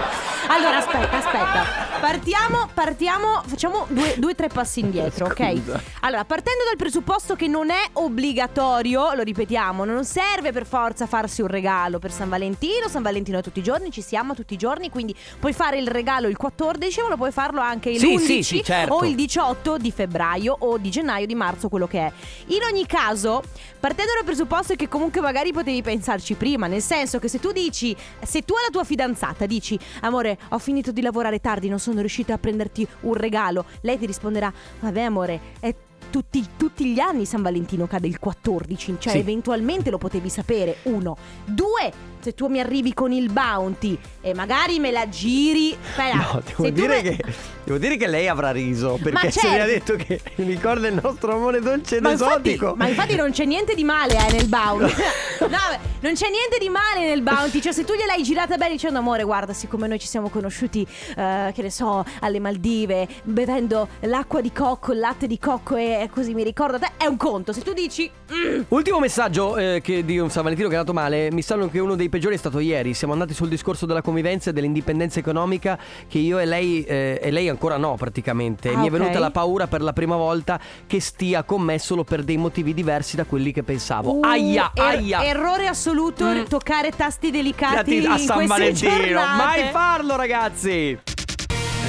Allora, 0.49 0.78
aspetta, 0.97 1.17
aspetta. 1.17 1.97
Partiamo, 1.99 2.69
partiamo, 2.73 3.41
facciamo 3.45 3.85
due, 3.89 4.15
due 4.17 4.33
tre 4.35 4.47
passi 4.47 4.79
indietro, 4.79 5.25
ok? 5.27 5.61
Allora, 6.01 6.23
partendo 6.25 6.63
dal 6.65 6.77
presupposto 6.77 7.35
che 7.35 7.47
non 7.47 7.69
è 7.69 7.89
obbligatorio, 7.93 9.13
lo 9.13 9.21
ripetiamo, 9.23 9.83
non 9.85 10.05
serve 10.05 10.51
per 10.51 10.65
forza 10.65 11.05
farsi 11.05 11.41
un 11.41 11.47
regalo 11.47 11.99
per 11.99 12.11
San 12.11 12.29
Valentino. 12.29 12.87
San 12.87 13.01
Valentino 13.01 13.39
è 13.39 13.41
tutti 13.43 13.59
i 13.59 13.63
giorni, 13.63 13.91
ci 13.91 14.01
siamo 14.01 14.33
tutti 14.33 14.53
i 14.53 14.57
giorni, 14.57 14.89
quindi 14.89 15.15
puoi 15.39 15.53
fare 15.53 15.77
il 15.77 15.87
regalo 15.87 16.27
il 16.27 16.37
14, 16.37 17.01
ma 17.01 17.09
lo 17.09 17.17
puoi 17.17 17.31
farlo 17.31 17.59
anche 17.59 17.89
il 17.89 17.99
Sì, 17.99 18.13
11 18.13 18.25
sì, 18.25 18.43
sì, 18.43 18.63
certo. 18.63 18.93
o 18.93 19.03
il 19.05 19.15
18 19.15 19.77
di 19.77 19.91
febbraio 19.91 20.55
o 20.57 20.77
di 20.77 20.89
gennaio, 20.89 21.25
di 21.25 21.35
marzo, 21.35 21.67
quello 21.69 21.87
che 21.87 21.99
è. 21.99 22.11
In 22.47 22.63
ogni 22.63 22.85
caso, 22.85 23.43
partendo 23.79 24.13
dal 24.15 24.23
presupposto 24.23 24.75
che 24.75 24.87
comunque 24.87 25.19
magari 25.21 25.51
potevi 25.51 25.81
pensarci 25.81 26.35
prima, 26.35 26.67
nel 26.67 26.81
senso 26.81 27.19
che 27.19 27.27
se 27.27 27.39
tu 27.39 27.51
dici, 27.51 27.95
se 28.23 28.43
tu 28.45 28.53
alla 28.53 28.69
tua 28.71 28.83
fidanzata 28.85 29.45
dici, 29.45 29.77
amore, 30.01 30.37
ho 30.49 30.59
finito 30.59 30.78
di 30.91 31.01
lavorare 31.01 31.39
tardi, 31.39 31.69
non 31.69 31.79
sono 31.79 31.99
riuscita 31.99 32.33
a 32.33 32.37
prenderti 32.37 32.87
un 33.01 33.13
regalo, 33.13 33.65
lei 33.81 33.97
ti 33.97 34.05
risponderà, 34.05 34.51
vabbè 34.79 35.01
amore, 35.01 35.39
è 35.59 35.73
tutti, 36.09 36.43
tutti 36.57 36.85
gli 36.91 36.99
anni 36.99 37.25
San 37.25 37.41
Valentino 37.41 37.85
cade 37.85 38.07
il 38.07 38.17
14, 38.19 38.95
cioè 38.99 39.13
Sì. 39.13 39.19
eventualmente 39.19 39.89
lo 39.91 39.97
potevi 39.97 40.29
sapere, 40.29 40.77
uno. 40.83 41.15
Due, 41.45 41.91
se 42.19 42.33
tu 42.33 42.47
mi 42.47 42.59
arrivi 42.59 42.93
con 42.93 43.11
il 43.11 43.31
bounty 43.31 43.97
e 44.21 44.33
magari 44.33 44.79
me 44.79 44.91
la 44.91 45.07
giri... 45.09 45.75
Aspetta, 45.81 46.15
No, 46.15 46.41
devo 46.45 46.69
dire, 46.69 47.01
me- 47.01 47.15
che, 47.15 47.23
devo 47.63 47.77
dire 47.77 47.97
che 47.97 48.07
lei 48.07 48.27
avrà 48.27 48.51
riso 48.51 48.99
perché 49.01 49.31
se 49.31 49.39
certo. 49.41 49.55
mi 49.55 49.61
ha 49.61 49.65
detto 49.65 49.95
che 49.95 50.21
mi 50.35 50.45
ricorda 50.45 50.87
il 50.87 50.99
nostro 51.01 51.33
amore 51.35 51.59
dolce 51.61 51.97
ed 51.97 52.01
Ma 52.03 52.11
infatti, 52.11 52.49
esotico 52.49 52.73
ma 52.75 52.87
infatti 52.87 53.15
non 53.15 53.31
c'è 53.31 53.45
niente 53.45 53.73
di 53.75 53.83
male 53.83 54.13
eh, 54.27 54.31
nel 54.33 54.47
bounty. 54.47 54.93
no, 55.41 55.47
beh, 55.47 55.79
non 56.01 56.13
c'è 56.13 56.29
niente 56.29 56.57
di 56.59 56.69
male 56.69 57.05
nel 57.07 57.21
bounty. 57.21 57.61
Cioè, 57.61 57.71
se 57.73 57.83
tu 57.83 57.93
gliel'hai 57.93 58.23
girata 58.23 58.57
bene 58.57 58.71
dicendo, 58.73 58.99
amore, 58.99 59.23
guarda, 59.23 59.53
siccome 59.53 59.87
noi 59.87 59.99
ci 59.99 60.07
siamo 60.07 60.29
conosciuti, 60.29 60.85
eh, 61.15 61.51
che 61.53 61.61
ne 61.61 61.69
so, 61.69 62.03
alle 62.21 62.39
Maldive, 62.39 63.07
bevendo 63.23 63.87
l'acqua 64.01 64.41
di 64.41 64.51
cocco, 64.51 64.93
il 64.93 64.99
latte 64.99 65.27
di 65.27 65.37
cocco 65.39 65.75
e 65.75 66.09
così 66.11 66.33
mi 66.33 66.43
ricorda 66.43 66.79
te, 66.79 66.91
è 66.97 67.05
un 67.05 67.17
conto. 67.17 67.51
Se 67.53 67.61
tu 67.61 67.73
dici, 67.73 68.09
"Mm, 68.33 68.61
Ultimo 68.69 68.99
messaggio 68.99 69.57
eh, 69.57 69.81
che 69.83 70.03
di 70.05 70.17
un 70.19 70.29
San 70.29 70.43
Valentino 70.43 70.67
che 70.69 70.75
è 70.75 70.77
andato 70.77 70.97
male. 70.97 71.29
Mi 71.31 71.41
sanno 71.41 71.69
che 71.69 71.79
uno 71.79 71.95
dei 71.95 72.08
peggiori 72.09 72.35
è 72.35 72.37
stato 72.37 72.59
ieri. 72.59 72.93
Siamo 72.93 73.13
andati 73.13 73.33
sul 73.33 73.47
discorso 73.49 73.85
della 73.85 74.01
convivenza 74.01 74.49
e 74.49 74.53
dell'indipendenza 74.53 75.19
economica. 75.19 75.77
Che 76.07 76.17
io 76.17 76.37
e 76.39 76.45
lei, 76.45 76.83
eh, 76.83 77.19
e 77.21 77.31
lei 77.31 77.47
ancora 77.49 77.77
no, 77.77 77.95
praticamente. 77.95 78.69
Ah, 78.73 78.77
Mi 78.77 78.87
è 78.87 78.91
venuta 78.91 79.19
la 79.19 79.31
paura 79.31 79.67
per 79.67 79.81
la 79.81 79.93
prima 79.93 80.15
volta 80.15 80.59
che 80.87 80.99
stia 80.99 81.43
con 81.43 81.61
me 81.61 81.79
solo 81.79 82.03
per 82.03 82.23
dei 82.23 82.37
motivi 82.37 82.73
diversi 82.73 83.15
da 83.15 83.23
quelli 83.25 83.51
che 83.51 83.63
pensavo. 83.63 84.15
uh, 84.17 84.21
aia, 84.23 84.71
er- 84.73 84.83
aia. 84.83 85.23
errore 85.23 85.67
assoluto 85.67 86.25
Mm. 86.25 86.43
toccare 86.45 86.91
tasti 86.91 87.31
delicati 87.31 88.05
a 88.05 88.17
San 88.17 88.45
Valentino. 88.45 88.91
giornate. 88.97 89.37
Mai 89.61 89.69
farlo, 89.71 90.15
ragazzi. 90.15 90.99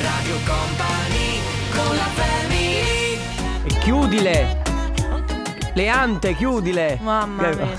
Radio 0.02 0.37
Company 0.46 1.38
con 1.74 1.96
la 1.96 2.02
family 2.02 3.18
E 3.66 3.78
chiudile. 3.80 4.62
Le 5.74 5.88
ante, 5.88 6.35
chiudile. 6.35 6.98
Mamma 7.02 7.48
mia. 7.54 7.68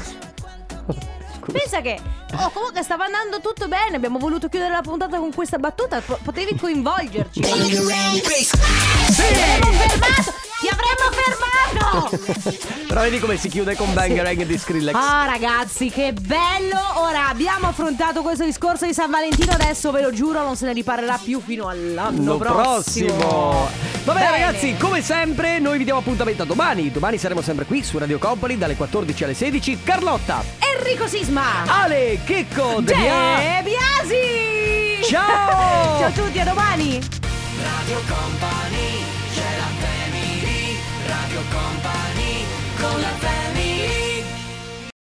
Scusa. 1.38 1.58
Pensa 1.58 1.82
che 1.82 2.00
oh, 2.38 2.50
comunque 2.52 2.84
stava 2.84 3.06
andando 3.06 3.42
tutto 3.42 3.68
bene. 3.68 3.96
Abbiamo 3.96 4.20
voluto 4.20 4.48
chiudere 4.50 4.72
la 4.72 4.82
puntata 4.82 5.18
con 5.18 5.34
questa 5.34 5.58
battuta. 5.58 6.00
po- 6.02 6.20
potevi 6.24 6.56
coinvolgerci. 6.56 7.42
Ti 7.42 7.52
avremmo 7.52 7.82
fermato! 9.72 10.50
Ti 10.62 10.68
avremmo 10.68 11.10
fermato! 11.12 12.60
Però 12.88 13.02
vedi 13.02 13.20
come 13.20 13.38
si 13.38 13.50
chiude 13.50 13.76
con 13.76 13.92
Bangerang 13.94 14.44
di 14.46 14.58
Skrillex. 14.58 14.94
Ah, 14.96 15.26
ragazzi, 15.26 15.90
che 15.90 16.14
bello! 16.14 16.78
Ora 16.96 17.30
abbiamo 17.30 17.68
affrontato 17.70 18.22
questo 18.22 18.44
discorso 18.46 18.86
di 18.86 18.94
San 18.94 19.10
Valentino. 19.10 19.52
Adesso 19.54 19.90
ve 19.92 20.02
lo 20.02 20.12
giuro, 20.12 20.44
non 20.44 20.56
se 20.56 20.66
ne 20.68 20.74
riparlerà 20.74 21.18
più 21.24 21.42
fino 21.44 21.68
all'anno 21.68 22.18
L'anno 22.18 22.38
prossimo. 22.38 23.14
prossimo. 23.16 23.70
Va 24.04 24.14
bene, 24.14 24.30
Bene. 24.30 24.46
ragazzi, 24.46 24.76
come 24.78 25.02
sempre 25.02 25.58
noi 25.60 25.78
vi 25.80 25.84
diamo 25.84 26.00
appuntamento 26.00 26.44
a 26.44 26.46
domani. 26.46 26.92
Domani 26.92 27.18
saremo 27.18 27.42
sempre 27.42 27.66
qui 27.66 27.84
su 27.84 27.98
Radio 27.98 28.20
Company 28.20 28.58
dalle 28.58 28.76
14 28.76 29.24
alle 29.24 29.34
16. 29.34 29.80
Carlotta, 29.84 30.44
Enrico 30.78 31.08
Sisma! 31.08 31.64
Ale, 31.66 32.20
Checco, 32.26 32.82
De 32.82 32.94
Bia- 32.94 33.62
Biasi! 33.64 35.04
Ciao! 35.10 35.98
Ciao 36.00 36.08
a 36.08 36.12
tutti, 36.12 36.40
a 36.40 36.44
domani! 36.46 37.00
Radio 37.64 38.02
Company 38.08 39.01
Radio 41.32 41.48
Company 41.50 42.46
con 42.78 43.00
la 43.00 43.08
family 43.08 43.41